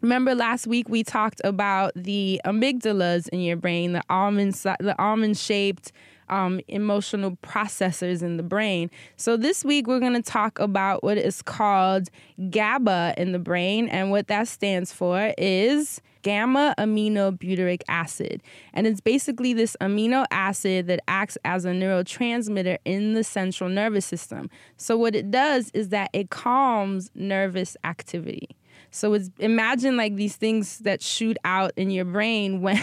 [0.00, 5.36] Remember last week we talked about the amygdalas in your brain, the almond the almond
[5.36, 5.90] shaped
[6.28, 8.90] um, emotional processors in the brain.
[9.16, 12.10] So this week we're going to talk about what is called
[12.50, 18.42] GABA in the brain, and what that stands for is gamma aminobutyric acid.
[18.74, 24.06] And it's basically this amino acid that acts as a neurotransmitter in the central nervous
[24.06, 24.50] system.
[24.76, 28.48] So what it does is that it calms nervous activity.
[28.90, 32.82] So it's imagine like these things that shoot out in your brain when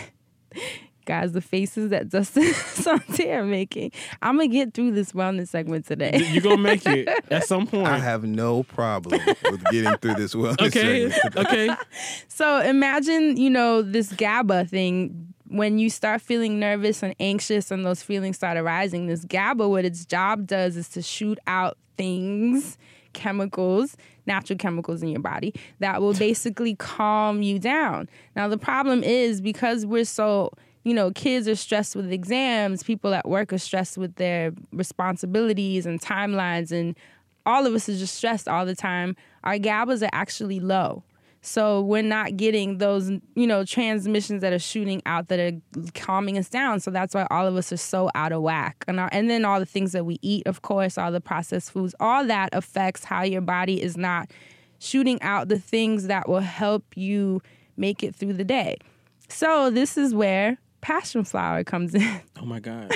[1.06, 3.91] guys the faces that Dustin Sante are making.
[4.22, 6.28] I'm gonna get through this wellness segment today.
[6.32, 7.88] You're gonna make it at some point.
[7.88, 11.47] I have no problem with getting through this wellness okay, segment.
[11.47, 11.70] okay.
[12.28, 15.32] So imagine, you know, this GABA thing.
[15.47, 19.86] When you start feeling nervous and anxious and those feelings start arising, this GABA, what
[19.86, 22.80] its job does is to shoot out things,
[23.14, 23.95] chemicals,
[24.26, 28.09] natural chemicals in your body that will basically calm you down.
[28.36, 30.51] Now, the problem is because we're so
[30.86, 35.88] you know, kids are stressed with exams, people at work are stressed with their responsibilities
[35.88, 36.95] and timelines, and
[37.43, 39.15] all of us are just stressed all the time.
[39.43, 41.03] Our GABAs are actually low.
[41.46, 45.52] So we're not getting those, you know, transmissions that are shooting out that are
[45.93, 46.80] calming us down.
[46.80, 48.84] So that's why all of us are so out of whack.
[48.88, 51.72] And, our, and then all the things that we eat, of course, all the processed
[51.72, 54.32] foods, all that affects how your body is not
[54.80, 57.41] shooting out the things that will help you
[57.78, 58.78] make it through the day.
[59.30, 62.22] So this is where passion flower comes in.
[62.41, 62.91] Oh my god.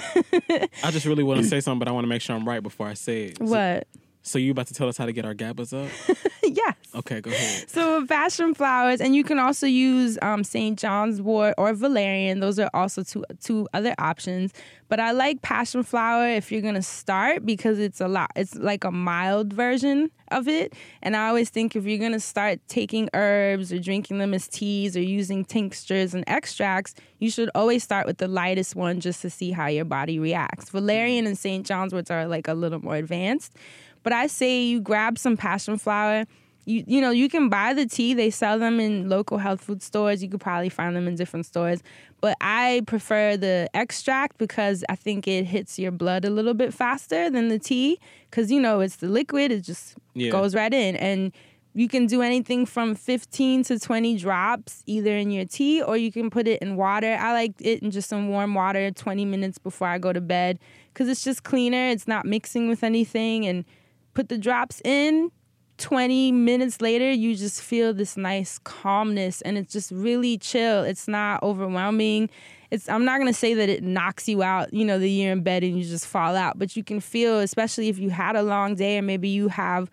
[0.84, 2.62] I just really want to say something, but I want to make sure I'm right
[2.62, 3.38] before I say it.
[3.38, 3.88] So, what?
[4.22, 6.18] so you about to tell us how to get our GABAs up?
[6.43, 6.76] yes.
[6.95, 7.69] Okay, go ahead.
[7.69, 10.77] So passion flowers, and you can also use um, St.
[10.77, 12.39] John's wort or valerian.
[12.39, 14.53] Those are also two two other options.
[14.87, 18.31] But I like passion flower if you're gonna start because it's a lot.
[18.35, 20.73] It's like a mild version of it.
[21.03, 24.97] And I always think if you're gonna start taking herbs or drinking them as teas
[24.97, 29.29] or using tinctures and extracts, you should always start with the lightest one just to
[29.29, 30.71] see how your body reacts.
[30.71, 31.67] Valerian and St.
[31.67, 33.55] John's worts are like a little more advanced.
[34.01, 36.25] But I say you grab some passion flower
[36.70, 38.13] you you know you can buy the tea.
[38.13, 40.22] They sell them in local health food stores.
[40.24, 41.82] You could probably find them in different stores.
[42.22, 46.74] But i prefer the extract because i think it hits your blood a little bit
[46.74, 47.99] faster than the tea.
[48.30, 49.51] Because you know it's the liquid.
[49.51, 50.32] It just Yeah.
[50.32, 50.95] goes right in.
[50.97, 51.32] And
[51.74, 56.11] you can do anything from 15 to 20 drops either in your tea or you
[56.11, 57.15] can put it in water.
[57.20, 60.59] I like it in just some warm water 20 minutes before i go to bed
[60.93, 61.89] because it's just cleaner.
[61.89, 63.45] It's not mixing with anything.
[63.45, 63.65] And
[64.13, 65.32] put the drops in
[65.80, 70.84] 20 minutes later, you just feel this nice calmness and it's just really chill.
[70.84, 72.30] It's not overwhelming.
[72.69, 75.32] It's I'm not going to say that it knocks you out, you know, the year
[75.32, 78.36] in bed and you just fall out, but you can feel especially if you had
[78.36, 79.89] a long day or maybe you have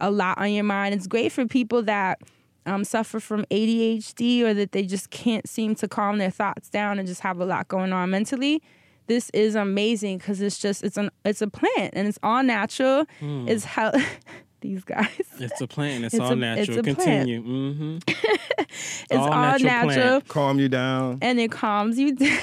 [0.00, 0.94] a lot on your mind.
[0.94, 2.20] It's great for people that
[2.66, 6.98] um, suffer from ADHD or that they just can't seem to calm their thoughts down
[6.98, 8.62] and just have a lot going on mentally.
[9.06, 13.06] This is amazing because it's just it's an it's a plant and it's all natural.
[13.48, 13.92] It's how
[14.60, 15.08] these guys.
[15.38, 16.04] It's a plant.
[16.04, 16.78] It's, It's all a- natural.
[16.78, 16.98] it's a plant.
[17.28, 17.42] Continue.
[17.42, 17.98] Mm-hmm.
[19.10, 19.84] It's all, natural,
[20.20, 20.28] plant.
[20.28, 21.18] Calm you down.
[21.22, 22.38] and it calms you down.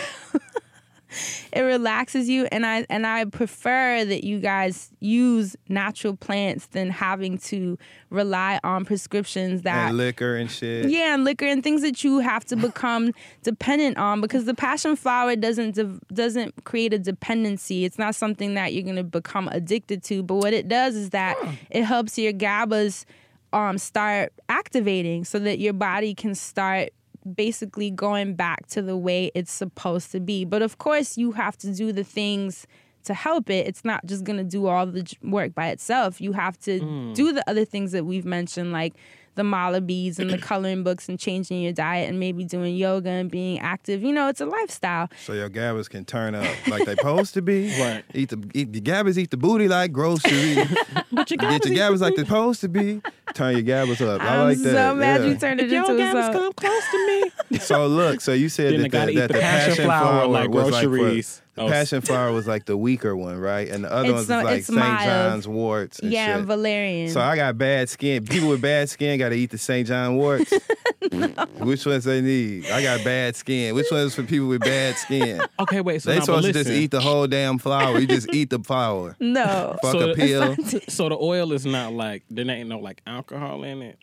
[1.54, 6.90] It relaxes you and I and I prefer that you guys use natural plants than
[6.90, 7.78] having to
[8.10, 10.90] rely on prescriptions that And liquor and shit.
[10.90, 13.12] yeah, and liquor and things that you have to become
[13.44, 17.86] dependent on because the passion flower doesn't de- doesn't create a dependency.
[17.86, 20.24] It's not something that you're gonna become addicted to.
[20.24, 21.38] But what it does is that
[21.72, 23.06] it helps your GABAs
[23.54, 26.90] um, start activating so that your body can start
[27.34, 30.46] basically going back to the way it's supposed to be.
[30.46, 32.68] But of course, you have to do the things
[33.06, 33.68] to help it.
[33.68, 36.20] It's not just going to do all the work by itself.
[36.20, 37.14] You have to hmm.
[37.14, 38.94] do the other things that we've mentioned, like
[39.36, 43.10] the mala beads and the coloring books and changing your diet and maybe doing yoga
[43.10, 44.02] and being active.
[44.02, 45.10] You know, it's a lifestyle.
[45.26, 47.74] So your gabbers can turn up like they supposed to be.
[47.86, 48.04] Right.
[48.14, 50.58] Eat the eat the gabbers eat the booty like groceries.
[51.12, 53.02] But you Get your gabbers like they're supposed to be.
[53.34, 54.22] Turn your gabbers up.
[54.22, 54.74] I I'm like that.
[54.74, 55.28] so mad yeah.
[55.28, 56.54] you turned it into a song.
[56.54, 57.08] close to
[57.52, 57.60] me.
[57.60, 60.08] So look, so you said Then that, I the, that the the passion passion flower
[60.22, 61.42] flower like was like for- groceries.
[61.56, 63.68] The Oh, passion flower was like the weaker one, right?
[63.70, 64.78] And the other It's ones so- was like St.
[64.78, 65.04] mild.
[65.06, 66.00] John's warts.
[66.00, 66.36] And Yeah, shit.
[66.38, 67.10] and Valerian.
[67.10, 68.26] So I got bad skin.
[68.26, 69.88] People with bad skin got to eat the St.
[69.88, 70.52] John warts.
[71.60, 72.70] Which ones they need?
[72.70, 73.76] I got bad skin.
[73.76, 75.42] Which ones for people with bad skin?
[75.60, 76.02] Okay, wait.
[76.02, 76.64] So they now, supposed to listen.
[76.66, 77.98] just eat the whole damn flower.
[78.00, 79.16] You just eat the flower.
[79.20, 79.78] no.
[79.82, 80.56] Fuck So a the- pill.
[80.90, 83.98] So the oil is not like there ain't no like alcohol in it.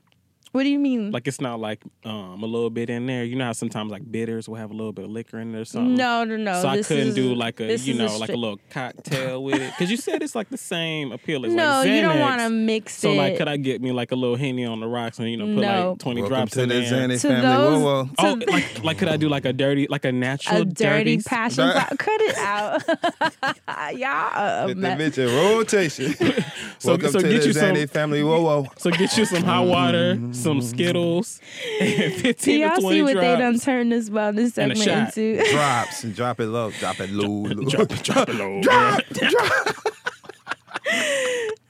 [0.53, 1.11] What do you mean?
[1.13, 3.25] Like it's not like um a little bit in there.
[3.25, 5.63] You know how sometimes like bitters will have a little bit of liquor in there
[5.63, 5.95] or something.
[5.95, 6.61] no, no, no.
[6.61, 8.61] so I this couldn't is- do like a this you is know like a little
[8.69, 12.03] cocktail with it because you said it's like the same appeal as No, like you
[12.03, 13.15] don't want to mix So it.
[13.15, 15.39] So like, could I get me like a little henny on the rocks and you
[15.39, 15.91] know put No.
[15.93, 17.09] like twenty Welcome drops to in the there?
[17.09, 17.43] Xanax To family.
[17.49, 18.11] those- Whoa, whoa.
[18.19, 21.23] Oh, like like could I do like a dirty like a natural a dirty dirty
[21.23, 21.97] passion Dirt- flower.
[21.97, 22.83] Cut it out.
[23.97, 24.99] Y'all are a Get mess.
[24.99, 26.15] that bitch in rotation.
[26.79, 28.25] So- Welcome so to get the you some- family.
[28.25, 28.67] Whoa, whoa.
[28.77, 30.69] So get you some hot water, some mm-hmm.
[30.69, 31.41] Skittles,
[31.81, 34.79] and Do y'all to twenty see what they done turned this wellness And a segment
[34.79, 35.17] shot.
[35.17, 35.51] into?
[35.51, 36.71] Drops and drop it low.
[36.73, 37.47] Drop it low.
[37.47, 38.61] Drop it low.
[38.63, 39.93] Drop, drop it low.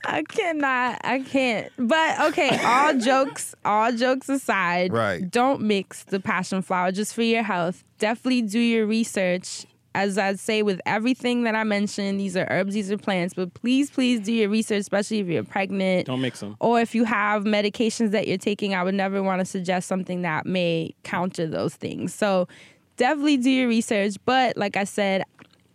[0.05, 1.01] I cannot.
[1.05, 1.71] I can't.
[1.77, 5.31] But okay, all jokes, all jokes aside, Right.
[5.31, 7.85] Don't mix the passion flower just for your health.
[7.99, 9.65] Definitely do your research.
[9.95, 13.53] As I'd say with everything that I mentioned, these are herbs, these are plants, but
[13.55, 16.07] please, please do your research, especially if you're pregnant.
[16.07, 16.57] Don't mix them.
[16.61, 20.23] or if you have medications that you're taking, I would never want to suggest something
[20.23, 22.15] that may counter those things.
[22.15, 22.49] So
[22.97, 24.17] definitely do your research.
[24.25, 25.25] But like I said,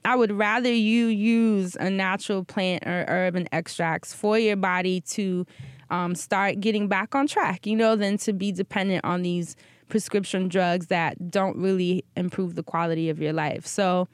[0.05, 5.01] I would rather you use a natural plant or herb and extracts for your body
[5.01, 5.45] to
[5.89, 9.55] um, start getting back on track, you know, than to be dependent on these
[9.89, 13.65] prescription drugs that don't really improve the quality of your life.
[13.65, 14.07] So,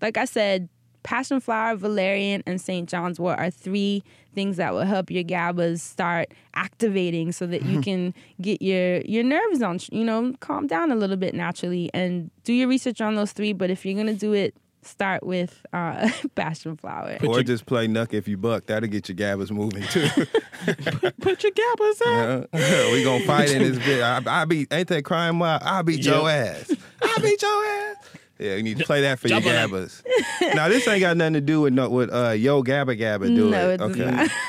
[0.00, 0.68] like I said,
[1.02, 2.88] passion flower, valerian, and St.
[2.88, 4.02] John's wort are three
[4.34, 9.22] things that will help your GABAs start activating so that you can get your your
[9.22, 13.14] nerves on, you know, calm down a little bit naturally and do your research on
[13.14, 13.52] those three.
[13.52, 14.56] But if you're gonna do it,
[14.86, 17.18] start with uh, passion flower.
[17.26, 18.66] Or just play Knuck if you buck.
[18.66, 20.08] That'll get your gabbers moving too.
[21.20, 22.48] Put your gabbers out.
[22.52, 22.92] Yeah.
[22.92, 24.02] we gonna fight in this bit.
[24.02, 24.72] I, I beat.
[24.72, 25.38] Ain't that crime?
[25.38, 25.62] Wild?
[25.62, 26.72] I beat your ass.
[27.02, 27.96] I beat your ass.
[28.38, 30.02] Yeah, you need to play that for your Jump on gabbers.
[30.54, 33.48] now this ain't got nothing to do with no, with uh, yo gabba gabba do
[33.50, 33.74] No, it.
[33.74, 34.10] it okay.
[34.10, 34.30] not.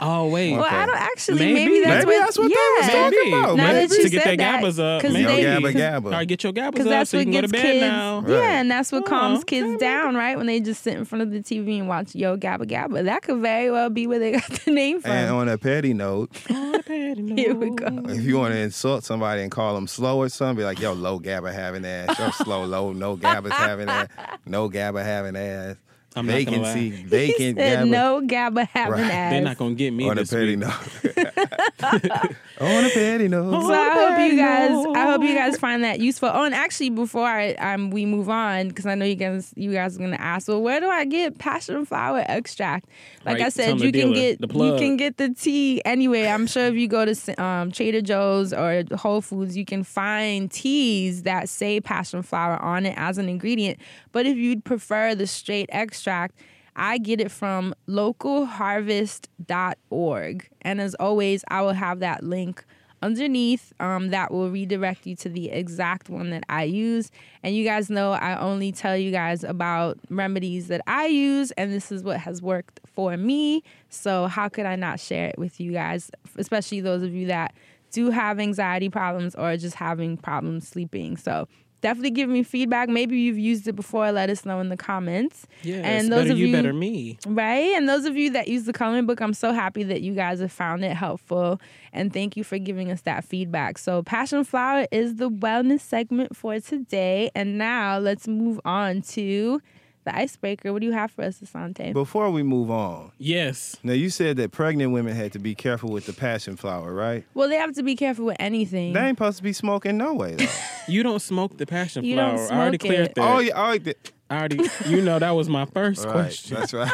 [0.00, 0.52] Oh wait.
[0.52, 1.38] Well, I don't actually.
[1.40, 1.54] Maybe.
[1.54, 2.24] Maybe, that's Maybe what.
[2.26, 2.56] that's what yeah.
[2.56, 3.32] they was talking Maybe.
[3.32, 3.56] about.
[3.56, 3.86] Now Maybe.
[3.88, 5.02] that you to get said that, gabbas up.
[5.02, 5.22] 'cause Maybe.
[5.24, 6.04] Yo they- gabba gabba.
[6.04, 7.52] All right, get your gabbas Because up that's so you what can go to gets
[7.62, 7.80] bed kids.
[7.80, 8.20] now.
[8.20, 8.30] Right.
[8.30, 10.36] Yeah, and that's what Oh, calms okay, kids down, right?
[10.36, 13.04] When they just sit in front of the TV and watch Yo Gabba Gabba.
[13.06, 15.10] That could very well be where they got the name from.
[15.10, 16.30] And on a petty note,
[16.86, 17.88] Here we go.
[18.08, 20.92] if you want to insult somebody and call them slow or something, be like, yo,
[20.92, 22.16] low gabba having ass.
[22.20, 24.08] Yo, slow, low, no gabba's having ass.
[24.46, 25.76] No gabba having ass.
[26.16, 26.74] I'm not gonna lie.
[26.74, 27.90] Vacancy, He vacant said gabba.
[27.90, 29.10] no Gabba having Right.
[29.12, 29.30] ass.
[29.32, 30.58] They're not gonna get me on a this petty week.
[30.58, 32.32] note.
[32.60, 33.48] on a petty note.
[33.68, 34.94] So I hope you guys, no.
[34.94, 36.30] I hope you guys find that useful.
[36.32, 39.72] Oh, and actually, before I, um, we move on, because I know you guys, you
[39.72, 42.88] guys are gonna ask, well, where do I get passion flower extract?
[43.24, 46.26] Like Right, I said, you can get, the you can get the tea anyway.
[46.26, 50.50] I'm sure if you go to um, Trader Joe's or Whole Foods, you can find
[50.50, 53.78] teas that say passion flower on it as an ingredient.
[54.12, 56.34] But if you'd prefer the straight extract.
[56.78, 60.48] I get it from localharvest.org.
[60.62, 62.64] And as always, I will have that link
[63.02, 67.10] underneath um, that will redirect you to the exact one that I use.
[67.42, 71.72] And you guys know I only tell you guys about remedies that I use, and
[71.72, 73.62] this is what has worked for me.
[73.88, 77.54] So, how could I not share it with you guys, especially those of you that
[77.90, 81.16] do have anxiety problems or just having problems sleeping?
[81.16, 81.48] So,
[81.80, 82.88] definitely give me feedback.
[82.88, 84.10] Maybe you've used it before.
[84.12, 85.46] Let us know in the comments.
[85.62, 87.18] Yes, and those better of you, you better me.
[87.26, 87.74] Right.
[87.76, 90.40] And those of you that use the coloring book, I'm so happy that you guys
[90.40, 91.60] have found it helpful.
[91.92, 93.78] And thank you for giving us that feedback.
[93.78, 97.30] So, Passion Flower is the wellness segment for today.
[97.34, 99.60] And now let's move on to
[100.08, 100.72] the icebreaker.
[100.72, 101.92] What do you have for us, Asante?
[101.92, 103.76] Before we move on, Yes.
[103.82, 107.24] now you said that pregnant women had to be careful with the passion flower, right?
[107.34, 108.92] Well, they have to be careful with anything.
[108.94, 110.46] They ain't supposed to be smoking no way though.
[110.88, 112.36] You don't smoke the passion You flower.
[112.36, 113.14] don't I already smoke cleared it.
[113.16, 113.22] that.
[113.34, 113.92] oh, yeah, oh, yeah.
[114.30, 116.56] I already, you know, that was my first Right, question.
[116.58, 116.90] that's right.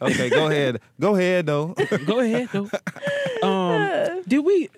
[0.00, 0.80] Okay, go ahead.
[1.00, 1.74] Go ahead though.
[2.06, 2.68] Go ahead, though.
[3.46, 4.68] Um, did we?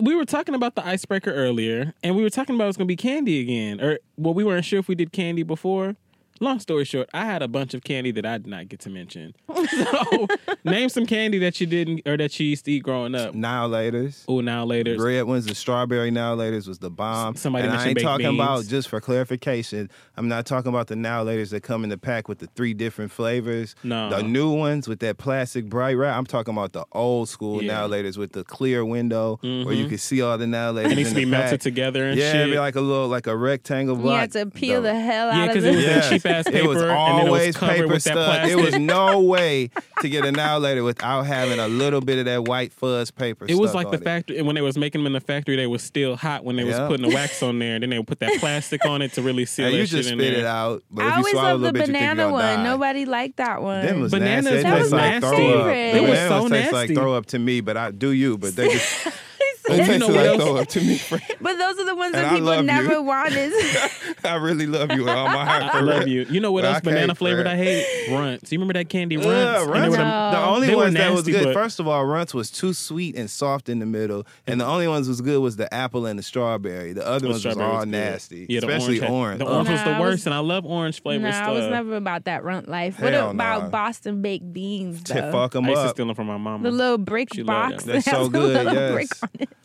[0.00, 2.96] We were talking about the icebreaker earlier, and we were talking about it's gonna be
[2.96, 3.80] candy again.
[3.82, 5.96] Or well, we weren't sure if we did candy before.
[6.40, 8.90] Long story short, I had a bunch of candy that I did not get to
[8.90, 9.34] mention.
[9.72, 10.26] So
[10.64, 13.34] name some candy that you didn't or that you used to eat growing up.
[13.34, 14.24] Now laters.
[14.28, 14.96] Oh, now later.
[14.98, 17.36] Red ones, the strawberry now laters was the bomb.
[17.36, 18.40] Somebody and I mentioned ain't talking beans.
[18.40, 19.88] about just for clarification.
[20.16, 22.74] I'm not talking about the now laters that come in the pack with the three
[22.74, 23.74] different flavors.
[23.82, 24.10] No.
[24.10, 26.16] the new ones with that plastic bright wrap.
[26.16, 27.72] I'm talking about the old school Yeah.
[27.72, 29.88] now laters with the clear window where you mm-hmm.
[29.90, 30.92] can see all the now laters.
[30.92, 31.60] It needs in to be the melted pack.
[31.60, 32.40] together and Yeah, shit.
[32.42, 34.20] it'd be like a little like a rectangle You block.
[34.20, 36.10] had to peel the hell yeah, out of because it was it.
[36.10, 38.26] cheap ass paper It was and it always was covered paper with that stuff.
[38.26, 38.58] plastic.
[38.58, 39.70] It was no way
[40.00, 43.46] to get annihilated without having a little bit of that white fuzz paper.
[43.48, 44.04] It was stuck like the on it.
[44.04, 46.64] factory, when they was making them in the factory, they was still hot when they
[46.64, 49.12] was putting the wax on there, and then they would put that plastic on it
[49.14, 50.40] to really seal And that you just in spit there.
[50.40, 50.82] it out.
[50.90, 52.30] But I if you always swallow a love the little bit, you think banana you're
[52.30, 52.56] gonna one.
[52.58, 52.62] die.
[52.64, 53.86] Nobody liked that one.
[53.86, 54.62] Them was Bananas nasty.
[54.62, 55.26] They was taste like nasty.
[55.28, 55.64] throw.
[55.64, 55.94] Favorite.
[56.02, 58.38] It was so taste like throw up to me, but I do you.
[58.38, 59.08] But they just
[59.78, 60.42] They you know what else?
[60.42, 61.00] throw up to me.
[61.42, 62.88] But those are the ones And that I people never you.
[62.88, 63.52] never wanted.
[64.24, 65.74] I really love you with all my heart.
[65.74, 66.08] I love real.
[66.08, 66.24] you.
[66.30, 68.10] You know what But else banana flavored I hate?
[68.12, 68.52] Runts.
[68.52, 69.28] You remember that candy runts?
[69.28, 69.90] Yeah, runts.
[69.90, 70.30] were the- No.
[70.32, 71.44] The only They were ones that was good.
[71.44, 74.64] but- First of all, runts was too sweet and soft in the middle, and the
[74.66, 76.92] only ones was good was the apple and the strawberry.
[76.92, 77.90] The other the ones was all was good.
[77.90, 79.02] nasty, Yeah, the especially orange.
[79.02, 79.38] had- orange.
[79.40, 81.48] The orange was the worst, and I love orange flavored stuff.
[81.48, 83.00] I was never about that runt life.
[83.00, 83.70] What about.
[83.72, 85.94] Boston baked beans fuck them I used to up.
[85.96, 86.62] steal them from my mama.
[86.70, 87.84] The little brick box.
[87.84, 89.08] That's so has a good, little yes.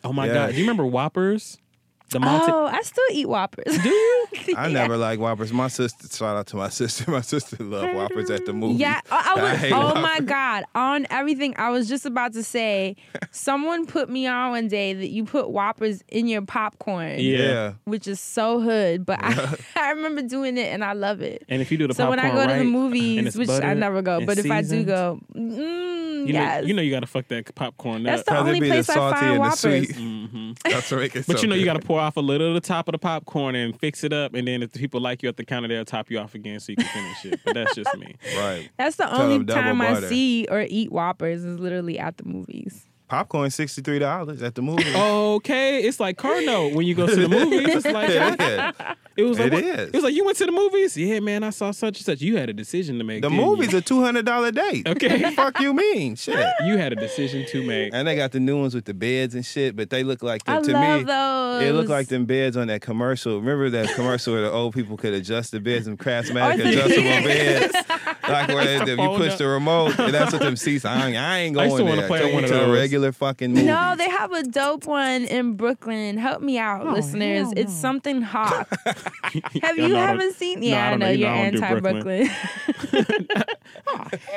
[0.02, 0.10] Brick on it.
[0.10, 0.34] oh my Yeah.
[0.34, 0.52] god!
[0.52, 1.58] Do you remember Whoppers?
[2.10, 2.52] The multi.
[2.54, 3.78] Oh, I still eat Whoppers.
[3.84, 4.28] Do you?
[4.58, 5.52] I never like Whoppers.
[5.52, 7.12] My sister, shout out to my sister.
[7.12, 8.76] My sister loved Whoppers at the movie.
[8.76, 9.60] Yeah, I, I was.
[9.60, 10.04] hate oh Whoppers.
[10.04, 10.64] my god!
[10.74, 12.96] On everything, I was just about to say.
[13.32, 17.20] someone put me on one day that you put Whoppers in your popcorn.
[17.20, 17.38] Yeah.
[17.38, 17.74] Yeah.
[17.86, 21.44] Which is so hood, but I, I remember doing it and I love it.
[21.50, 23.50] And if you do the popcorn, so when I popcorn go to the movies, which
[23.50, 26.92] I never go, and but if I do go, mm, you know, you know you
[26.92, 28.26] got to fuck that popcorn that's up.
[28.26, 29.60] the 'Cause it only be the place I salty find and the Whoppers.
[29.60, 29.96] sweet.
[29.96, 32.22] hmm That's what make it But so you know you got to pour off a
[32.22, 34.80] little of the top of the popcorn and fix it up, and then if the
[34.80, 37.34] people like you at the counter, they'll top you off again so you can finish
[37.34, 37.40] it.
[37.46, 38.16] But that's just me.
[38.38, 38.70] right.
[38.78, 42.18] That's the Tell only them double time I see or eat Whoppers is literally at
[42.18, 42.86] the movies.
[43.08, 44.84] Popcorn sixty three dollars at the movie.
[44.96, 47.68] Okay, it's like car note when you go to the movies.
[47.76, 48.94] It's like yeah.
[49.16, 49.64] it was like It what?
[49.64, 49.88] is.
[49.90, 50.98] It was like you went to the movies.
[50.98, 52.20] Yeah, man, I saw such and such.
[52.22, 53.22] You had a decision to make.
[53.22, 53.46] The didn't you?
[53.50, 54.88] movie's a two hundred dollar date.
[54.98, 55.34] Okay.
[55.36, 56.46] Fuck you mean shit.
[56.66, 57.94] You had a decision to make.
[57.94, 60.44] And they got the new ones with the beds and shit, but they look like
[60.46, 61.04] the, I to love me.
[61.06, 61.64] those.
[61.64, 63.38] It looked like them beds on that commercial.
[63.40, 67.04] Remember that commercial where the old people could adjust the beds and Craftsmatic oh, adjustable
[67.04, 67.74] beds,
[68.30, 69.38] like where used if you push up.
[69.38, 69.98] the remote.
[70.00, 70.84] And that's what them seats.
[70.86, 72.08] I ain't, I ain't I going used to wanna there.
[72.08, 72.78] play Take one me of to the those.
[72.80, 73.66] regular fucking movie.
[73.66, 76.18] No, they have a dope one in Brooklyn.
[76.18, 77.52] Help me out, Oh, listeners.
[77.56, 78.68] It's something hot.
[79.62, 80.60] have you no, I don't- haven't seen?
[80.60, 81.12] no, Yeah, I I know know.
[81.12, 82.30] You you're know I don't do anti-Brooklyn.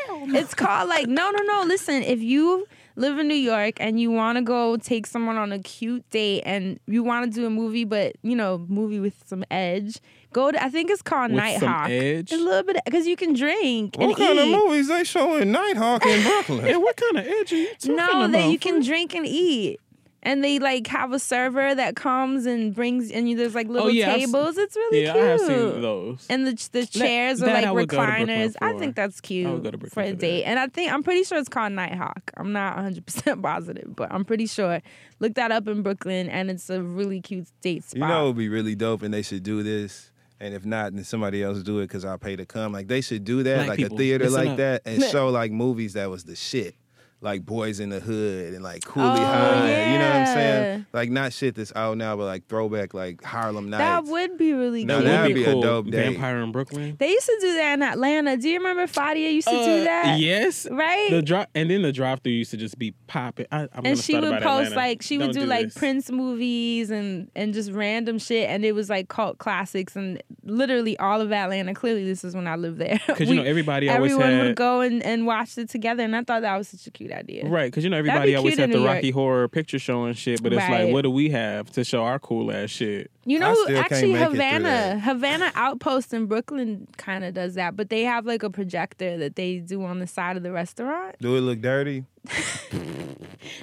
[0.09, 1.65] Oh, it's called like no, no, no.
[1.67, 5.53] Listen, if you live in New York and you want to go take someone on
[5.53, 9.15] a cute date and you want to do a movie, but you know, movie with
[9.27, 9.99] some edge,
[10.33, 10.63] go to.
[10.63, 11.89] I think it's called With some Nitehawk.
[11.91, 12.33] edge?
[12.33, 14.55] A little bit because you can drink what and kind eat.
[14.55, 16.67] of movies they showing Nitehawk in Brooklyn?
[16.67, 18.33] Yeah, what kind of edge are you talking No, about?
[18.33, 19.81] that you can drink and eat.
[20.23, 23.73] And they like have a server that comes and brings and you, there's like oh,
[23.73, 24.59] little Oh, yeah, I've tables.
[24.59, 25.25] It's really Yeah, cute.
[25.25, 26.27] I have seen those.
[26.29, 28.55] And the the chairs are that like I would go to recliners.
[28.61, 30.19] I think that's I cute would go to for a for that.
[30.19, 30.45] date.
[30.45, 32.21] And I think I'm pretty sure it's called Nitehawk.
[32.37, 34.83] I'm not 100 percent positive, but I'm pretty sure.
[35.21, 38.01] Look that up in Brooklyn, and it's a really cute date spot.
[38.03, 40.11] You know, it would be really dope, and they should do this.
[40.41, 42.73] And if not, then somebody else do it because I'll pay to come.
[42.73, 44.57] Like they should do that, Black like people, a theater listen like up.
[44.57, 46.75] that, and show like movies that was the shit.
[47.23, 49.93] Like Boys in the Hood and like Cooley Oh, High.
[49.93, 50.87] You know what I'm saying?
[50.95, 53.81] Like not shit that's out now, but like throwback like Harlem Nights.
[53.81, 55.05] that would be really Now cute.
[55.07, 56.13] that'd Would be a dope date.
[56.13, 56.97] Vampire in Brooklyn.
[56.99, 58.37] They used to do that in Atlanta.
[58.39, 60.19] Do you remember Fadia used to Uh, do that?
[60.19, 60.67] Yes.
[60.71, 61.11] Right?
[61.11, 63.47] The drop and then the drive through used to just be popping.
[63.53, 64.77] I, I'm and she would post Atlanta.
[64.77, 65.75] like she would Don't do, like this.
[65.77, 70.99] Prince movies and and just random shit, and it was like cult classics and literally
[70.99, 71.75] all of Atlanta.
[71.75, 72.99] Clearly, this is when I lived there.
[73.07, 76.17] Because you know everybody always everyone had would go and, and watch it together, and
[76.17, 77.47] I thought that was such a cute idea.
[77.47, 77.67] right.
[77.71, 78.95] Because you know everybody always cute had the New York.
[78.97, 80.43] Rocky Horror Picture Show and shit.
[80.43, 80.85] But it's Right.
[80.85, 83.11] like, what do we have to show our cool ass shit?
[83.27, 84.99] You know, who- actually, make it through Habana.
[85.01, 89.37] Habana Outpost in Brooklyn kind of does that, but they have like a projector that
[89.37, 91.17] they do on the side of the restaurant.
[91.21, 92.05] Do it look dirty?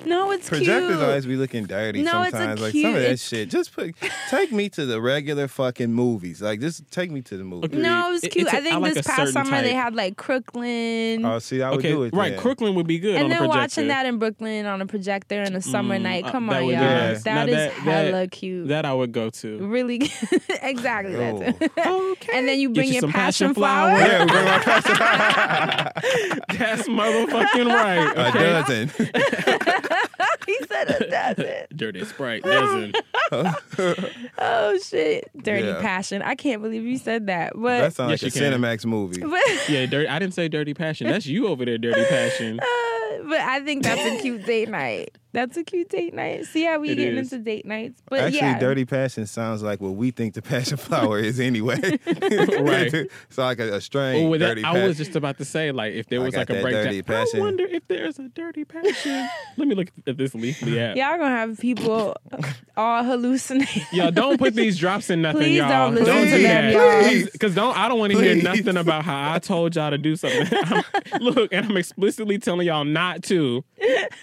[0.05, 1.01] No, it's Projectors cute.
[1.01, 2.61] always be looking dirty No, it's a sometimes.
[2.61, 3.49] Like cute- some of that it's- shit.
[3.49, 3.93] Just put
[4.30, 6.41] take me to the regular fucking movies.
[6.41, 7.65] Like just take me to the movies.
[7.70, 7.82] Agreed.
[7.84, 8.36] No, it was cute.
[8.38, 11.26] it's a- I think I like this past certain summer they had like Crooklyn.
[11.26, 12.13] Oh, see, I would okay, do it.
[12.13, 12.32] right.
[12.32, 12.39] then.
[12.39, 13.59] Crooklyn would be good and on a then projector.
[13.59, 16.26] watching that in Brooklyn on a projector in a summer Mm, night.
[16.26, 16.80] uh, Come that on, y'all.
[16.80, 17.24] be nice.
[17.24, 18.68] That Now is that- hella that- cute.
[18.70, 19.57] That I would go to.
[19.68, 19.97] really,
[20.61, 21.39] exactly Oh.
[21.39, 21.72] that.
[22.18, 22.38] Okay.
[22.38, 23.89] and then you bring you your passion, passion flower.
[23.97, 24.07] flower.
[24.07, 26.57] Yeah, we bring my passion.
[26.57, 28.18] That's motherfucking right.
[28.30, 28.56] Okay.
[28.65, 28.89] Dozen.
[28.97, 29.03] he
[30.47, 31.53] he said a dozen.
[31.75, 32.93] Dirty Sprite dozen.
[34.39, 35.81] Oh shit, dirty Yeah.
[35.81, 36.21] passion.
[36.21, 37.53] I can't believe you said that.
[37.55, 38.61] But That sounds Yes, like a you can.
[38.61, 39.21] Cinemax movie.
[39.21, 40.07] but, Yeah, dirty.
[40.07, 41.07] I didn't say dirty passion.
[41.07, 42.59] That's you over there, dirty passion.
[42.59, 45.11] uh, but I think that's a cute date night.
[45.34, 46.45] That's a cute date night.
[46.45, 47.32] See how we It getting is.
[47.34, 48.01] into date nights.
[48.09, 51.80] But Actually, yeah, dirty passion sounds like what we think the passion flower is anyway.
[52.07, 52.93] Right.
[53.30, 54.25] It's like a, a strain.
[54.25, 56.36] Oh, well, that, dirty I was just about to say, like, if there I was
[56.36, 57.39] like a breakdown, dirty passion.
[57.39, 59.28] I wonder if there's a dirty passion.
[59.57, 60.95] Let me look at this Leafly app.
[60.95, 62.15] y'all gonna have people
[62.75, 63.91] all hallucinate.
[63.91, 65.91] Y'all don't put these drops in nothing, Please y'all.
[65.91, 66.73] don't listen to do that.
[66.73, 67.25] y'all.
[67.32, 70.15] Because don't I don't want to hear nothing about how I told y'all to do
[70.15, 70.47] something.
[71.19, 73.63] Look, and I'm explicitly telling y'all not to.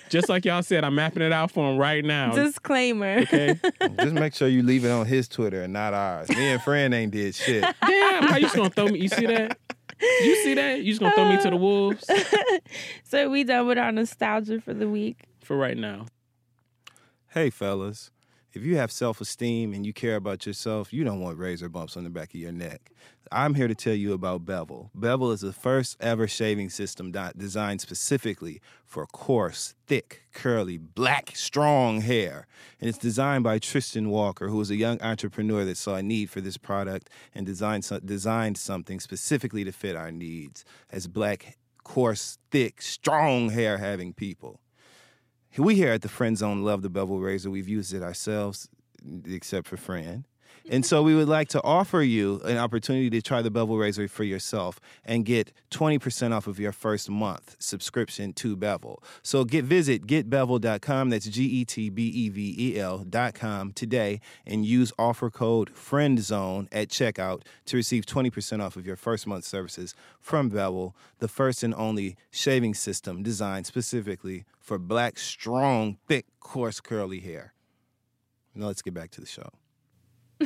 [0.08, 2.32] Just like y'all said, I'm mapping it out for him right now.
[2.34, 3.18] Disclaimer.
[3.20, 3.58] okay.
[4.00, 6.28] Just make sure you leave it on his Twitter and not ours.
[6.30, 7.62] Me and Fran ain't did shit.
[7.86, 8.98] Damn, how you just gonna throw me?
[9.00, 9.58] You see that?
[10.00, 10.80] You see that?
[10.82, 12.04] You just gonna throw me to the wolves
[13.04, 15.24] So we done with our nostalgia for the week.
[15.42, 16.06] for right now.
[17.30, 18.10] Hey, fellas,
[18.52, 21.96] if you have self esteem and you care about yourself, you don't want razor bumps
[21.96, 22.90] on the back of your neck.
[23.32, 24.90] I'm here to tell you about Bevel.
[24.94, 32.02] Bevel is the first ever shaving system designed specifically for coarse, thick, curly, black, strong
[32.02, 32.46] hair.
[32.80, 36.30] And it's designed by Tristan Walker, who was a young entrepreneur that saw a need
[36.30, 42.38] for this product and designed, designed something specifically to fit our needs as black, coarse,
[42.50, 44.60] thick, strong hair having people.
[45.56, 47.50] We here at the Friend Zone love the bevel razor.
[47.50, 48.68] We've used it ourselves,
[49.24, 50.24] except for Fran.
[50.70, 54.08] And so we would like to offer you an opportunity to try the bevel razor
[54.08, 59.02] for yourself and get 20% off of your first month subscription to Bevel.
[59.22, 64.64] So get visit getbevel.com, that's G E T B E V E L.com today and
[64.64, 69.94] use offer code FRIENDZONE at checkout to receive 20% off of your first month services
[70.18, 76.80] from Bevel, the first and only shaving system designed specifically for black, strong, thick, coarse,
[76.80, 77.52] curly hair.
[78.54, 79.50] Now let's get back to the show.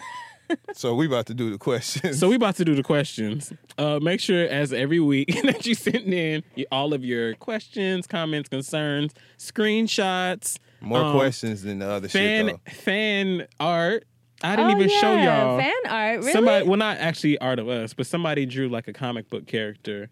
[0.73, 2.19] so we about to do the questions.
[2.19, 3.53] So we about to do the questions.
[3.77, 8.49] Uh, make sure, as every week, that you send in all of your questions, comments,
[8.49, 12.61] concerns, screenshots, More um, questions than the other shit fan though.
[12.71, 14.05] fan art.
[14.43, 15.01] I didn't oh, even yeah.
[15.01, 15.59] show y'all.
[15.59, 16.19] fan art.
[16.21, 16.33] Really?
[16.33, 20.11] Somebody, well, not actually art of us, but somebody drew like a comic book character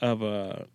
[0.00, 0.66] of a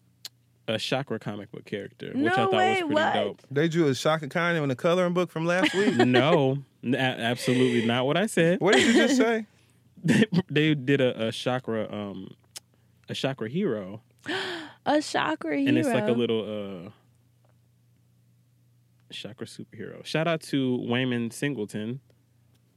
[0.67, 3.13] a chakra comic book character, which I thought way, was pretty what?
[3.13, 3.41] dope.
[3.51, 5.95] They drew a Chaka Khan in the coloring book from last week.
[6.05, 8.59] No, n- a- absolutely not what I said.
[8.61, 9.45] what did you just say?
[10.05, 12.33] They, they did a, a chakra um
[13.07, 14.01] a chakra hero,
[14.85, 15.69] a chakra hero.
[15.69, 16.89] and it's like a little uh
[19.11, 20.03] chakra superhero.
[20.05, 21.99] Shout out to Wayman Singleton.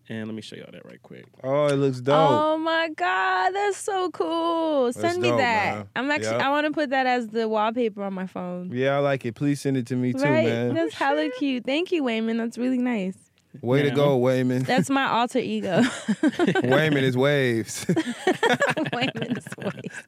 [0.09, 1.24] And let me show y'all that right quick.
[1.42, 2.14] Oh, it looks dope.
[2.16, 4.92] Oh my god, that's so cool!
[4.92, 5.74] Send me dope, that.
[5.76, 5.88] man.
[5.96, 6.30] I'm actually.
[6.36, 6.42] Yep.
[6.42, 8.70] I want to put that as the wallpaper on my phone.
[8.72, 9.34] Yeah, I like it.
[9.34, 10.44] Please send it to me too, right?
[10.44, 10.74] man.
[10.74, 11.64] That's hella cute.
[11.64, 12.36] Thank you, Wayman.
[12.36, 13.16] That's really nice.
[13.62, 13.94] Way to Yeah.
[13.94, 14.64] go, Wayman.
[14.64, 15.82] That's my alter ego.
[16.62, 17.84] Wayman is waves.
[18.92, 20.02] Wayman's voice.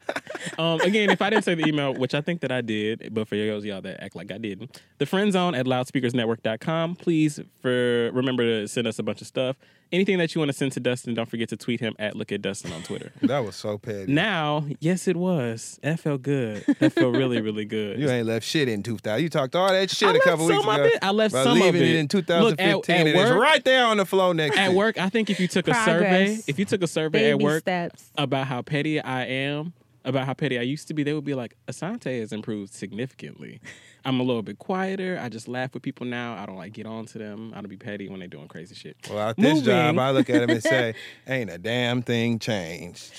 [0.58, 3.28] Um, again, if I didn't say the email, which I think that I did, but
[3.28, 6.96] for those of y'all that act like I didn't, the friend zone at loudspeakersnetwork.com.
[6.96, 9.56] Please for remember to send us a bunch of stuff.
[9.90, 12.30] Anything that you want to send to Dustin, don't forget to tweet him at look
[12.30, 13.10] at Dustin on Twitter.
[13.22, 14.12] that was so petty.
[14.12, 15.78] now, yes, it was.
[15.82, 16.62] That felt good.
[16.78, 17.98] That felt really, really good.
[17.98, 19.22] You ain't left shit in 2000.
[19.22, 20.84] You talked all that shit I a couple weeks some of ago.
[20.84, 20.98] it.
[21.00, 21.80] I left By some of it.
[21.80, 24.58] it in Look, 2015, at- at and it's work- right there on the floor next
[24.58, 27.30] At to work, I think if you took a survey, if you took a survey
[27.30, 28.10] at work steps.
[28.18, 29.72] about how petty I am,
[30.08, 33.60] about how petty I used to be, they would be like, Asante has improved significantly.
[34.04, 35.18] I'm a little bit quieter.
[35.20, 36.34] I just laugh with people now.
[36.34, 37.52] I don't like get on to them.
[37.54, 38.96] I don't be petty when they're doing crazy shit.
[39.10, 39.64] Well, at this Moving.
[39.64, 40.94] job, I look at them and say,
[41.28, 43.12] ain't a damn thing changed.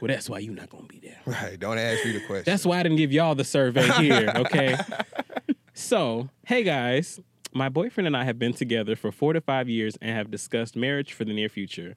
[0.00, 1.20] Well, that's why you're not gonna be there.
[1.26, 1.60] Right.
[1.60, 2.44] Don't ask me the question.
[2.44, 4.76] That's why I didn't give y'all the survey here, okay?
[5.74, 7.20] so, hey guys,
[7.52, 10.74] my boyfriend and I have been together for four to five years and have discussed
[10.74, 11.94] marriage for the near future.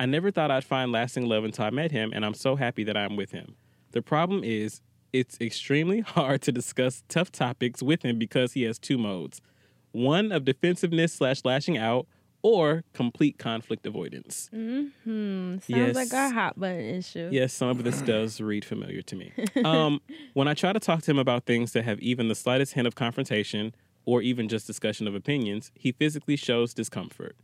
[0.00, 2.82] I never thought I'd find lasting love until I met him, and I'm so happy
[2.84, 3.54] that I'm with him.
[3.94, 4.82] The problem is,
[5.12, 9.40] it's extremely hard to discuss tough topics with him because he has two modes
[9.92, 12.08] one of defensiveness slash lashing out,
[12.42, 14.48] or complete conflict avoidance.
[14.52, 14.88] Hmm.
[15.04, 15.94] Sounds Yes.
[15.94, 17.28] like a hot button issue.
[17.32, 19.32] Yes, some of this does read familiar to me.
[19.64, 20.00] Um,
[20.34, 22.86] when I try to talk to him about things that have even the slightest hint
[22.88, 23.72] of confrontation
[24.04, 27.36] or even just discussion of opinions, he physically shows discomfort.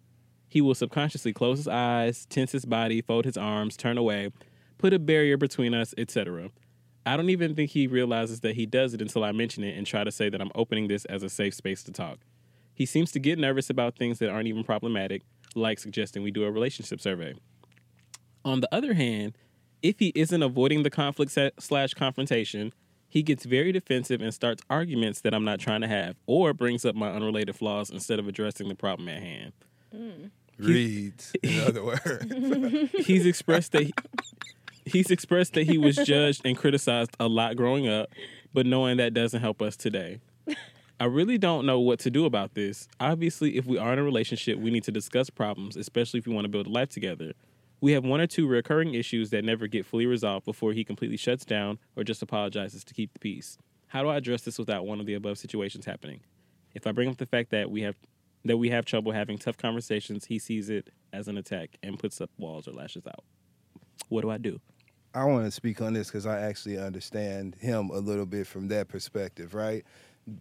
[0.49, 4.31] He will subconsciously close his eyes, tense his body, fold his arms, turn away,
[4.81, 6.51] put a barrier between us, etc.
[7.05, 9.87] I don't even think he realizes that he does it until I mention it and
[9.87, 12.19] try to say that I'm opening this as a safe space to talk.
[12.75, 15.23] He seems to get nervous about things that aren't even problematic,
[15.55, 17.35] like suggesting we do a relationship survey.
[18.43, 19.37] On the other hand,
[19.83, 22.73] if he isn't avoiding the conflict slash confrontation,
[23.11, 26.85] He gets very defensive and starts arguments that I'm not trying to have, or brings
[26.85, 29.53] up my unrelated flaws instead of addressing the problem at hand.
[29.93, 30.27] Hmm.
[30.59, 32.25] Reads, in other words.
[33.07, 33.93] He's expressed that he,
[34.85, 38.11] he's expressed that he was judged and criticized a lot growing up,
[38.53, 40.21] but knowing that doesn't help us today.
[41.01, 42.87] I really don't know what to do about this.
[42.99, 46.35] Obviously, if we are in a relationship, we need to discuss problems, especially if we
[46.35, 47.33] want to build a life together.
[47.81, 51.17] We have one or two recurring issues that never get fully resolved before he completely
[51.17, 53.57] shuts down or just apologizes to keep the peace.
[53.87, 56.21] How do I address this without one of the above situations happening?
[56.75, 57.97] If I bring up the fact that we have
[58.45, 62.21] that we have trouble having tough conversations, he sees it as an attack and puts
[62.21, 63.25] up walls or lashes out.
[64.11, 64.61] What do I do?
[65.15, 68.69] I want to speak on this because I actually understand him a little bit from
[68.69, 69.85] that perspective, right?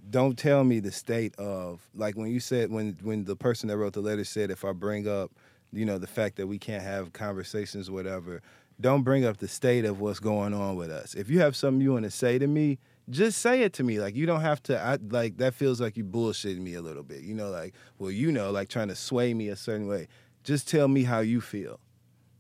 [0.10, 3.78] Don't tell me the state of like when you said when when the person that
[3.78, 5.32] wrote the letter said if I bring up,
[5.72, 8.42] you know, the fact that we can't have conversations, whatever.
[8.82, 11.14] Don't bring up the state of what's going on with us.
[11.14, 14.00] If you have something you want to say to me, just say it to me.
[14.00, 14.80] Like you don't have to.
[14.80, 17.22] I like that feels like you bullshitting me a little bit.
[17.22, 20.08] You know, like well, you know, like trying to sway me a certain way.
[20.44, 21.80] Just tell me how you feel.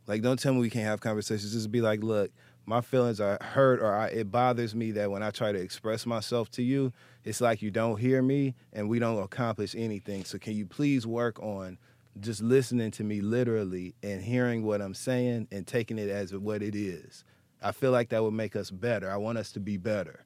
[0.09, 1.53] Like, don't tell me we can't have conversations.
[1.53, 2.31] Just be like, look,
[2.65, 6.07] my feelings are hurt, or I, it bothers me that when I try to express
[6.07, 6.91] myself to you,
[7.23, 10.25] it's like you don't hear me and we don't accomplish anything.
[10.25, 11.77] So, can you please work on
[12.19, 16.63] just listening to me literally and hearing what I'm saying and taking it as what
[16.63, 17.23] it is?
[17.61, 19.11] I feel like that would make us better.
[19.11, 20.25] I want us to be better.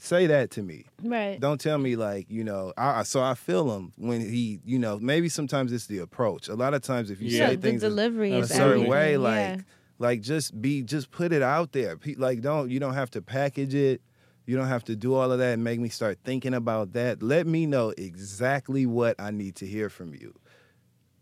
[0.00, 0.86] Say that to me.
[1.02, 1.40] Right.
[1.40, 2.72] Don't tell me like you know.
[2.78, 6.48] I, I- so I feel him when he, you know, maybe sometimes it's the approach.
[6.48, 8.66] A lot of times if you Yeah, say the things a- delivery a is certain
[8.84, 9.18] everything, way, yeah.
[9.56, 9.64] like
[9.98, 11.98] like just be, just put it out there.
[12.16, 14.00] Like don't you don't have to package it.
[14.46, 17.22] You don't have to do all of that and make me start thinking about that.
[17.22, 20.32] Let me know exactly what I need to hear from you.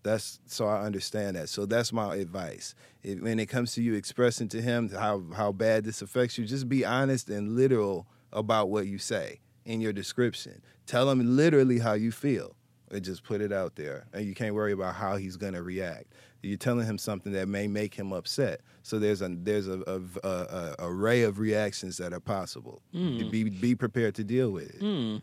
[0.03, 1.49] That's so I understand that.
[1.49, 2.75] So that's my advice.
[3.03, 6.45] If, when it comes to you expressing to him how how bad this affects you,
[6.45, 10.63] just be honest and literal about what you say in your description.
[10.87, 12.55] Tell him literally how you feel,
[12.91, 14.07] and just put it out there.
[14.13, 16.13] And you can't worry about how he's gonna react.
[16.43, 18.61] You're telling him something that may make him upset.
[18.83, 22.83] So there's a there's a, a, a, a array of reactions that are possible.
[22.93, 24.81] Be be prepared to deal with it.
[24.81, 25.17] Hmm.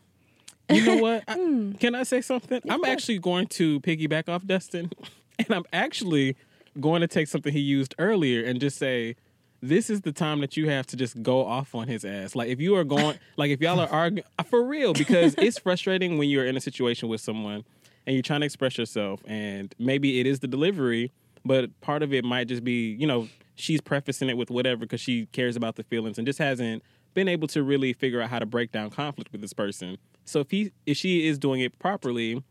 [0.69, 1.23] You know what?
[1.29, 2.61] I- can I say something?
[2.69, 4.91] I'm actually going to piggyback off Dustin,
[5.39, 6.35] and I'm actually
[6.81, 9.15] going to take something he used earlier and just say,
[9.63, 12.49] "This is the time that you have to just go off on his ass." Like
[12.49, 16.29] if you are going, like if y'all are arguing for real, because it's frustrating when
[16.29, 17.63] you're in a situation with someone
[18.05, 21.11] and you're trying to express yourself, and maybe it is the delivery,
[21.45, 25.01] but part of it might just be, you know, she's prefacing it with whatever because
[25.01, 26.83] she cares about the feelings and just hasn't
[27.13, 29.97] been able to really figure out how to break down conflict with this person.
[30.25, 32.43] So if he if she is doing it properly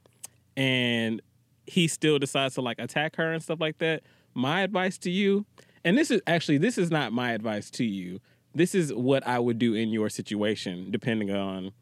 [0.57, 1.21] and
[1.67, 4.03] he still decides to like attack her and stuff like that,
[4.35, 5.45] my advice to you,
[5.85, 8.21] and this is actually this is not my advice to you.
[8.55, 11.73] This is what I would do in your situation depending on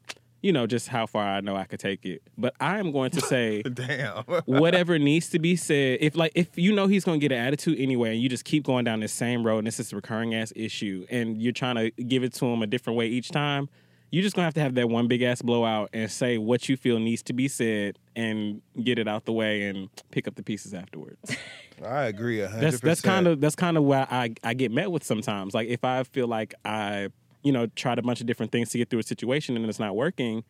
[0.41, 2.21] you know just how far I know I could take it.
[2.37, 4.23] But I am going to say Damn.
[4.45, 5.99] whatever needs to be said.
[6.01, 8.63] If like if you know he's gonna get an attitude anyway, and you just keep
[8.63, 12.23] going down this same road, and this recurring ass issue, and you're trying to give
[12.23, 13.69] it to him a different way each time,
[14.11, 16.77] you're just gonna have to have that one big ass blowout and say what you
[16.77, 20.43] feel needs to be said, and get it out the way, and pick up the
[20.43, 21.35] pieces afterwards.
[21.85, 24.71] I agree a hundred That's that's kind of that's kind of where I I get
[24.71, 25.53] met with sometimes.
[25.53, 27.09] Like if I feel like I
[27.41, 29.79] you know tried a bunch of different things to get through a situation and it's
[29.79, 30.43] not working,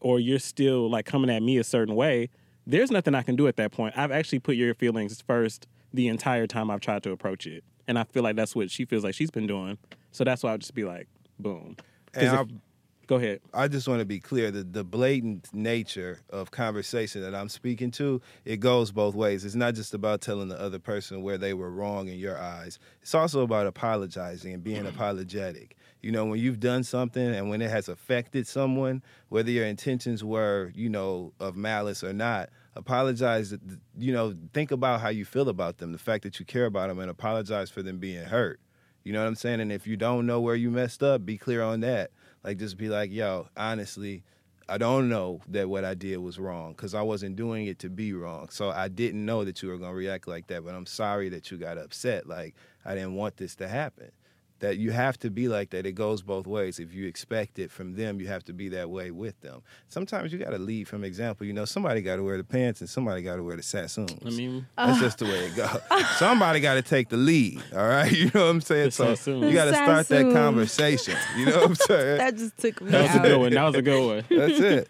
[0.00, 2.28] or you're still like coming at me a certain way,
[2.66, 3.96] there's nothing I can do at that point.
[3.98, 7.98] I've actually put your feelings first the entire time I've tried to approach it, and
[7.98, 9.78] I feel like that's what she feels like she's been doing.
[10.12, 11.08] So that's why I'll just be like,
[11.38, 11.76] boom.
[12.14, 12.56] And if-
[13.06, 13.40] go ahead.
[13.54, 17.90] I just want to be clear that the blatant nature of conversation that I'm speaking
[17.92, 19.44] to, it goes both ways.
[19.44, 22.78] It's not just about telling the other person where they were wrong in your eyes.
[23.02, 24.88] It's also about apologizing and being mm-hmm.
[24.88, 25.76] apologetic.
[26.02, 30.22] You know, when you've done something and when it has affected someone, whether your intentions
[30.22, 33.54] were, you know, of malice or not, apologize,
[33.98, 36.88] you know, think about how you feel about them, the fact that you care about
[36.88, 38.60] them and apologize for them being hurt.
[39.02, 39.60] You know what I'm saying?
[39.60, 42.10] And if you don't know where you messed up, be clear on that.
[42.46, 44.22] Like just be like, yo, honestly,
[44.68, 47.90] I don't know that what I did was wrong because I wasn't doing it to
[47.90, 48.50] be wrong.
[48.50, 50.64] So I didn't know that you were gonna react like that.
[50.64, 52.28] But I'm sorry that you got upset.
[52.28, 54.12] Like I didn't want this to happen.
[54.60, 55.84] That you have to be like that.
[55.84, 56.78] It goes both ways.
[56.80, 59.60] If you expect it from them, you have to be that way with them.
[59.88, 61.46] Sometimes you got to lead from example.
[61.46, 64.14] You know, somebody got to wear the pants and somebody got to wear the sassoons.
[64.24, 65.00] I mean, That's uh.
[65.02, 65.78] just the way it goes.
[66.16, 68.10] Somebody got to take the lead, all right?
[68.16, 68.86] You know what I'm saying?
[68.86, 69.42] The So sassoon.
[69.42, 71.16] you got to start that conversation.
[71.36, 72.16] You know what I'm saying?
[72.18, 73.52] That just took me that was a good one.
[73.52, 74.38] That was a good one.
[74.38, 74.88] That's it.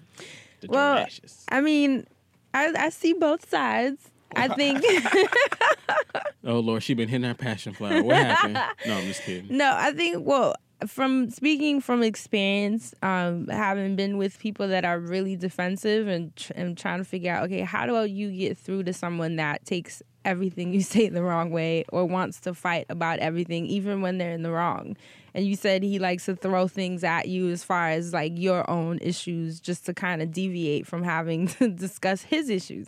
[0.61, 1.07] The Well,
[1.51, 2.07] I mean,
[2.55, 4.11] I, I see both sides.
[4.35, 4.85] I think
[6.45, 8.03] oh Lord, she been hitting her passion flower.
[8.03, 8.59] What happened?
[8.87, 9.57] No, I'm just kidding.
[9.57, 10.55] no, I think well,
[10.87, 16.53] from speaking from experience, um, having been with people that are really defensive and tr-
[16.55, 20.03] and trying to figure out, okay, how do you get through to someone that takes
[20.25, 24.33] everything you say the wrong way or wants to fight about everything, even when they're
[24.33, 24.97] in the wrong?
[25.35, 28.69] And you said he likes to throw things at you as far as like your
[28.71, 32.87] own issues, just to kind of deviate from having to discuss his issues.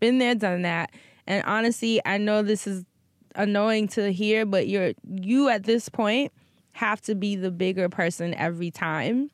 [0.00, 0.90] Been there, done that.
[1.26, 2.84] And honestly, I know this is
[3.34, 6.32] annoying to hear, but you're you at this point
[6.72, 9.30] have to be the bigger person every time.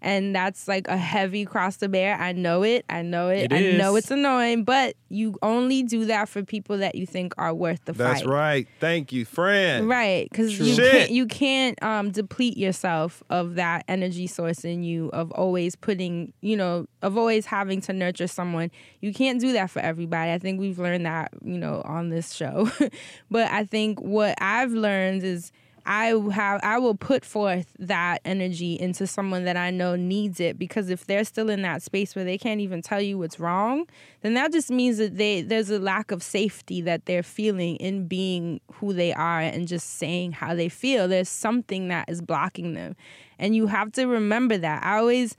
[0.00, 2.16] And that's like a heavy cross to bear.
[2.16, 2.84] I know it.
[2.88, 3.50] I know it.
[3.50, 7.34] It I know it's annoying, but you only do that for people that you think
[7.38, 8.14] are worth the That's fight.
[8.18, 8.68] That's right.
[8.78, 9.88] Thank you, friend.
[9.88, 10.92] Right, because you Shit.
[10.92, 16.32] can't you can't um, deplete yourself of that energy source in you of always putting
[16.40, 18.70] you know of always having to nurture someone.
[19.00, 20.30] You can't do that for everybody.
[20.30, 22.70] I think we've learned that you know on this show,
[23.30, 25.52] but I think what I've learned is.
[25.90, 30.58] I have I will put forth that energy into someone that I know needs it
[30.58, 33.86] because if they're still in that space where they can't even tell you what's wrong,
[34.20, 38.06] then that just means that they there's a lack of safety that they're feeling in
[38.06, 41.08] being who they are and just saying how they feel.
[41.08, 42.94] There's something that is blocking them.
[43.38, 44.84] And you have to remember that.
[44.84, 45.36] I always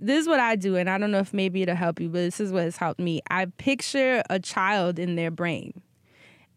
[0.00, 2.18] this is what I do, and I don't know if maybe it'll help you, but
[2.18, 3.20] this is what has helped me.
[3.30, 5.83] I picture a child in their brain.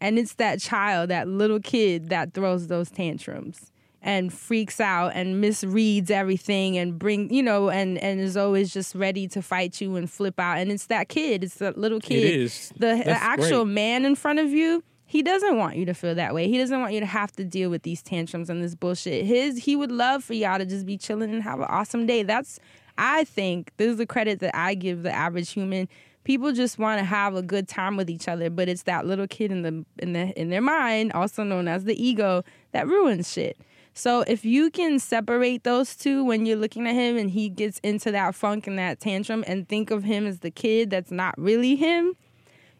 [0.00, 5.42] And it's that child, that little kid that throws those tantrums and freaks out and
[5.42, 9.96] misreads everything and bring you know and and is always just ready to fight you
[9.96, 10.58] and flip out.
[10.58, 12.24] And it's that kid it's that little kid.
[12.24, 12.72] It is.
[12.76, 13.74] the, the actual great.
[13.74, 16.48] man in front of you he doesn't want you to feel that way.
[16.48, 19.24] He doesn't want you to have to deal with these tantrums and this bullshit.
[19.24, 22.22] His he would love for y'all to just be chilling and have an awesome day.
[22.22, 22.60] That's
[22.98, 25.88] i think this is the credit that i give the average human
[26.28, 29.26] people just want to have a good time with each other but it's that little
[29.26, 33.32] kid in the in the in their mind also known as the ego that ruins
[33.32, 33.56] shit
[33.98, 37.80] so if you can separate those two when you're looking at him and he gets
[37.80, 41.34] into that funk and that tantrum and think of him as the kid that's not
[41.36, 42.14] really him,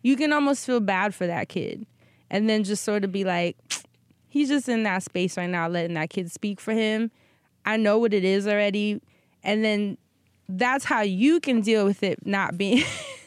[0.03, 1.87] you can almost feel bad for that kid.
[2.31, 3.57] And then just sort of be like,
[4.29, 7.11] he's just in that space right now, letting that kid speak for him.
[7.67, 9.03] I know what it is already.
[9.43, 9.99] And then
[10.49, 12.85] that's how you can deal with it not being.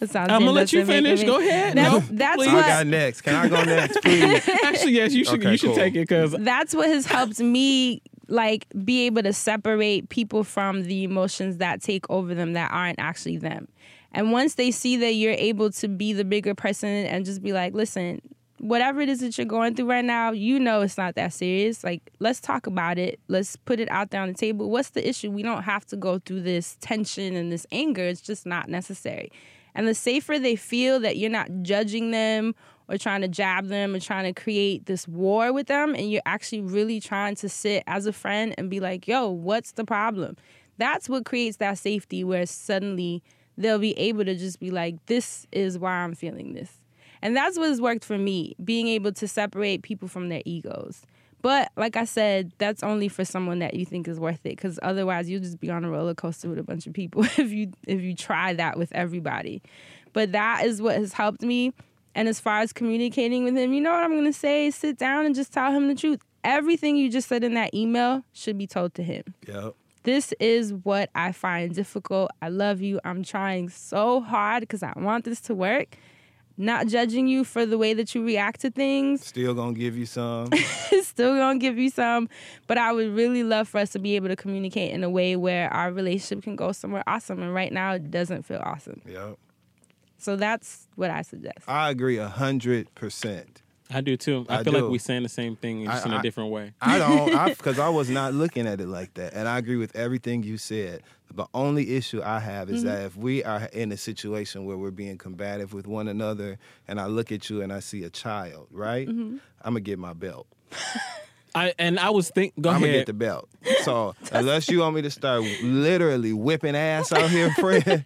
[0.00, 1.24] I'm gonna let you doesn't make finish.
[1.24, 1.76] Go ahead.
[1.76, 2.48] That's, No, that's please.
[2.48, 3.20] I got next.
[3.22, 4.48] Can I go next, please?
[4.64, 5.40] Actually, yes, you should.
[5.40, 5.76] Okay, you should cool.
[5.76, 10.84] take it because that's what has helped me like be able to separate people from
[10.84, 13.68] the emotions that take over them that aren't actually them.
[14.12, 17.52] And once they see that you're able to be the bigger person and just be
[17.52, 18.20] like, listen,
[18.62, 21.82] whatever it is that you're going through right now, you know it's not that serious.
[21.82, 23.18] Like, let's talk about it.
[23.26, 24.70] Let's put it out there on the table.
[24.70, 25.32] What's the issue?
[25.32, 28.04] We don't have to go through this tension and this anger.
[28.04, 29.32] It's just not necessary.
[29.74, 32.54] And the safer they feel that you're not judging them
[32.88, 36.22] or trying to jab them or trying to create this war with them, and you're
[36.24, 40.36] actually really trying to sit as a friend and be like, yo, what's the problem?
[40.78, 43.24] That's what creates that safety where suddenly
[43.58, 46.78] they'll be able to just be like, this is why I'm feeling this.
[47.22, 51.02] And that's what has worked for me, being able to separate people from their egos.
[51.42, 54.78] But like I said, that's only for someone that you think is worth it, because
[54.82, 57.72] otherwise you'll just be on a roller coaster with a bunch of people if you
[57.86, 59.60] if you try that with everybody.
[60.12, 61.72] But that is what has helped me.
[62.14, 64.70] And as far as communicating with him, you know what I'm gonna say?
[64.70, 66.20] Sit down and just tell him the truth.
[66.44, 69.74] Everything you just said in that email should be told to him yep.
[70.02, 72.30] this is what I find difficult.
[72.40, 73.00] I love you.
[73.04, 75.96] I'm trying so hard because I want this to work.
[76.62, 79.26] Not judging you for the way that you react to things.
[79.26, 80.48] Still gonna give you some.
[81.02, 82.28] Still gonna give you some,
[82.68, 85.34] but I would really love for us to be able to communicate in a way
[85.34, 87.42] where our relationship can go somewhere awesome.
[87.42, 89.02] And right now, it doesn't feel awesome.
[89.04, 89.38] yep.
[90.18, 91.58] So that's what I suggest.
[91.66, 93.61] I agree a hundred percent.
[93.92, 94.46] I do too.
[94.48, 94.80] I, I feel do.
[94.80, 96.72] like we're saying the same thing just I- in a I- different way.
[96.80, 99.94] I don't, because I, was not looking at it like that, and I agree with
[99.96, 101.02] everything you said.
[101.34, 102.88] The only issue I have is mm-hmm.
[102.88, 107.00] that if we are in a situation where we're being combative with one another, and
[107.00, 109.08] I look at you and I see a child, right?
[109.08, 109.38] Mm-hmm.
[109.62, 110.46] I'm gonna get my belt.
[111.54, 112.54] I and I was think.
[112.60, 113.48] Go I'm gonna get the belt.
[113.82, 118.04] So unless you want me to start literally whipping ass out here, friend,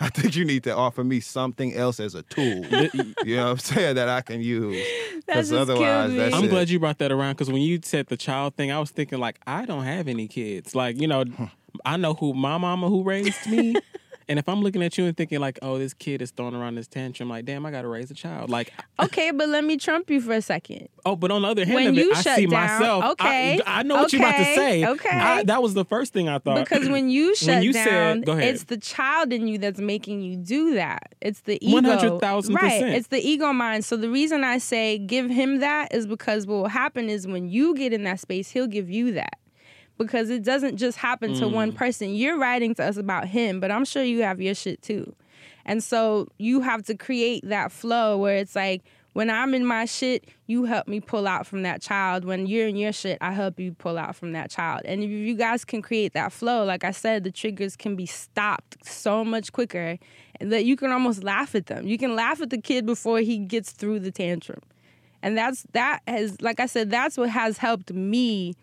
[0.00, 2.64] I think you need to offer me something else as a tool.
[3.24, 4.84] you know what I'm saying that I can use.
[5.26, 6.48] Because just killed otherwise, that's I'm it.
[6.50, 9.18] glad you brought that around because when you said the child thing, I was thinking
[9.18, 10.74] like I don't have any kids.
[10.74, 11.24] Like you know,
[11.84, 13.74] I know who my mama who raised me,
[14.30, 16.74] And if I'm looking at you and thinking like, oh, this kid is throwing around
[16.74, 18.50] this tantrum, like, damn, I got to raise a child.
[18.50, 20.88] Like, Okay, but let me trump you for a second.
[21.06, 23.04] oh, but on the other hand When of it, you I shut see down- myself.
[23.12, 24.84] Okay, I, know what you're about to say.
[24.86, 25.08] okay.
[25.08, 26.58] I- that was the first thing I thought.
[26.68, 27.84] Because when you shut you down,
[28.18, 28.54] said- go ahead.
[28.54, 31.14] it's the child in you that's making you do that.
[31.22, 31.80] It's the ego.
[31.80, 32.54] 100,000%.
[32.54, 32.82] Right.
[32.82, 33.84] It's the ego mind.
[33.86, 37.48] So the reason I say give him that is because what will happen is when
[37.48, 39.38] you get in that space, he'll give you that.
[39.98, 41.52] Because it doesn't just happen to Mm.
[41.52, 42.14] one person.
[42.14, 45.14] You're writing to us about him, but I'm sure you have your shit too.
[45.66, 48.82] And so you have to create that flow where it's like,
[49.14, 52.24] when I'm in my shit, you help me pull out from that child.
[52.24, 54.82] When you're in your shit, I help you pull out from that child.
[54.84, 58.06] And if you guys can create that flow, like I said, the triggers can be
[58.06, 59.98] stopped so much quicker
[60.40, 61.88] that you can almost laugh at them.
[61.88, 64.60] You can laugh at the kid before he gets through the tantrum.
[65.20, 68.54] And that's that has like I said, that's what has helped me.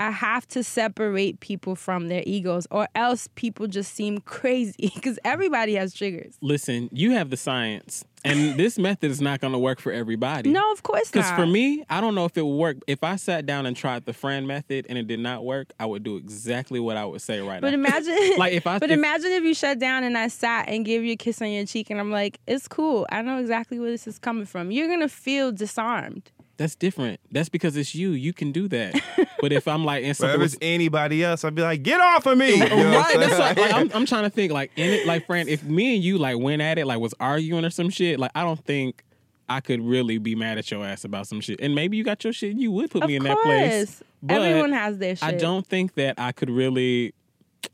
[0.00, 5.18] I have to separate people from their egos, or else people just seem crazy because
[5.26, 6.38] everybody has triggers.
[6.40, 10.48] Listen, you have the science, and this method is not going to work for everybody.
[10.50, 11.22] No, of course not.
[11.22, 12.78] Because for me, I don't know if it would work.
[12.86, 15.84] If I sat down and tried the Fran method and it did not work, I
[15.84, 17.74] would do exactly what I would say right But now.
[17.86, 20.82] imagine, Like, if I- but if- imagine if you shut down and I sat and
[20.82, 23.06] gave you a kiss on your cheek, and I'm like, it's cool.
[23.12, 24.70] I know exactly where this is coming from.
[24.70, 26.30] You're gonna feel disarmed.
[26.60, 27.20] That's different.
[27.32, 28.10] That's because it's you.
[28.10, 29.00] You can do that.
[29.40, 32.02] but if I'm like, and But if was, it's anybody else, I'd be like, get
[32.02, 32.56] off of me.
[32.56, 33.56] You oh, know I'm right, that's saying?
[33.56, 36.04] what, like, I'm, I'm trying to think like in it, like Fran, if me and
[36.04, 39.02] you like went at it, like was arguing or some shit, like I don't think
[39.48, 41.62] I could really be mad at your ass about some shit.
[41.62, 43.42] And maybe you got your shit, and you would put Of me in course, that
[43.42, 44.02] place.
[44.22, 45.26] But everyone has their shit.
[45.26, 47.14] I don't think that I could really.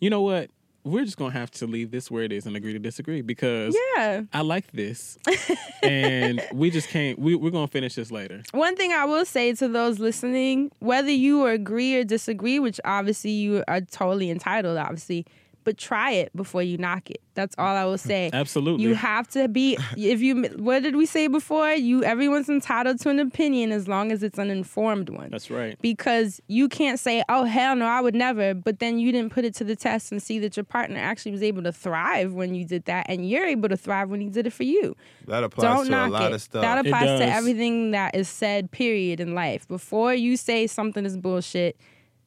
[0.00, 0.48] You know what?
[0.86, 3.76] We're just gonna have to leave this where it is and agree to disagree because
[3.96, 4.22] Yeah.
[4.32, 5.18] I like this,
[5.82, 7.18] and we just can't.
[7.18, 8.42] We, we're gonna finish this later.
[8.52, 13.32] One thing I will say to those listening, whether you agree or disagree, which obviously
[13.32, 15.26] you are totally entitled, obviously,
[15.66, 17.20] but try it before you knock it.
[17.34, 18.30] That's all I will say.
[18.32, 18.84] Absolutely.
[18.84, 21.72] You have to be if you what did we say before?
[21.72, 25.28] You everyone's entitled to an opinion as long as it's an informed one.
[25.30, 25.76] That's right.
[25.82, 29.44] because you can't say, "Oh hell no, I would never," but then you didn't put
[29.44, 32.54] it to the test and see that your partner actually was able to thrive when
[32.54, 34.94] you did that, and you're able to thrive when he did it for you.
[35.26, 36.34] That applies Don't to knock a lot it.
[36.36, 36.62] of stuff.
[36.62, 38.70] That applies to everything that is said.
[38.70, 39.66] Period in life.
[39.66, 41.76] Before you say something is bullshit,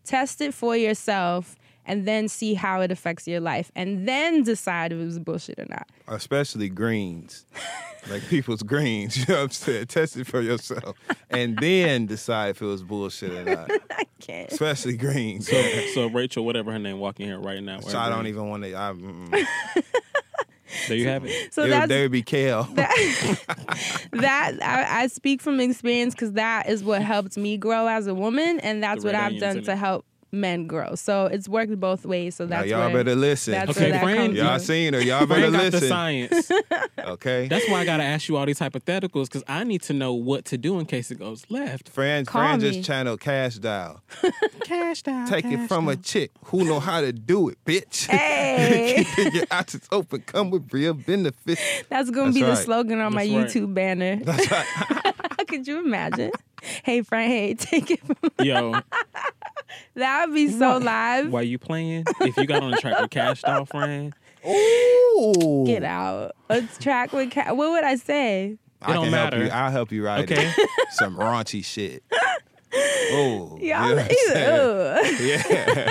[0.03, 1.55] test it for yourself.
[1.89, 5.57] And then see how it affects your life, and then decide if it was bullshit
[5.59, 5.89] or not.
[6.07, 7.45] Especially greens.
[8.09, 9.17] like people's greens.
[9.17, 9.85] You know what I'm saying?
[9.87, 10.95] Test it for yourself.
[11.29, 13.71] And then decide if it was bullshit or not.
[13.91, 14.51] I can't.
[14.51, 15.49] Especially greens.
[15.49, 15.61] So,
[15.95, 17.79] so Rachel, whatever her name, walking here right now.
[17.79, 18.75] So I don't even want to.
[18.75, 19.45] I, mm,
[20.87, 21.51] There you have it.
[21.53, 22.63] So there, that's there would be kale.
[24.13, 28.13] that I, I speak from experience because that is what helped me grow as a
[28.13, 29.77] woman, and that's The what I've done to it.
[29.77, 30.95] help men grow.
[30.95, 32.35] So it's worked both ways.
[32.35, 33.53] So now that's y'all where, better listen.
[33.53, 34.59] That's Okay, where Fran, Y'all from.
[34.59, 35.01] seen her.
[35.01, 35.87] Y'all better Fran got the listen.
[35.89, 36.51] science.
[36.99, 37.47] Okay.
[37.47, 40.45] That's why I gotta ask you all these hypotheticals because I need to know what
[40.45, 41.89] to do in case it goes left.
[41.89, 42.71] Fran, Call Fran me.
[42.71, 44.01] just channeled Cash Doll.
[44.63, 45.27] Cash down.
[45.27, 48.07] Take it from a chick who know how to do it, bitch.
[48.19, 49.05] Hey.
[49.15, 50.21] Keep your options open.
[50.21, 51.61] Come with real benefits.
[51.89, 53.29] That's gonna That's be the slogan on my right.
[53.31, 54.17] YouTube banner.
[54.17, 55.13] That's right.
[55.49, 56.31] Could you imagine?
[56.83, 57.99] hey, Frank, hey, take it.
[58.05, 58.15] From
[58.45, 58.75] Yo,
[59.95, 61.31] that would be so live.
[61.31, 64.13] while you playing, if you got on the track with Cash Doll, Fran,
[64.47, 65.63] Ooh.
[65.65, 66.33] Get out.
[66.49, 67.31] Let's track with.
[67.31, 67.47] Cash.
[67.53, 68.57] what would I say?
[68.81, 69.37] I don't can matter.
[69.37, 69.57] Help you.
[69.57, 70.53] I'll help you write Okay.
[70.57, 70.69] it.
[70.91, 72.03] Some raunchy shit.
[73.11, 74.15] Oh, Y'all, you know what I'm
[75.07, 75.15] saying?
[75.19, 75.27] ew.
[75.27, 75.89] yeah.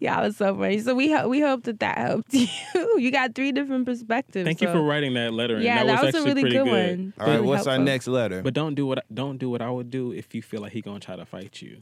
[0.00, 0.80] Y'all are so funny.
[0.80, 2.46] So we ho- we hope that that helped you.
[2.98, 4.44] You got three different perspectives.
[4.44, 5.60] thank you for writing that letter.
[5.60, 6.66] Yeah, that, that was, was a really good good.
[6.98, 7.14] one.
[7.18, 7.34] All right.
[7.36, 8.42] Really What's our next letter?
[8.42, 10.80] But don't do what don't do what I would do if you feel like he
[10.80, 11.78] gonna try to fight you.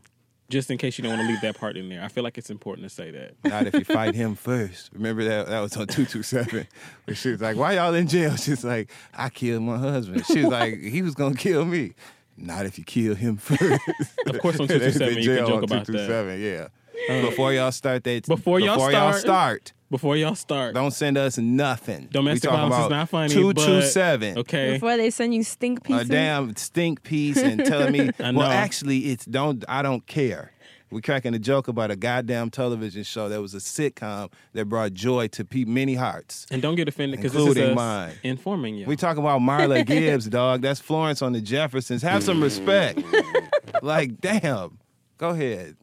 [0.48, 2.00] Just in case you don't want to leave that part in there.
[2.04, 3.32] I feel like it's important to say that.
[3.44, 4.90] Not if you fight him first.
[4.92, 6.68] Remember that that was on two two seven.
[7.04, 10.42] Where she was like, "Why y'all in jail?" She's like, "I killed my husband." She
[10.42, 11.94] was like, "He was gonna kill me."
[12.36, 13.82] Not if you kill him first.
[14.26, 16.06] Of course, on They 227 in you can jail joke about that.
[16.06, 16.68] 227, Yeah.
[17.08, 18.26] Uh, before y'all start that.
[18.26, 22.08] Before y'all start- start, Before y'all start, don't send us nothing.
[22.10, 24.38] Domestic we talking violence is not funny, Two but- two seven.
[24.38, 24.72] okay.
[24.74, 26.00] Before they send you stink pieces.
[26.00, 26.10] A pieces.
[26.10, 28.40] damn stink piece and telling me, I know.
[28.40, 29.64] well, actually, it's don't.
[29.68, 30.52] I don't care.
[30.90, 34.92] We're cracking a joke about a goddamn television show that was a sitcom that brought
[34.92, 36.46] joy to pe- many hearts.
[36.50, 38.12] And don't get offended because this is Including us mine.
[38.22, 38.86] informing you.
[38.86, 40.62] We talking about Marla Gibbs, dog.
[40.62, 42.02] That's Florence on the Jeffersons.
[42.02, 43.00] Have some respect.
[43.82, 44.78] like, damn.
[45.18, 45.76] Go ahead.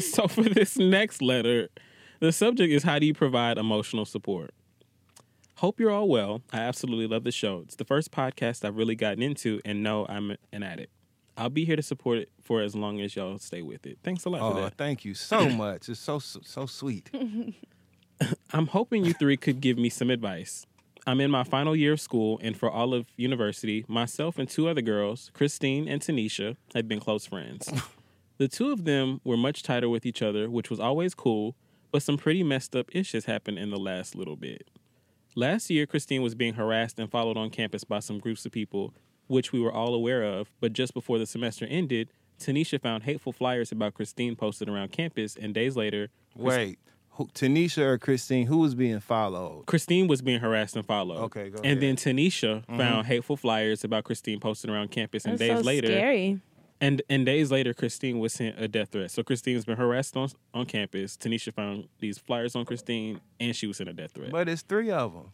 [0.00, 1.68] So for this next letter,
[2.22, 4.52] the subject is how do you provide emotional support?
[5.56, 6.40] Hope you're all well.
[6.52, 7.60] I absolutely love the show.
[7.64, 10.92] It's the first podcast I've really gotten into and know I'm an addict.
[11.36, 13.98] I'll be here to support it for as long as y'all stay with it.
[14.04, 14.74] Thanks a lot for Oh, that.
[14.76, 15.88] thank you so much.
[15.88, 17.10] It's so so sweet.
[18.52, 20.64] I'm hoping you three could give me some advice.
[21.08, 24.68] I'm in my final year of school, and for all of university, myself and two
[24.68, 27.68] other girls, Christine and Tanisha, have been close friends.
[28.38, 31.56] the two of them were much tighter with each other, which was always cool,
[31.92, 34.68] but some pretty messed up issues happened in the last little bit.
[35.36, 38.92] Last year, Christine was being harassed and followed on campus by some groups of people,
[39.28, 43.32] which we were all aware of, but just before the semester ended, Tanisha found hateful
[43.32, 46.78] flyers about Christine posted around campus, and days later, Wait,
[47.10, 48.46] who, Tanisha or Christine?
[48.46, 49.66] Who was being followed?
[49.66, 51.18] Christine was being harassed and followed.
[51.24, 51.72] Okay, go ahead.
[51.72, 51.98] And then ahead.
[51.98, 52.18] Mm-hmm.
[52.18, 56.40] Tanisha found hateful flyers about Christine posted around campus, and That's days so later, scary.
[56.82, 59.10] And and days later, Christine was sent a death threat.
[59.10, 61.16] So Christine's been harassed on on campus.
[61.16, 64.30] Tanisha found these flyers on Christine, and she was sent a death threat.
[64.30, 65.32] But it's three of them.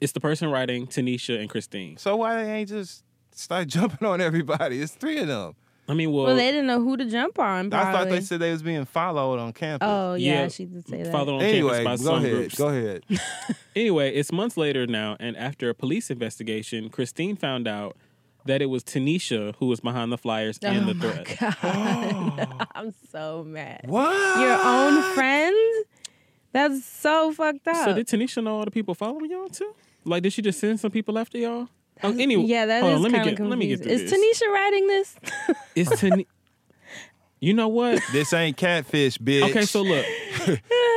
[0.00, 1.96] it's the person writing Tanisha and Christine.
[1.98, 4.80] So why they ain't just start jumping on everybody?
[4.80, 5.54] It's three of them.
[5.88, 7.72] I mean, well, Well, they didn't know who to jump on.
[7.74, 9.88] I thought they said they was being followed on campus.
[9.90, 11.10] Oh yeah, Yeah, she did say that.
[11.10, 12.36] followed on anyway, campus by go some ahead.
[12.36, 12.54] groups.
[12.58, 13.04] Go ahead.
[13.76, 17.96] Anyway, it's months later now, and after a police investigation, Christine found out
[18.50, 21.38] that it was Tanisha who was behind the flyers and oh the my threat.
[21.40, 22.66] god, oh.
[22.74, 23.82] I'm so mad.
[23.86, 24.40] what?
[24.40, 25.86] Your own friend?
[26.52, 27.84] That's so fucked up.
[27.84, 29.72] So did Tanisha know all the people following y'all too?
[30.04, 31.68] Like, did she just send some people after y'all?
[32.02, 34.06] Oh, anyway, yeah, that is hold let me kind of get let me get confusing.
[34.06, 34.42] Is this.
[34.42, 35.16] Tanisha writing this?
[35.76, 36.26] Is Tanisha?
[37.40, 38.02] you know what?
[38.12, 39.48] This ain't catfish, bitch.
[39.50, 40.04] Okay, so look,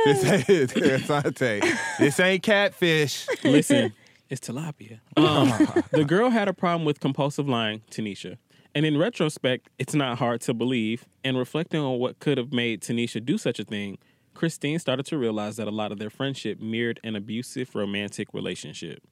[0.06, 1.76] this ain't Assante.
[1.98, 3.26] This ain't catfish.
[3.44, 3.92] listen,
[4.30, 5.00] it's tilapia.
[5.16, 5.48] Um,
[5.92, 8.36] the girl had a problem with compulsive lying, Tanisha.
[8.74, 11.04] And in retrospect, it's not hard to believe.
[11.22, 13.98] And reflecting on what could have made Tanisha do such a thing,
[14.34, 19.02] Christine started to realize that a lot of their friendship mirrored an abusive romantic relationship.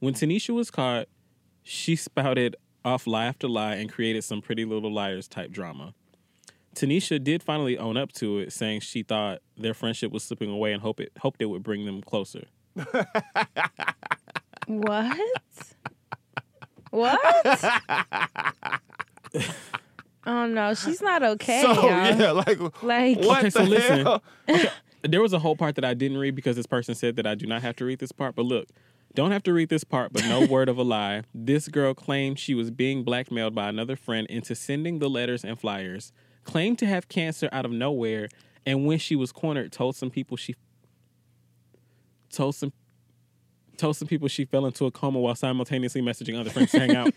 [0.00, 1.06] When Tanisha was caught,
[1.62, 5.94] she spouted off lie after lie and created some pretty little liars type drama.
[6.74, 10.72] Tanisha did finally own up to it, saying she thought their friendship was slipping away
[10.72, 12.46] and hope it hoped it would bring them closer.
[14.66, 15.18] what?
[16.90, 17.20] What?
[20.26, 21.62] oh no, she's not okay.
[21.62, 21.86] so y'all.
[22.18, 24.06] yeah, like Like what Okay, the so listen.
[24.06, 24.22] hell?
[25.02, 27.34] There was a whole part that I didn't read because this person said that I
[27.34, 28.36] do not have to read this part.
[28.36, 28.68] But look,
[29.14, 31.22] don't have to read this part, but no word of a lie.
[31.34, 35.58] This girl claimed she was being blackmailed by another friend into sending the letters and
[35.58, 36.12] flyers,
[36.44, 38.28] claimed to have cancer out of nowhere,
[38.64, 40.54] and when she was cornered, told some people she
[42.30, 42.72] told some
[43.82, 46.94] told some people she fell into a coma while simultaneously messaging other friends to hang
[46.94, 47.12] out.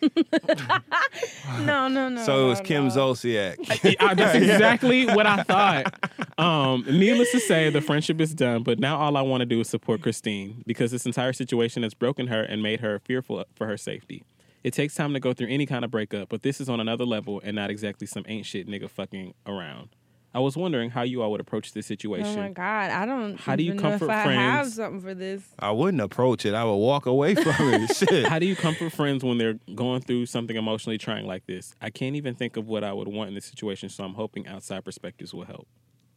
[1.59, 2.23] no, no, no.
[2.23, 2.93] So it was no, Kim no.
[2.93, 3.99] Zolciak.
[4.01, 6.39] I- that's exactly what I thought.
[6.39, 9.59] Um, needless to say, the friendship is done, but now all I want to do
[9.59, 13.67] is support Christine because this entire situation has broken her and made her fearful for
[13.67, 14.23] her safety.
[14.63, 17.05] It takes time to go through any kind of breakup, but this is on another
[17.05, 19.89] level and not exactly some ain't shit nigga fucking around.
[20.35, 22.37] I was wondering how you all would approach this situation.
[22.37, 23.39] Oh my god, I don't.
[23.39, 25.41] How do you even know comfort if I have something for this?
[25.57, 26.53] I wouldn't approach it.
[26.53, 27.87] I would walk away from it.
[27.95, 28.27] Shit.
[28.27, 31.73] How do you comfort friends when they're going through something emotionally trying like this?
[31.81, 34.45] I can't even think of what I would want in this situation, so I'm hoping
[34.45, 35.67] outside perspectives will help.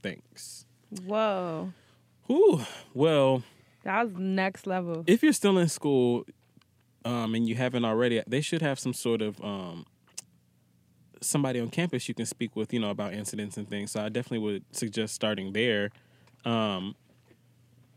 [0.02, 0.66] Thanks.
[1.04, 1.72] Whoa,
[2.26, 2.62] Whew.
[2.94, 3.44] Well,
[3.84, 5.04] that was next level.
[5.06, 6.24] if you're still in school
[7.04, 9.86] um, and you haven't already, they should have some sort of um,
[11.20, 13.92] somebody on campus you can speak with, you know, about incidents and things.
[13.92, 15.90] So I definitely would suggest starting there.
[16.44, 16.94] Um,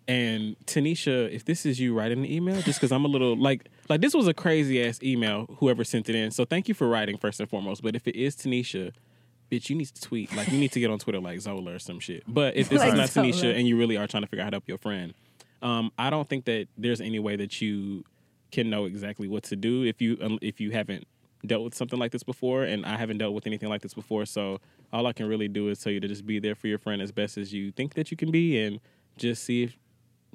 [0.07, 3.69] and Tanisha, if this is you writing the email, just because I'm a little like
[3.87, 6.31] like this was a crazy ass email, whoever sent it in.
[6.31, 7.81] So thank you for writing first and foremost.
[7.81, 8.91] But if it is Tanisha,
[9.51, 10.35] bitch, you need to tweet.
[10.35, 12.23] Like you need to get on Twitter like Zola or some shit.
[12.27, 13.27] But if this Like is not Zola.
[13.27, 15.13] Tanisha and you really are trying to figure out how to help your friend,
[15.61, 18.03] um, I don't think that there's any way that you
[18.51, 21.07] can know exactly what to do if you um, if you haven't
[21.45, 24.25] dealt with something like this before, and I haven't dealt with anything like this before.
[24.25, 24.59] So
[24.93, 27.01] all I can really do is tell you to just be there for your friend
[27.01, 28.79] as best as you think that you can be, and
[29.17, 29.77] just see if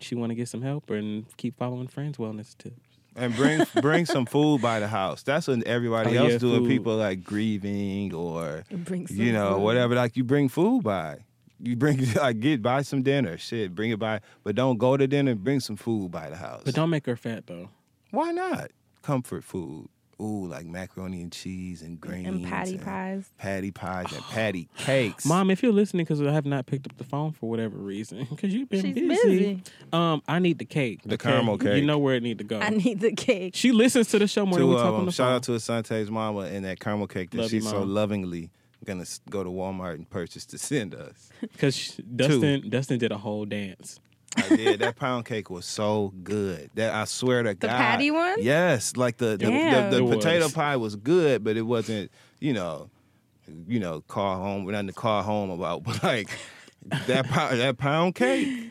[0.00, 2.80] she want to get some help and keep following friends wellness tips.
[3.14, 5.22] and bring bring some food by the house.
[5.22, 6.60] That's what everybody Oh, else yeah, doing.
[6.60, 6.68] food.
[6.68, 9.62] People like grieving or Bring some you know food.
[9.62, 9.94] whatever.
[9.94, 11.18] Like you bring food by.
[11.58, 13.38] You bring like get buy some dinner.
[13.38, 14.20] Shit, bring it by.
[14.44, 15.34] But don't go to dinner.
[15.34, 16.62] Bring some food by the house.
[16.64, 17.70] But don't make her fat though.
[18.10, 18.70] Why not?
[19.02, 19.88] Comfort food.
[20.18, 23.28] Ooh, like macaroni and cheese and greens and patty pies.
[23.36, 25.26] patty pies and patty cakes.
[25.26, 28.24] Mom, if you're listening, because I have not picked up the phone for whatever reason,
[28.30, 29.08] because you've been She's busy.
[29.38, 29.62] busy.
[29.92, 31.02] Um, I need the cake.
[31.04, 31.30] The okay?
[31.30, 31.76] caramel cake.
[31.80, 32.58] You know where it need to go.
[32.60, 33.54] I need the cake.
[33.54, 35.06] she listens to the show more than we Two talk of on them.
[35.06, 35.34] the Shout phone.
[35.34, 38.50] out to Assante's mama and that caramel cake that Love you, she's so lovingly
[38.86, 41.28] gonna go to Walmart and purchase to send us.
[41.42, 44.00] Because Dustin, Dustin did a whole dance.
[44.36, 44.80] I did.
[44.80, 46.70] That pound cake was so good.
[46.74, 47.60] That I swear to God.
[47.70, 48.36] The patty one?
[48.42, 49.90] Yes, like the the, Damn.
[49.90, 50.52] the, the potato was.
[50.52, 52.10] pie was good, but it wasn't.
[52.40, 52.90] You know,
[53.66, 54.66] you know, call home.
[54.70, 55.82] Nothing to call home about.
[55.84, 56.30] But like
[57.06, 58.70] that pound, that pound cake.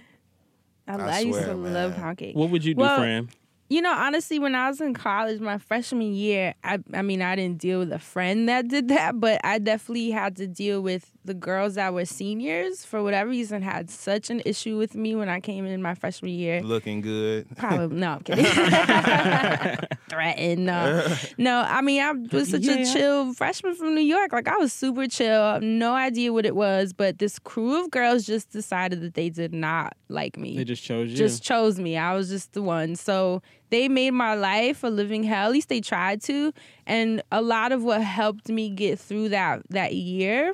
[0.87, 2.35] I, I I used swear, to love pound cake.
[2.35, 3.29] What would you do, Well, Fran?
[3.67, 7.35] You know, honestly, when I was in college, my freshman year, I I mean, I
[7.35, 11.11] didn't deal with a friend that did that, but I definitely had to deal with
[11.25, 15.29] the girls that were seniors for whatever reason had such an issue with me when
[15.29, 16.61] I came in my freshman year.
[16.61, 17.47] Looking good.
[17.57, 18.45] Probably no, I'm kidding.
[20.09, 20.65] Threatened.
[20.65, 21.63] No, no.
[21.67, 22.75] I mean, I was such Yeah.
[22.81, 24.31] a chill freshman from New York.
[24.31, 25.59] Like I was super chill.
[25.61, 29.53] No idea what it was, but this crew of girls just decided that they did
[29.53, 31.17] not like me They just chose you.
[31.17, 31.97] just chose me.
[31.97, 32.95] I was just the one.
[32.95, 33.41] So
[33.75, 35.47] they made my life a living hell.
[35.47, 36.53] At least they tried to.
[36.87, 40.53] And a lot of what helped me get through that that year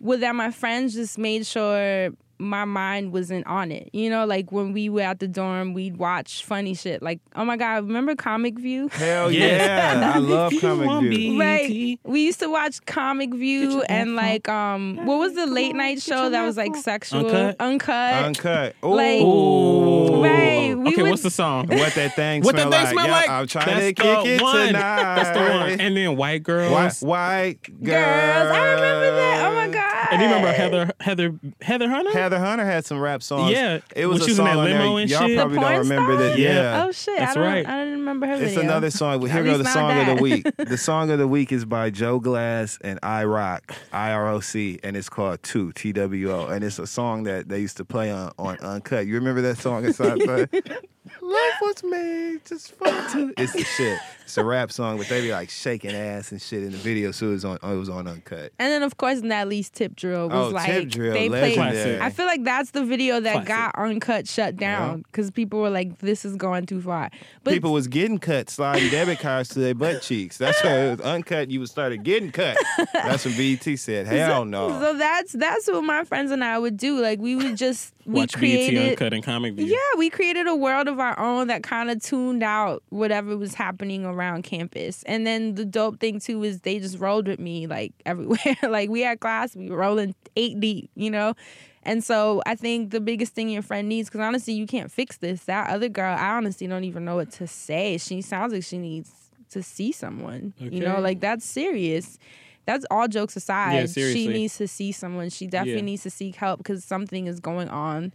[0.00, 3.90] was that my friends just made sure my mind wasn't on it.
[3.92, 7.02] You know, like when we were at the dorm, we'd watch funny shit.
[7.02, 8.88] Like, oh my God, remember Comic View?
[8.92, 10.12] Hell yeah.
[10.14, 11.32] I love Comic View.
[11.32, 11.98] me- Right.
[12.04, 16.30] We used to watch Comic View and like um what was the late night show
[16.30, 17.56] that was like sexual Uncut?
[17.60, 18.24] uncut.
[18.24, 18.76] Uncut.
[18.82, 20.22] Like- Ooh.
[20.22, 21.66] Right, we okay, would- what's the song?
[21.78, 22.92] What that thing What that smell thing like?
[22.92, 23.30] smell Yeah, like?
[23.30, 24.66] I'm trying That's to the kick it one.
[24.68, 24.72] tonight.
[25.16, 25.80] That's the one.
[25.80, 26.70] And then White Girls.
[27.02, 27.86] White, white girls.
[27.94, 29.46] Girls, I remember that.
[29.46, 29.77] Oh my god!
[30.10, 32.10] And do you remember Heather Heather Heather Hunter?
[32.12, 33.52] Heather Hunter had some rap songs.
[33.52, 34.78] Yeah, it was when a she was in song that on there.
[34.80, 35.36] limo and Y'all shit.
[35.36, 36.28] probably don't remember star?
[36.28, 36.38] that.
[36.38, 36.52] Yeah.
[36.54, 36.84] Yeah.
[36.86, 37.18] Oh shit!
[37.18, 37.44] That's I don't.
[37.44, 37.66] right.
[37.66, 38.60] I didn't remember her It's video.
[38.62, 39.20] another song.
[39.20, 40.46] Well, here At goes the not song of the week.
[40.68, 44.40] The song of the week is by Joe Glass and I Rock, I R O
[44.40, 47.76] C, and it's called Two T W O, and it's a song that they used
[47.78, 49.06] to play on, on Uncut.
[49.06, 49.84] You remember that song?
[49.84, 50.18] It's like,
[51.22, 53.32] Life was made just for two.
[53.38, 53.98] It's the shit.
[54.24, 57.12] It's a rap song, but they be like shaking ass and shit in the video.
[57.12, 57.58] So it was on.
[57.62, 58.52] It was on Uncut.
[58.58, 61.58] And then of course Nelly's tip drill was Oh, like Tip Drill, they played.
[61.58, 62.00] legendary.
[62.00, 63.48] I feel like that's the video that Classic.
[63.48, 67.10] got uncut shut down because people were like, "This is going too far."
[67.44, 70.38] But People was getting cut, sliding debit cards to their butt cheeks.
[70.38, 71.50] That's why it was uncut.
[71.50, 72.56] You would started getting cut.
[72.94, 76.76] That's what BET said, "Hell no." so that's that's what my friends and I would
[76.78, 77.00] do.
[77.00, 78.90] Like we would just we Watch BET created.
[78.90, 79.66] Uncut and Comic View.
[79.66, 83.52] Yeah, we created a world of our own that kind of tuned out whatever was
[83.52, 85.02] happening around campus.
[85.02, 88.38] And then the dope thing too is they just rolled with me like everywhere.
[88.62, 91.34] like we had class, we were rolling eight deep, you know?
[91.82, 95.16] And so I think the biggest thing your friend needs, because honestly, you can't fix
[95.18, 95.44] this.
[95.44, 97.96] That other girl, I honestly don't even know what to say.
[97.98, 99.10] She sounds like she needs
[99.50, 100.52] to see someone.
[100.58, 102.18] You know, like that's serious.
[102.66, 103.72] That's all jokes aside.
[104.12, 105.30] she needs to see someone.
[105.30, 105.84] She definitely Yeah.
[105.86, 108.12] needs to seek help because something is going on.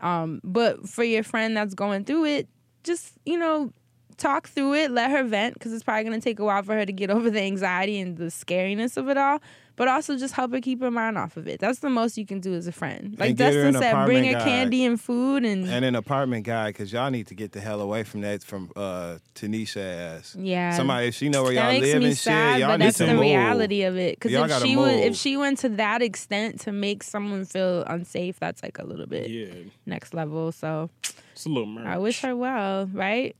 [0.00, 2.48] Um, but for your friend that's going through it,
[2.82, 3.72] just you know,
[4.16, 6.84] talk through it, let her vent because it's probably gonna take a while for her
[6.84, 9.40] to get over the anxiety and the scariness of it all.
[9.74, 11.58] But also just help her keep her mind off of it.
[11.58, 13.16] That's the most you can do as a friend.
[13.18, 14.42] Like And get her Dustin said, bring her guide.
[14.44, 17.80] candy and food and, and an apartment guy, because y'all need to get the hell
[17.80, 20.36] away from that from uh, Tanisha ass.
[20.38, 20.76] yeah.
[20.76, 22.76] Somebody, if she know where that y'all makes live me and sad, shit, y'all but
[22.76, 23.22] need that's to the move.
[23.22, 24.16] reality of it.
[24.20, 27.82] Because if gotta she would, if she went to that extent to make someone feel
[27.84, 29.54] unsafe, that's like a little bit Yeah,
[29.86, 30.52] next level.
[30.52, 30.90] So
[31.32, 31.86] it's a little merch.
[31.86, 33.34] I wish her well, right?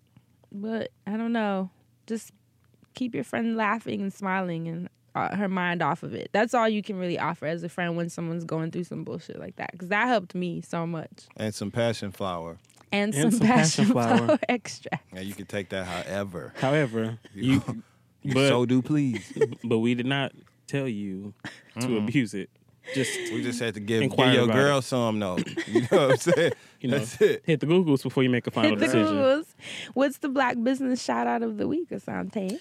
[0.50, 1.68] But I don't know.
[2.06, 2.32] Just
[2.94, 6.30] keep your friend laughing and smiling and uh, her mind off of it.
[6.32, 9.38] That's all you can really offer as a friend when someone's going through some bullshit
[9.38, 9.72] like that.
[9.72, 11.26] Because that helped me so much.
[11.36, 12.58] And some passion flower.
[12.90, 14.38] And, And some, some passion, passion flower, flower.
[14.48, 15.04] extract.
[15.14, 16.52] And you can take that however.
[16.56, 17.62] However, you,
[18.22, 19.32] You but so do please.
[19.64, 20.32] but we did not
[20.68, 21.34] tell you
[21.80, 22.50] to abuse it.
[22.94, 25.38] Just We just had to give, give your about girl some though.
[25.66, 26.52] You know what I'm saying?
[26.80, 27.42] you know, That's it.
[27.46, 29.16] hit the Googles before you make a final Hit the decision.
[29.16, 29.46] Googles.
[29.94, 32.58] What's the black business shout out of the week, Assante?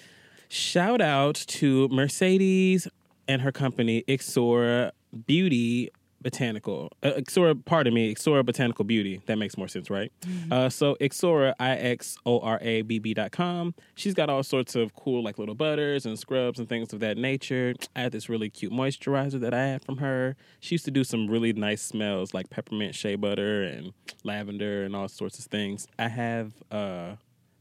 [0.53, 2.85] Shout out to Mercedes
[3.25, 4.91] and her company Ixora
[5.25, 5.91] Beauty
[6.21, 6.91] Botanical.
[7.01, 9.21] Uh, Ixora, pardon me, Ixora Botanical Beauty.
[9.27, 10.11] That makes more sense, right?
[10.51, 13.73] Uh, so Ixora, I X O R A B B dot com.
[13.95, 17.17] She's got all sorts of cool, like little butters and scrubs and things of that
[17.17, 17.73] nature.
[17.95, 20.35] I had this really cute moisturizer that I had from her.
[20.59, 23.93] She used to do some really nice smells like peppermint shea butter and
[24.25, 25.87] lavender and all sorts of things.
[25.97, 26.51] I have.
[26.69, 27.13] Uh,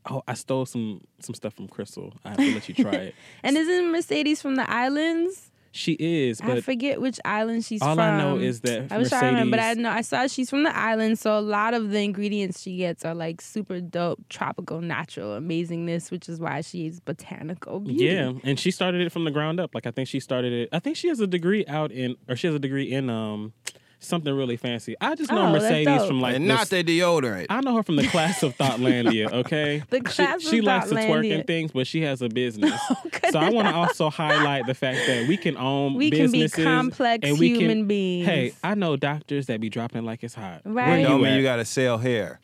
[0.08, 2.14] Oh, I stole some some stuff from Crystal.
[2.24, 3.14] I have to let you try it.
[3.42, 5.50] And isn't Mercedes from the islands?
[5.72, 8.00] She is, I forget which island she's all from.
[8.00, 10.50] I know is that I was trying to remember, but I know I saw she's
[10.50, 14.18] from the island, so a lot of the ingredients she gets are like super dope,
[14.28, 18.04] tropical, natural amazingness, which is why she's botanical beauty.
[18.06, 19.72] yeah, and she started it from the ground up.
[19.72, 20.70] Like I think she started it.
[20.72, 23.52] I think she has a degree out in, or she has a degree in um
[24.00, 24.96] something really fancy.
[25.00, 27.46] I just know Oh, Mercedes from like and this- not the deodorant.
[27.50, 29.82] I know her from the class of Thoughtlandia, okay?
[29.90, 32.78] The She- class she, of likes to twerk and things, but she has a business.
[33.06, 33.30] Okay.
[33.30, 36.48] so I want to also highlight the fact that we can own We can be
[36.48, 38.26] complex and we human can, beings.
[38.26, 40.62] Hey, I know doctors that be dropping like it's hot.
[40.64, 40.88] Right.
[40.88, 41.36] Where don't you mean at?
[41.36, 42.40] you gotta sell hair.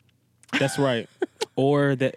[0.59, 1.09] That's right.
[1.55, 2.15] or that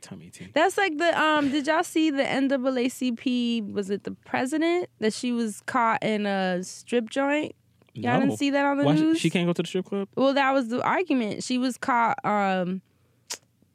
[0.00, 0.48] tummy tea.
[0.54, 1.50] That's like the um.
[1.50, 3.72] Did y'all see the NAACP?
[3.72, 7.54] Was it the president that she was caught in a strip joint?
[8.02, 8.26] Y'all No.
[8.26, 9.18] didn't see that on the Why news?
[9.20, 10.08] she can't go to the strip club?
[10.16, 11.42] Well, that was the argument.
[11.44, 12.80] She was caught um,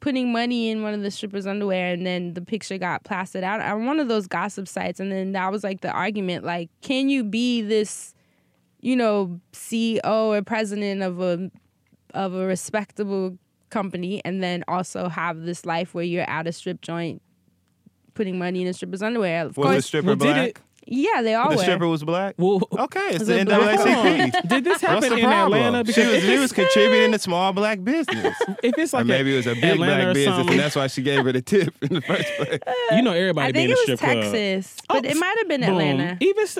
[0.00, 3.60] putting money in one of the strippers' underwear, and then the picture got plastered out
[3.60, 5.00] on one of those gossip sites.
[5.00, 8.14] And then that was like the argument: like, can you be this,
[8.80, 11.50] you know, CEO or president of a
[12.12, 13.38] of a respectable
[13.70, 17.20] company, and then also have this life where you're at a strip joint
[18.14, 19.46] putting money in a stripper's underwear?
[19.46, 20.60] Of Was the stripper well, did black?
[20.86, 21.62] It- yeah, they all The were.
[21.62, 22.34] stripper was black.
[22.38, 23.78] Well, Okay, it's the it black?
[23.80, 24.48] NAACP.
[24.48, 25.60] did this happen in problem?
[25.62, 25.92] Atlanta?
[25.92, 28.36] She was, she was contributing to small black business.
[28.62, 30.60] if it's or like maybe a it was a big Atlanta black business, something, and
[30.60, 32.58] that's why she gave her the tip in the first place.
[32.92, 34.32] you know everybody I be think in it the was strip club.
[34.32, 35.70] Texas, but Oh, it might have been Boom.
[35.70, 36.16] Atlanta.
[36.20, 36.58] Even s-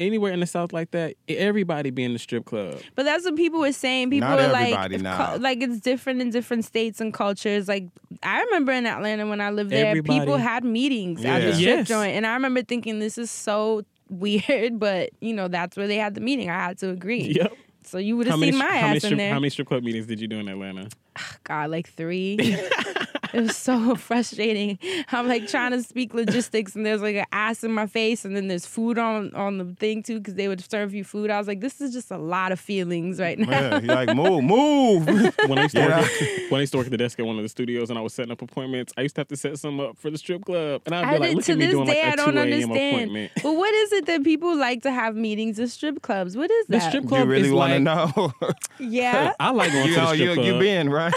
[0.00, 2.80] anywhere in the South like that, everybody be in the strip club.
[2.94, 4.10] But that's what people were saying.
[4.10, 5.36] People Not were like, everybody now.
[5.38, 7.68] like it's different in different states and cultures.
[7.68, 7.88] Like
[8.22, 11.60] I remember in Atlanta when I lived there, Everybody- people had meetings at the strip
[11.78, 11.88] Yes.
[11.88, 15.96] joint, and I remember thinking this is so weird, but you know that's where they
[15.96, 16.50] had the meeting.
[16.50, 17.32] I had to agree.
[17.36, 17.52] Yep.
[17.84, 19.32] So you would How have many, seen my how many ass in there.
[19.32, 20.88] how many strip club meetings did you do in Atlanta?
[21.44, 22.36] God, like three.
[23.36, 24.78] it was so frustrating.
[25.12, 28.34] I'm like trying to speak logistics, and there's like an ass in my face, and
[28.36, 31.30] then there's food on on the thing too, because they would serve you food.
[31.30, 33.50] I was like, this is just a lot of feelings right now.
[33.50, 35.06] Yeah, he like move, move.
[35.46, 36.00] When I used to Yeah.
[36.00, 36.10] work,
[36.50, 38.02] when I used to work at the desk at one of the studios, and I
[38.02, 40.44] was setting up appointments, I used to have to set some up for the strip
[40.44, 42.10] club, and I'd be I like, did- "Look to at me this doing day, like
[42.10, 42.52] I a don't two a.m.
[42.52, 42.94] understand.
[42.94, 46.36] appointment." But what is it that people like to have meetings at strip clubs?
[46.36, 46.72] What is that?
[46.72, 46.88] The that?
[46.88, 48.32] strip you club really want to like, know?
[48.78, 50.46] yeah, I like going you to the strip you club.
[50.46, 51.14] you been right?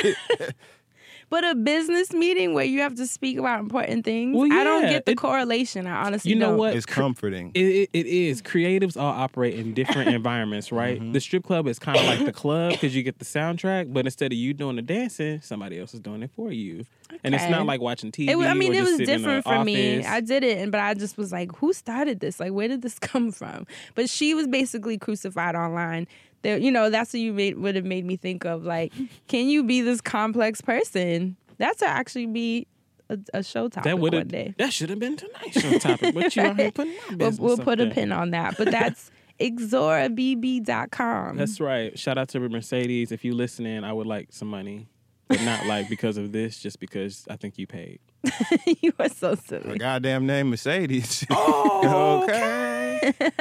[1.29, 4.35] But a business meeting where you have to speak about important things.
[4.35, 5.87] Well, I don't get the it- correlation.
[5.87, 6.57] I honestly you know don't.
[6.57, 6.75] what?
[6.75, 7.51] it's comforting.
[7.53, 8.41] It, it, it is.
[8.41, 10.99] Creatives all operate in different environments, right?
[10.99, 11.13] Mm-hmm.
[11.13, 14.05] The strip club is kind of like the club because you get the soundtrack, but
[14.05, 16.85] instead of you doing the dancing, somebody else is doing it for you.
[17.23, 18.29] And it's not like watching TV.
[18.29, 20.05] It, I mean, or it was different the for me.
[20.05, 22.39] I did it, and but I just was like, "Who started this?
[22.39, 23.65] Like, where did this come from?"
[23.95, 26.07] But she was basically crucified online.
[26.41, 28.63] There, you know, that's what you made would have made me think of.
[28.63, 28.93] Like,
[29.27, 31.35] can you be this complex person?
[31.57, 32.67] That's to actually be
[33.09, 34.53] a, a show topic that one day.
[34.57, 37.85] that should have been tonight's show topic, but you here putting We'll, we'll put a
[37.85, 37.93] there.
[37.93, 38.55] pin on that.
[38.57, 41.37] But that's ixorabb.com.
[41.37, 41.97] That's right.
[41.97, 43.11] Shout out to Mercedes.
[43.11, 44.87] If you listening, I would like some money,
[45.27, 47.99] but not like because of this, just because I think you paid.
[48.81, 49.77] you are so Her silly.
[49.77, 51.25] goddamn name Mercedes.
[51.31, 52.65] Oh, okay.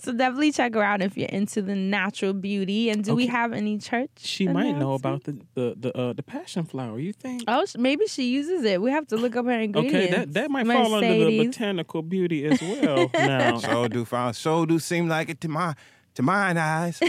[0.00, 2.88] So definitely check her out if you're into the natural beauty.
[2.90, 4.08] And do we have any church?
[4.18, 6.98] She might know about the the the, uh, the passion flower.
[6.98, 7.42] You think?
[7.48, 8.80] Oh, sh- maybe she uses it.
[8.80, 9.94] We have to look up her ingredients.
[9.96, 13.10] Okay, that, that might fall under the botanical beauty as well.
[13.14, 15.74] now, So do found so do seem like it to my
[16.14, 17.00] to mine eyes.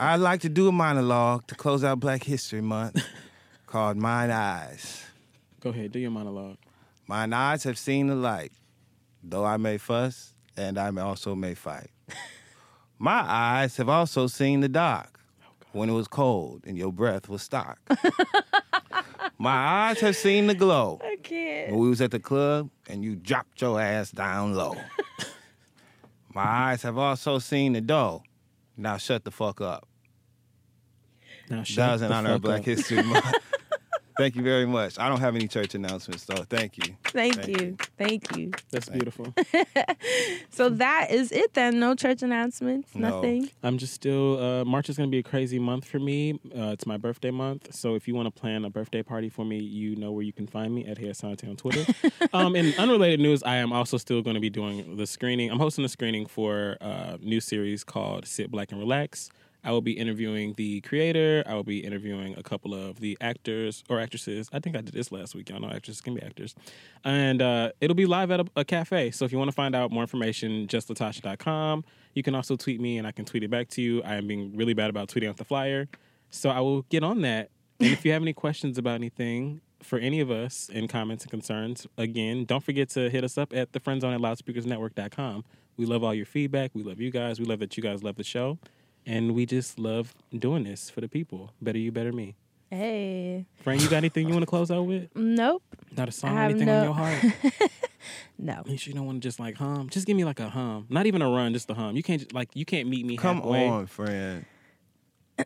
[0.00, 3.04] I'd like to do a monologue to close out Black History Month
[3.66, 5.04] called Mine Eyes.
[5.60, 6.56] Go ahead, do your monologue.
[7.06, 8.52] Mine eyes have seen the light,
[9.22, 11.90] though I may fuss and I may also may fight.
[12.98, 17.28] My eyes have also seen the dark oh, when it was cold and your breath
[17.28, 17.78] was stark.
[19.38, 21.70] My eyes have seen the glow I can't.
[21.70, 24.76] when we was at the club and you dropped your ass down low.
[26.34, 28.22] My eyes have also seen the dough.
[28.76, 29.88] Now shut the fuck up.
[31.48, 32.66] Now, shut That was in honor of Black up.
[32.66, 33.34] History Month.
[34.20, 34.98] Thank you very much.
[34.98, 36.44] I don't have any church announcements though.
[36.44, 36.94] Thank you.
[37.04, 37.76] Thank, Thank you.
[37.96, 38.50] Thank you.
[38.70, 39.34] That's beautiful.
[40.50, 41.80] So that is it then.
[41.80, 42.94] No church announcements.
[42.94, 43.08] No.
[43.08, 43.48] Nothing.
[43.62, 44.38] I'm just still.
[44.38, 46.38] Uh, March is going to be a crazy month for me.
[46.54, 49.44] Uh, it's my birthday month, so if you want to plan a birthday party for
[49.44, 51.90] me, you know where you can find me at Hey Assante on Twitter.
[52.34, 55.50] um, in unrelated news, I am also still going to be doing the screening.
[55.50, 59.30] I'm hosting a screening for a new series called Sit Black and Relax.
[59.64, 61.42] I will be interviewing the creator.
[61.46, 64.48] I will be interviewing a couple of the actors or actresses.
[64.52, 65.50] I think I did this last week.
[65.50, 66.54] Y'all know actresses can be actors.
[67.04, 69.10] And uh, it'll be live at a, a cafe.
[69.10, 71.84] So if you want to find out more information, justlatasha.com.
[72.14, 74.02] You can also tweet me and I can tweet it back to you.
[74.02, 75.88] I am being really bad about tweeting out the flyer.
[76.30, 77.50] So I will get on that.
[77.78, 81.30] And if you have any questions about anything for any of us in comments and
[81.30, 85.44] concerns, again, don't forget to hit us up at the friendzone at loudspeakersnetwork.com.
[85.76, 86.72] We love all your feedback.
[86.74, 87.40] We love you guys.
[87.40, 88.58] We love that you guys love the show.
[89.06, 91.52] And we just love doing this for the people.
[91.60, 92.36] Better you, better me.
[92.70, 93.46] Hey.
[93.62, 95.08] Frank, you got anything you want to close out with?
[95.16, 95.62] Nope.
[95.96, 97.24] Not a song or anything no- on your heart?
[98.38, 98.62] No.
[98.64, 99.90] You sure you don't want to just like hum?
[99.90, 100.86] Just give me like a hum.
[100.88, 101.94] Not even a run, just a hum.
[101.94, 103.68] You can't just, like you can't meet me Come halfway.
[103.68, 104.46] on, friend.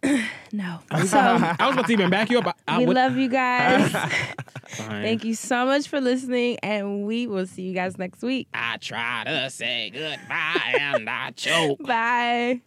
[0.53, 0.79] No.
[1.05, 2.47] So, I was about to even back you up.
[2.47, 3.91] I, I we would, love you guys.
[4.69, 8.47] Thank you so much for listening, and we will see you guys next week.
[8.55, 11.83] I try to say goodbye and I choke.
[11.83, 12.61] Bye.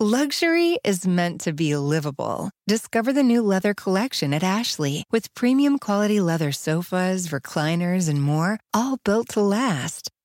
[0.00, 2.50] Luxury is meant to be livable.
[2.68, 8.60] Discover the new leather collection at Ashley with premium quality leather sofas, recliners, and more,
[8.72, 10.12] all built to last.